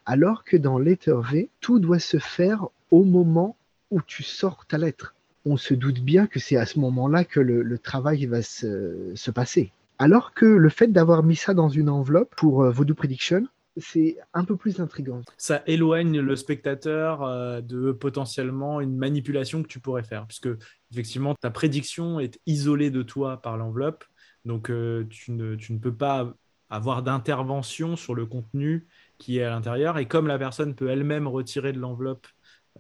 Alors 0.06 0.44
que 0.44 0.56
dans 0.56 0.78
Letter 0.78 1.16
V, 1.30 1.48
tout 1.60 1.78
doit 1.78 2.00
se 2.00 2.18
faire 2.18 2.66
au 2.90 3.04
moment 3.04 3.54
où 3.90 4.02
tu 4.02 4.22
sors 4.22 4.66
ta 4.66 4.78
lettre. 4.78 5.14
On 5.44 5.56
se 5.56 5.74
doute 5.74 6.00
bien 6.00 6.26
que 6.26 6.40
c'est 6.40 6.56
à 6.56 6.66
ce 6.66 6.78
moment-là 6.80 7.24
que 7.24 7.40
le, 7.40 7.78
travail 7.78 8.26
va 8.26 8.42
se, 8.42 9.30
passer. 9.30 9.70
Alors 9.98 10.34
que 10.34 10.46
le 10.46 10.68
fait 10.68 10.88
d'avoir 10.88 11.22
mis 11.22 11.36
ça 11.36 11.54
dans 11.54 11.68
une 11.68 11.88
enveloppe 11.88 12.34
pour 12.34 12.64
euh, 12.64 12.70
Voodoo 12.70 12.94
Prediction, 12.94 13.46
c'est 13.80 14.16
un 14.34 14.44
peu 14.44 14.56
plus 14.56 14.80
intrigant. 14.80 15.22
Ça 15.36 15.62
éloigne 15.66 16.20
le 16.20 16.36
spectateur 16.36 17.22
euh, 17.22 17.60
de 17.60 17.92
potentiellement 17.92 18.80
une 18.80 18.96
manipulation 18.96 19.62
que 19.62 19.68
tu 19.68 19.80
pourrais 19.80 20.02
faire, 20.02 20.26
puisque 20.26 20.48
effectivement 20.92 21.34
ta 21.34 21.50
prédiction 21.50 22.20
est 22.20 22.38
isolée 22.46 22.90
de 22.90 23.02
toi 23.02 23.40
par 23.42 23.56
l'enveloppe, 23.56 24.04
donc 24.44 24.70
euh, 24.70 25.06
tu, 25.10 25.32
ne, 25.32 25.54
tu 25.54 25.72
ne 25.72 25.78
peux 25.78 25.94
pas 25.94 26.34
avoir 26.70 27.02
d'intervention 27.02 27.96
sur 27.96 28.14
le 28.14 28.26
contenu 28.26 28.86
qui 29.18 29.38
est 29.38 29.44
à 29.44 29.50
l'intérieur, 29.50 29.98
et 29.98 30.06
comme 30.06 30.26
la 30.26 30.38
personne 30.38 30.74
peut 30.74 30.88
elle-même 30.88 31.26
retirer 31.26 31.72
de 31.72 31.78
l'enveloppe 31.78 32.26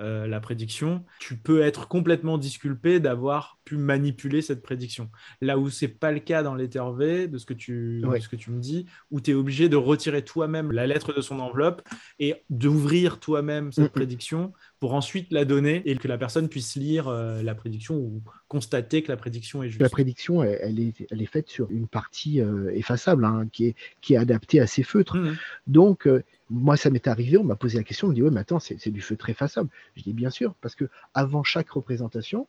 euh, 0.00 0.26
la 0.26 0.40
prédiction, 0.40 1.04
tu 1.18 1.36
peux 1.36 1.62
être 1.62 1.88
complètement 1.88 2.38
disculpé 2.38 3.00
d'avoir 3.00 3.58
pu 3.64 3.76
manipuler 3.76 4.42
cette 4.42 4.62
prédiction. 4.62 5.10
Là 5.40 5.58
où 5.58 5.70
c'est 5.70 5.88
pas 5.88 6.12
le 6.12 6.20
cas 6.20 6.42
dans 6.42 6.54
V, 6.92 7.28
de 7.28 7.38
ce 7.38 7.46
que 7.46 7.54
tu, 7.54 8.02
ce 8.20 8.28
que 8.28 8.36
tu 8.36 8.50
me 8.50 8.60
dis, 8.60 8.86
où 9.10 9.20
tu 9.20 9.32
es 9.32 9.34
obligé 9.34 9.68
de 9.68 9.76
retirer 9.76 10.24
toi-même 10.24 10.72
la 10.72 10.86
lettre 10.86 11.12
de 11.12 11.20
son 11.20 11.40
enveloppe 11.40 11.82
et 12.18 12.44
d'ouvrir 12.50 13.20
toi-même 13.20 13.72
cette 13.72 13.92
prédiction 13.92 14.52
pour 14.80 14.94
ensuite 14.94 15.32
la 15.32 15.44
donner 15.44 15.82
et 15.84 15.96
que 15.96 16.08
la 16.08 16.18
personne 16.18 16.48
puisse 16.48 16.76
lire 16.76 17.08
euh, 17.08 17.42
la 17.42 17.54
prédiction 17.54 17.96
ou 17.96 18.22
constater 18.48 19.02
que 19.02 19.12
la 19.12 19.16
prédiction 19.16 19.62
est 19.62 19.68
juste. 19.68 19.80
La 19.80 19.88
prédiction, 19.88 20.42
elle, 20.42 20.80
est, 20.80 21.06
elle 21.10 21.22
est, 21.22 21.26
faite 21.26 21.48
sur 21.48 21.70
une 21.70 21.86
partie 21.86 22.40
euh, 22.40 22.70
effaçable 22.74 23.24
hein, 23.24 23.46
qui, 23.52 23.66
est, 23.66 23.76
qui 24.00 24.14
est 24.14 24.16
adaptée 24.16 24.60
à 24.60 24.66
ces 24.66 24.82
feutres. 24.82 25.16
Mmh. 25.16 25.36
Donc, 25.66 26.08
moi, 26.50 26.76
ça 26.76 26.90
m'est 26.90 27.06
arrivé, 27.06 27.36
on 27.36 27.44
m'a 27.44 27.56
posé 27.56 27.78
la 27.78 27.84
question, 27.84 28.06
on 28.06 28.10
me 28.10 28.14
dit, 28.14 28.22
ouais, 28.22 28.30
mais 28.30 28.40
attends, 28.40 28.58
c'est 28.58 28.90
du 28.90 29.00
feu 29.00 29.16
très 29.16 29.34
façable. 29.34 29.68
Je 29.96 30.02
dis, 30.02 30.12
bien 30.12 30.30
sûr, 30.30 30.54
parce 30.60 30.74
que 30.74 30.88
avant 31.14 31.42
chaque 31.42 31.70
représentation, 31.70 32.46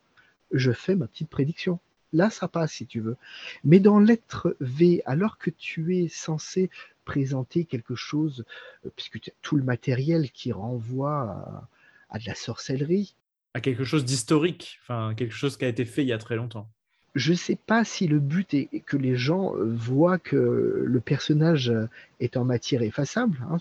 je 0.52 0.72
fais 0.72 0.96
ma 0.96 1.08
petite 1.08 1.30
prédiction. 1.30 1.80
Là, 2.14 2.30
ça 2.30 2.48
passe, 2.48 2.72
si 2.72 2.88
tu 2.88 3.02
veux. 3.02 3.18
Mais 3.64 3.80
dans 3.80 4.00
l'être 4.00 4.56
V, 4.60 5.04
alors 5.06 5.38
que 5.38 5.52
tu 5.52 5.98
es 5.98 6.08
censé 6.08 6.70
présenter 7.06 7.66
quelque 7.66 7.96
chose, 7.96 8.46
euh, 8.86 8.90
puisque 8.96 9.20
tu 9.20 9.30
as 9.30 9.34
tout 9.42 9.58
le 9.58 9.64
matériel 9.64 10.32
qui 10.32 10.52
renvoie 10.52 11.68
à 12.10 12.20
de 12.20 12.26
la 12.26 12.36
sorcellerie. 12.36 13.16
À 13.54 13.62
quelque 13.62 13.84
chose 13.84 14.06
d'historique, 14.06 14.80
enfin, 14.84 15.14
quelque 15.16 15.34
chose 15.34 15.58
qui 15.58 15.66
a 15.66 15.68
été 15.68 15.86
fait 15.86 16.04
il 16.04 16.08
y 16.08 16.14
a 16.14 16.18
très 16.18 16.36
longtemps 16.36 16.70
je 17.16 17.32
ne 17.32 17.38
sais 17.38 17.56
pas 17.56 17.84
si 17.84 18.08
le 18.08 18.20
but 18.20 18.54
est 18.54 18.84
que 18.86 18.98
les 18.98 19.16
gens 19.16 19.56
euh, 19.56 19.74
voient 19.76 20.20
que 20.20 20.84
le 20.86 21.00
personnage 21.00 21.70
euh, 21.70 21.90
est 22.20 22.38
en 22.38 22.46
matière 22.46 22.82
effaçable, 22.82 23.38
hein, 23.50 23.58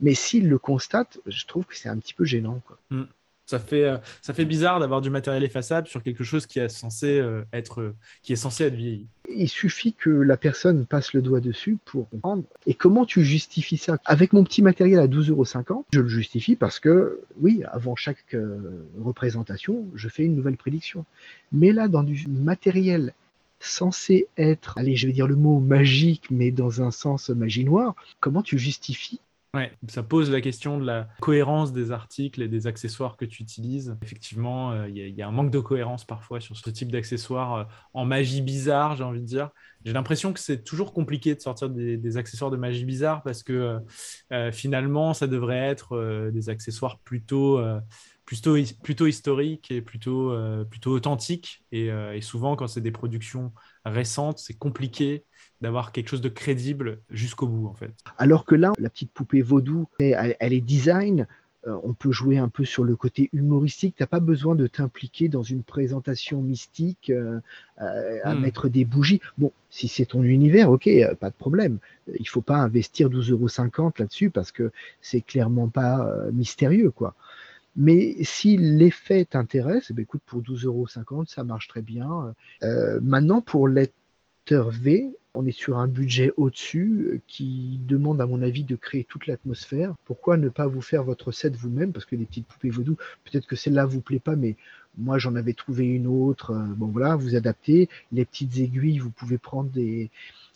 mais 0.00 0.14
s'ils 0.14 0.48
le 0.48 0.58
constatent, 0.58 1.18
je 1.26 1.46
trouve 1.46 1.64
que 1.66 1.76
c'est 1.76 1.88
un 1.88 1.98
petit 1.98 2.14
peu 2.14 2.24
gênant. 2.24 2.62
Hmm. 2.90 3.04
Ça 3.50 3.58
fait, 3.58 3.82
euh, 3.82 3.96
ça 4.22 4.32
fait 4.32 4.44
bizarre 4.44 4.78
d'avoir 4.78 5.00
du 5.00 5.10
matériel 5.10 5.42
effaçable 5.42 5.88
sur 5.88 6.04
quelque 6.04 6.22
chose 6.22 6.46
qui 6.46 6.60
est 6.60 6.68
censé 6.68 7.18
euh, 7.18 7.42
être, 7.52 7.94
qui 8.22 8.32
est 8.32 8.36
censé 8.36 8.62
être 8.62 8.76
vieilli. 8.76 9.08
Il 9.28 9.48
suffit 9.48 9.92
que 9.92 10.08
la 10.08 10.36
personne 10.36 10.86
passe 10.86 11.14
le 11.14 11.20
doigt 11.20 11.40
dessus 11.40 11.76
pour 11.84 12.08
comprendre. 12.10 12.44
Et 12.68 12.74
comment 12.74 13.04
tu 13.04 13.24
justifies 13.24 13.76
ça? 13.76 13.98
Avec 14.04 14.32
mon 14.32 14.44
petit 14.44 14.62
matériel 14.62 15.00
à 15.00 15.08
12,50€, 15.08 15.82
je 15.92 16.00
le 16.00 16.06
justifie 16.06 16.54
parce 16.54 16.78
que, 16.78 17.22
oui, 17.40 17.64
avant 17.72 17.96
chaque 17.96 18.34
euh, 18.34 18.86
représentation, 19.02 19.84
je 19.96 20.08
fais 20.08 20.22
une 20.22 20.36
nouvelle 20.36 20.56
prédiction. 20.56 21.04
Mais 21.50 21.72
là, 21.72 21.88
dans 21.88 22.04
du 22.04 22.28
matériel 22.28 23.14
censé 23.58 24.28
être, 24.38 24.78
allez, 24.78 24.94
je 24.94 25.08
vais 25.08 25.12
dire 25.12 25.26
le 25.26 25.34
mot 25.34 25.58
magique, 25.58 26.30
mais 26.30 26.52
dans 26.52 26.82
un 26.82 26.92
sens 26.92 27.30
magie 27.30 27.64
noire, 27.64 27.96
comment 28.20 28.44
tu 28.44 28.60
justifies 28.60 29.18
Ouais, 29.52 29.72
ça 29.88 30.04
pose 30.04 30.30
la 30.30 30.40
question 30.40 30.78
de 30.78 30.86
la 30.86 31.08
cohérence 31.20 31.72
des 31.72 31.90
articles 31.90 32.40
et 32.40 32.46
des 32.46 32.68
accessoires 32.68 33.16
que 33.16 33.24
tu 33.24 33.42
utilises. 33.42 33.96
Effectivement, 34.00 34.70
euh, 34.70 34.88
il 34.88 34.96
y, 34.96 35.22
a 35.22 35.26
un 35.26 35.32
manque 35.32 35.50
de 35.50 35.58
cohérence 35.58 36.04
parfois 36.04 36.40
sur 36.40 36.56
ce 36.56 36.70
type 36.70 36.92
d'accessoires 36.92 37.54
euh, 37.54 37.64
en 37.92 38.04
magie 38.04 38.42
bizarre, 38.42 38.94
j'ai 38.94 39.02
envie 39.02 39.20
de 39.20 39.26
dire. 39.26 39.50
J'ai 39.84 39.92
l'impression 39.92 40.32
que 40.32 40.38
c'est 40.38 40.62
toujours 40.62 40.92
compliqué 40.92 41.34
de 41.34 41.40
sortir 41.40 41.68
des, 41.68 42.16
accessoires 42.16 42.52
de 42.52 42.56
magie 42.56 42.84
bizarre 42.84 43.24
parce 43.24 43.42
que 43.42 43.80
euh, 44.30 44.52
finalement, 44.52 45.14
ça 45.14 45.26
devrait 45.26 45.58
être 45.58 46.30
des 46.32 46.48
accessoires 46.48 47.00
plutôt 47.00 47.60
plutôt, 48.26 48.54
plutôt 48.84 49.06
historiques 49.08 49.72
et 49.72 49.82
plutôt, 49.82 50.36
plutôt 50.70 50.92
authentiques. 50.92 51.64
Et, 51.72 51.86
et, 51.86 52.20
souvent, 52.20 52.54
quand 52.56 52.68
c'est 52.68 52.82
des 52.82 52.92
productions 52.92 53.52
récentes, 53.84 54.38
c'est 54.38 54.56
compliqué 54.56 55.24
d'avoir 55.60 55.92
quelque 55.92 56.08
chose 56.08 56.20
de 56.20 56.28
crédible 56.28 57.00
jusqu'au 57.10 57.46
bout, 57.46 57.66
en 57.66 57.74
fait. 57.74 57.92
Alors 58.18 58.44
que 58.44 58.54
là, 58.54 58.72
la 58.78 58.88
petite 58.88 59.12
poupée 59.12 59.42
vaudou, 59.42 59.86
elle, 59.98 60.36
est 60.40 60.60
design, 60.60 61.26
euh, 61.66 61.78
on 61.82 61.92
peut 61.92 62.12
jouer 62.12 62.38
un 62.38 62.48
peu 62.48 62.64
sur 62.64 62.84
le 62.84 62.96
côté 62.96 63.28
humoristique. 63.32 63.96
Tu 63.96 64.02
n'as 64.02 64.06
pas 64.06 64.20
besoin 64.20 64.54
de 64.54 64.66
t'impliquer 64.66 65.28
dans 65.28 65.42
une 65.42 65.62
présentation 65.62 66.40
mystique, 66.40 67.10
euh, 67.10 67.40
euh, 67.82 68.18
à 68.24 68.34
hmm. 68.34 68.40
mettre 68.40 68.68
des 68.68 68.86
bougies. 68.86 69.20
Bon, 69.36 69.52
si 69.68 69.88
c'est 69.88 70.06
ton 70.06 70.22
univers, 70.22 70.70
ok, 70.70 70.88
pas 71.18 71.28
de 71.28 71.34
problème. 71.34 71.78
Il 72.18 72.28
faut 72.28 72.40
pas 72.40 72.56
investir 72.56 73.10
12,50 73.10 73.30
euros 73.32 73.92
là-dessus 73.98 74.30
parce 74.30 74.52
que 74.52 74.72
c'est 75.02 75.20
clairement 75.20 75.68
pas 75.68 76.10
mystérieux, 76.32 76.90
quoi. 76.90 77.14
Mais 77.76 78.16
si 78.22 78.56
l'effet 78.56 79.24
t'intéresse, 79.24 79.86
eh 79.90 79.92
ben, 79.92 80.02
écoute, 80.02 80.22
pour 80.26 80.42
12,50 80.42 80.66
euros, 80.66 80.86
ça 81.26 81.44
marche 81.44 81.68
très 81.68 81.82
bien. 81.82 82.34
maintenant, 83.02 83.42
pour 83.42 83.68
l'être 83.68 83.94
V, 84.50 85.10
on 85.34 85.46
est 85.46 85.52
sur 85.52 85.78
un 85.78 85.88
budget 85.88 86.32
au-dessus 86.36 87.06
euh, 87.06 87.20
qui 87.26 87.80
demande, 87.86 88.20
à 88.20 88.26
mon 88.26 88.42
avis, 88.42 88.64
de 88.64 88.76
créer 88.76 89.04
toute 89.04 89.26
l'atmosphère. 89.26 89.94
Pourquoi 90.04 90.36
ne 90.36 90.48
pas 90.48 90.66
vous 90.66 90.82
faire 90.82 91.04
votre 91.04 91.32
set 91.32 91.54
vous-même? 91.56 91.92
Parce 91.92 92.04
que 92.04 92.16
les 92.16 92.24
petites 92.24 92.46
poupées 92.46 92.70
vaudou, 92.70 92.96
peut-être 93.24 93.46
que 93.46 93.56
celle-là 93.56 93.86
vous 93.86 94.00
plaît 94.00 94.20
pas, 94.20 94.36
mais 94.36 94.56
moi 94.98 95.18
j'en 95.18 95.36
avais 95.36 95.52
trouvé 95.52 95.86
une 95.86 96.06
autre. 96.06 96.52
Euh, 96.52 96.64
bon 96.76 96.86
voilà, 96.86 97.16
vous 97.16 97.34
adaptez. 97.34 97.88
Les 98.12 98.24
petites 98.24 98.56
aiguilles, 98.58 98.98
vous 98.98 99.10
pouvez 99.10 99.38
prendre 99.38 99.70
des, 99.70 100.10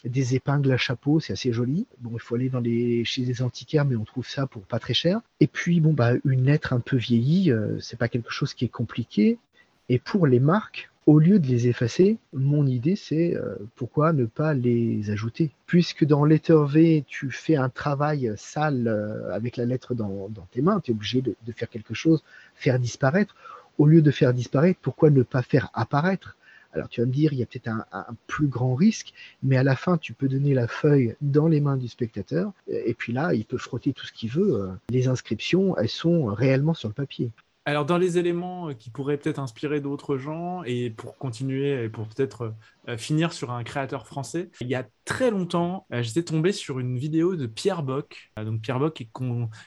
épingles 0.05 0.73
à 0.73 0.77
chapeau, 0.77 1.21
c'est 1.21 1.33
assez 1.33 1.53
joli. 1.53 1.87
Bon, 2.01 2.11
il 2.15 2.21
faut 2.21 2.35
aller 2.35 2.51
dans 2.51 2.61
les 2.61 3.05
antiquaires, 3.41 3.85
mais 3.85 3.97
on 3.97 4.05
trouve 4.05 4.27
ça 4.27 4.47
pour 4.47 4.63
pas 4.63 4.79
très 4.79 4.95
cher. 4.95 5.21
Et 5.41 5.47
puis, 5.47 5.81
bon, 5.81 5.93
bah, 5.93 6.13
une 6.25 6.45
lettre 6.45 6.73
un 6.73 6.81
peu 6.81 6.97
vieillie, 6.97 7.51
euh, 7.51 7.79
c'est 7.81 7.99
pas 7.99 8.09
quelque 8.09 8.31
chose 8.31 8.55
qui 8.55 8.65
est 8.65 8.69
compliqué. 8.69 9.39
Et 9.89 9.99
pour 9.99 10.27
les 10.27 10.41
marques, 10.41 10.91
au 11.07 11.19
lieu 11.19 11.39
de 11.39 11.47
les 11.47 11.69
effacer, 11.69 12.19
mon 12.33 12.67
idée 12.67 12.97
c'est 12.97 13.37
euh, 13.37 13.57
pourquoi 13.77 14.13
ne 14.13 14.25
pas 14.25 14.55
les 14.55 15.11
ajouter? 15.11 15.51
Puisque 15.67 16.05
dans 16.05 16.25
Letter 16.25 16.63
V, 16.67 17.05
tu 17.07 17.31
fais 17.31 17.57
un 17.57 17.69
travail 17.69 18.33
sale 18.37 18.89
euh, 18.89 19.35
avec 19.35 19.57
la 19.57 19.67
lettre 19.67 19.95
dans, 19.95 20.31
tes 20.51 20.63
mains, 20.63 20.81
tu 20.81 20.91
es 20.91 20.95
obligé 20.95 21.21
de, 21.21 21.35
faire 21.53 21.69
quelque 21.69 21.95
chose, 21.95 22.23
faire 22.55 22.79
disparaître. 22.79 23.35
Au 23.77 23.87
lieu 23.87 24.03
de 24.03 24.11
faire 24.11 24.33
disparaître, 24.33 24.79
pourquoi 24.81 25.11
ne 25.11 25.23
pas 25.23 25.43
faire 25.43 25.69
apparaître? 25.75 26.37
Alors 26.73 26.89
tu 26.89 27.01
vas 27.01 27.07
me 27.07 27.13
dire, 27.13 27.33
il 27.33 27.39
y 27.39 27.43
a 27.43 27.47
peut-être 27.47 27.69
un, 27.69 28.07
plus 28.27 28.49
grand 28.49 28.75
risque, 28.75 29.13
mais 29.43 29.57
à 29.57 29.63
la 29.63 29.77
fin, 29.77 29.97
tu 29.97 30.13
peux 30.13 30.29
donner 30.29 30.55
la 30.55 30.67
feuille 30.67 31.15
dans 31.21 31.49
les 31.49 31.61
mains 31.61 31.77
du 31.77 31.87
spectateur, 31.87 32.53
et 32.67 32.95
puis 32.95 33.13
là, 33.13 33.33
il 33.35 33.45
peut 33.45 33.59
frotter 33.59 33.93
tout 33.93 34.07
ce 34.07 34.13
qu'il 34.13 34.31
veut. 34.31 34.55
Euh, 34.55 34.73
les 34.91 35.07
inscriptions, 35.07 35.77
elles 35.77 35.89
sont 35.89 36.27
réellement 36.27 36.75
sur 36.75 36.89
le 36.89 36.95
papier. 36.95 37.31
Alors, 37.67 37.87
dans 37.87 37.97
les 37.97 38.19
éléments 38.19 38.69
euh, 38.69 38.75
qui 38.75 38.91
pourraient 38.91 39.17
peut-être 39.17 39.39
inspirer 39.39 39.81
d'autres 39.81 40.19
gens, 40.19 40.63
et 40.65 40.91
pour 40.91 41.17
continuer, 41.17 41.85
et 41.85 41.89
pour 41.89 42.07
peut-être 42.07 42.43
euh, 42.43 42.51
euh, 42.89 42.99
finir 42.99 43.33
sur 43.33 43.53
un 43.53 43.65
créateur 43.65 44.07
français, 44.07 44.51
il 44.61 44.69
y 44.69 44.75
a 44.75 44.87
très 45.07 45.31
longtemps, 45.31 45.87
j'étais 45.91 46.23
tombé 46.23 46.53
sur 46.53 46.79
une 46.79 46.99
vidéo 46.99 47.37
de 47.37 47.47
Pierre 47.47 47.83
Bock. 47.83 48.31
donc, 48.43 48.63
Pierre 48.63 48.79
Bock 48.79 48.95
qui 48.95 49.11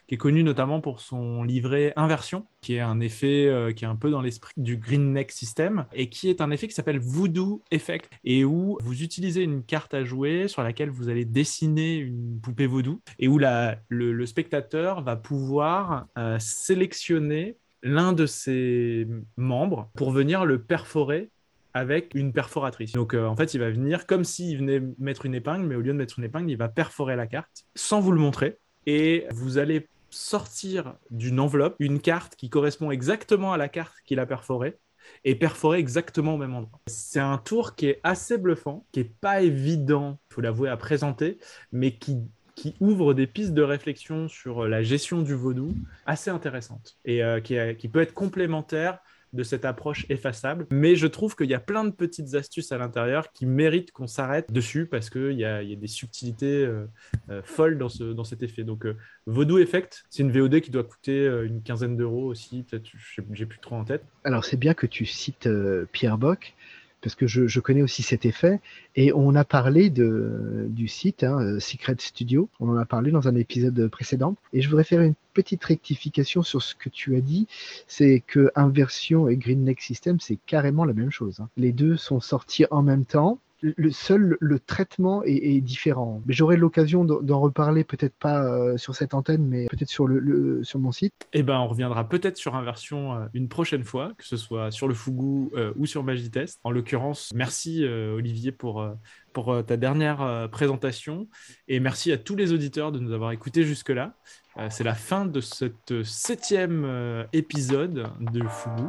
est 0.09 0.17
connu 0.17 0.43
notamment 0.43 0.81
pour 0.81 0.99
son 0.99 1.43
livret 1.43 1.93
Inversion, 1.95 2.47
qui 2.61 2.73
est 2.75 2.79
un 2.79 2.99
effet 2.99 3.71
qui 3.75 3.83
est 3.83 3.87
un 3.87 3.95
peu 3.95 4.09
dans 4.09 4.21
l'esprit 4.21 4.53
du 4.57 4.77
Green 4.77 5.13
Neck 5.13 5.31
System, 5.31 5.85
et 5.93 6.09
qui 6.09 6.31
est 6.31 6.41
un 6.41 6.49
effet 6.49 6.67
qui 6.67 6.73
s'appelle 6.73 6.97
Voodoo 6.97 7.61
Effect, 7.69 8.09
et 8.23 8.45
où 8.45 8.79
vous 8.81 9.03
utilisez 9.03 9.43
une 9.43 9.63
carte 9.63 9.93
à 9.93 10.03
jouer 10.03 10.47
sur 10.47 10.63
laquelle 10.63 10.89
vous 10.89 11.07
allez 11.07 11.25
dessiner 11.25 11.97
une 11.97 12.39
poupée 12.41 12.65
vaudou, 12.65 12.99
et 13.19 13.27
où 13.27 13.37
la, 13.37 13.77
le, 13.89 14.25
spectateur 14.25 15.03
va 15.03 15.17
pouvoir 15.17 16.07
sélectionner 16.39 17.57
l'un 17.83 18.13
de 18.13 18.25
ses 18.25 19.07
membres 19.35 19.89
pour 19.95 20.11
venir 20.11 20.45
le 20.45 20.61
perforer 20.61 21.29
avec 21.73 22.15
une 22.15 22.33
perforatrice. 22.33 22.93
Donc 22.93 23.13
euh, 23.13 23.27
en 23.27 23.35
fait, 23.35 23.53
il 23.53 23.59
va 23.59 23.69
venir 23.69 24.07
comme 24.07 24.23
s'il 24.23 24.57
venait 24.57 24.81
mettre 24.97 25.25
une 25.25 25.35
épingle, 25.35 25.65
mais 25.65 25.75
au 25.75 25.81
lieu 25.81 25.93
de 25.93 25.97
mettre 25.97 26.17
une 26.17 26.25
épingle, 26.25 26.49
il 26.49 26.57
va 26.57 26.69
perforer 26.69 27.15
la 27.15 27.27
carte 27.27 27.65
sans 27.75 27.99
vous 27.99 28.11
le 28.11 28.19
montrer. 28.19 28.57
Et 28.87 29.27
vous 29.31 29.57
allez 29.57 29.87
sortir 30.09 30.95
d'une 31.11 31.39
enveloppe 31.39 31.75
une 31.79 31.99
carte 31.99 32.35
qui 32.35 32.49
correspond 32.49 32.91
exactement 32.91 33.53
à 33.53 33.57
la 33.57 33.67
carte 33.69 33.93
qu'il 34.05 34.19
a 34.19 34.25
perforée 34.25 34.77
et 35.23 35.35
perforer 35.35 35.79
exactement 35.79 36.33
au 36.35 36.37
même 36.37 36.53
endroit. 36.53 36.79
C'est 36.87 37.19
un 37.19 37.37
tour 37.37 37.75
qui 37.75 37.87
est 37.87 37.99
assez 38.03 38.37
bluffant, 38.37 38.85
qui 38.91 39.01
est 39.01 39.13
pas 39.21 39.41
évident, 39.41 40.19
faut 40.29 40.41
l'avouer, 40.41 40.69
à 40.69 40.77
présenter, 40.77 41.37
mais 41.71 41.91
qui, 41.91 42.17
qui 42.57 42.73
ouvre 42.79 43.13
des 43.13 43.27
pistes 43.27 43.53
de 43.53 43.61
réflexion 43.61 44.27
sur 44.27 44.67
la 44.67 44.81
gestion 44.81 45.21
du 45.21 45.35
vaudou 45.35 45.75
assez 46.07 46.31
intéressantes 46.31 46.97
et 47.05 47.23
euh, 47.23 47.39
qui, 47.39 47.55
qui 47.77 47.87
peut 47.87 48.01
être 48.01 48.15
complémentaire 48.15 48.99
de 49.33 49.43
cette 49.43 49.65
approche 49.65 50.05
effaçable. 50.09 50.65
Mais 50.71 50.95
je 50.95 51.07
trouve 51.07 51.35
qu'il 51.35 51.49
y 51.49 51.53
a 51.53 51.59
plein 51.59 51.83
de 51.83 51.91
petites 51.91 52.33
astuces 52.33 52.71
à 52.71 52.77
l'intérieur 52.77 53.31
qui 53.31 53.45
méritent 53.45 53.91
qu'on 53.91 54.07
s'arrête 54.07 54.51
dessus 54.51 54.85
parce 54.85 55.09
qu'il 55.09 55.33
y 55.33 55.45
a, 55.45 55.63
des 55.63 55.87
subtilités 55.87 56.65
euh, 56.65 56.87
euh, 57.29 57.41
folles 57.43 57.77
dans 57.77 58.23
cet 58.23 58.43
effet. 58.43 58.63
Donc, 58.63 58.85
euh, 58.85 58.95
Voodoo 59.25 59.59
Effect, 59.59 60.05
c'est 60.09 60.23
une 60.23 60.31
VOD 60.31 60.61
qui 60.61 60.71
doit 60.71 60.83
coûter 60.83 61.25
une 61.45 61.61
quinzaine 61.61 61.97
d'euros 61.97 62.25
aussi. 62.25 62.63
Peut-être, 62.63 62.89
j'ai 63.31 63.45
plus 63.45 63.59
trop 63.59 63.75
en 63.75 63.83
tête. 63.83 64.03
Alors, 64.23 64.45
c'est 64.45 64.57
bien 64.57 64.73
que 64.73 64.87
tu 64.87 65.05
cites 65.05 65.49
Pierre 65.91 66.17
Bock 66.17 66.55
parce 67.01 67.15
que 67.15 67.27
je, 67.27 67.59
connais 67.59 67.81
aussi 67.81 68.03
cet 68.03 68.25
effet. 68.25 68.59
Et 68.95 69.13
on 69.13 69.35
a 69.35 69.43
parlé 69.43 69.89
du 69.89 70.87
site 70.87 71.23
hein, 71.23 71.59
Secret 71.59 71.95
Studio, 71.99 72.49
on 72.59 72.69
en 72.69 72.77
a 72.77 72.85
parlé 72.85 73.11
dans 73.11 73.27
un 73.27 73.35
épisode 73.35 73.87
précédent. 73.89 74.35
Et 74.53 74.61
je 74.61 74.69
voudrais 74.69 74.83
faire 74.83 75.01
une 75.01 75.15
petite 75.33 75.63
rectification 75.63 76.41
sur 76.41 76.63
ce 76.63 76.73
que 76.73 76.89
tu 76.89 77.15
as 77.15 77.21
dit, 77.21 77.47
c'est 77.87 78.23
que 78.25 78.51
Inversion 78.55 79.27
et 79.27 79.37
Green 79.37 79.65
Lake 79.65 79.81
System, 79.81 80.19
c'est 80.19 80.39
carrément 80.47 80.83
la 80.83 80.93
même 80.93 81.11
chose. 81.11 81.39
Hein. 81.39 81.49
Les 81.57 81.71
deux 81.71 81.95
sont 81.95 82.19
sortis 82.19 82.65
en 82.71 82.81
même 82.81 83.05
temps 83.05 83.39
le 83.61 83.91
seul 83.91 84.37
le 84.39 84.59
traitement 84.59 85.23
est, 85.23 85.61
différent. 85.61 86.21
Mais 86.25 86.33
j'aurai 86.33 86.57
l'occasion 86.57 87.03
d'en 87.03 87.39
reparler, 87.39 87.83
peut-être 87.83 88.15
pas 88.15 88.43
euh, 88.43 88.77
sur 88.77 88.95
cette 88.95 89.13
antenne, 89.13 89.45
mais 89.45 89.65
peut-être 89.67 89.89
sur 89.89 90.07
le, 90.07 90.63
sur 90.63 90.79
mon 90.79 90.91
site. 90.91 91.13
Eh 91.33 91.43
ben, 91.43 91.59
on 91.59 91.67
reviendra 91.67 92.07
peut-être 92.07 92.37
sur 92.37 92.55
Inversion 92.55 93.15
euh, 93.15 93.25
une 93.33 93.47
prochaine 93.47 93.83
fois, 93.83 94.13
que 94.17 94.25
ce 94.25 94.37
soit 94.37 94.71
sur 94.71 94.87
le 94.87 94.93
Fugu 94.93 95.49
euh, 95.55 95.73
ou 95.75 95.85
sur 95.85 96.03
Magitest. 96.03 96.59
En 96.63 96.71
l'occurrence, 96.71 97.31
merci 97.33 97.85
Olivier 97.85 98.51
pour 98.51 98.85
pour 99.33 99.63
ta 99.65 99.77
dernière 99.77 100.49
présentation 100.51 101.27
et 101.67 101.79
merci 101.79 102.11
à 102.11 102.17
tous 102.17 102.35
les 102.35 102.53
auditeurs 102.53 102.91
de 102.91 102.99
nous 102.99 103.13
avoir 103.13 103.31
écoutés 103.31 103.63
jusque 103.63 103.89
là. 103.89 104.15
Euh, 104.46 104.46
c'est 104.69 104.83
la 104.83 104.93
fin 104.93 105.25
de 105.25 105.41
ce 105.41 105.65
septième 106.03 106.83
euh, 106.85 107.23
épisode 107.33 108.09
de 108.19 108.43
Fugu. 108.47 108.87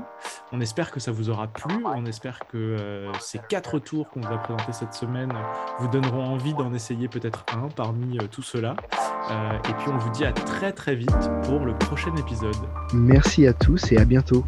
On 0.52 0.60
espère 0.60 0.90
que 0.90 1.00
ça 1.00 1.12
vous 1.12 1.30
aura 1.30 1.48
plu. 1.48 1.84
On 1.84 2.06
espère 2.06 2.40
que 2.50 2.56
euh, 2.56 3.12
ces 3.20 3.38
quatre 3.48 3.78
tours 3.78 4.08
qu'on 4.08 4.20
vous 4.20 4.32
a 4.32 4.38
présentés 4.38 4.72
cette 4.72 4.94
semaine 4.94 5.32
vous 5.78 5.88
donneront 5.88 6.24
envie 6.24 6.54
d'en 6.54 6.72
essayer 6.72 7.08
peut-être 7.08 7.44
un 7.54 7.68
parmi 7.68 8.18
tout 8.30 8.42
cela. 8.42 8.76
et 9.30 9.72
puis 9.74 9.88
on 9.88 9.98
vous 9.98 10.10
dit 10.10 10.24
à 10.24 10.32
très 10.32 10.72
très 10.72 10.94
vite 10.94 11.30
pour 11.44 11.64
le 11.64 11.76
prochain 11.78 12.14
épisode. 12.16 12.56
Merci 12.92 13.46
à 13.46 13.52
tous 13.52 13.92
et 13.92 13.98
à 13.98 14.04
bientôt. 14.04 14.44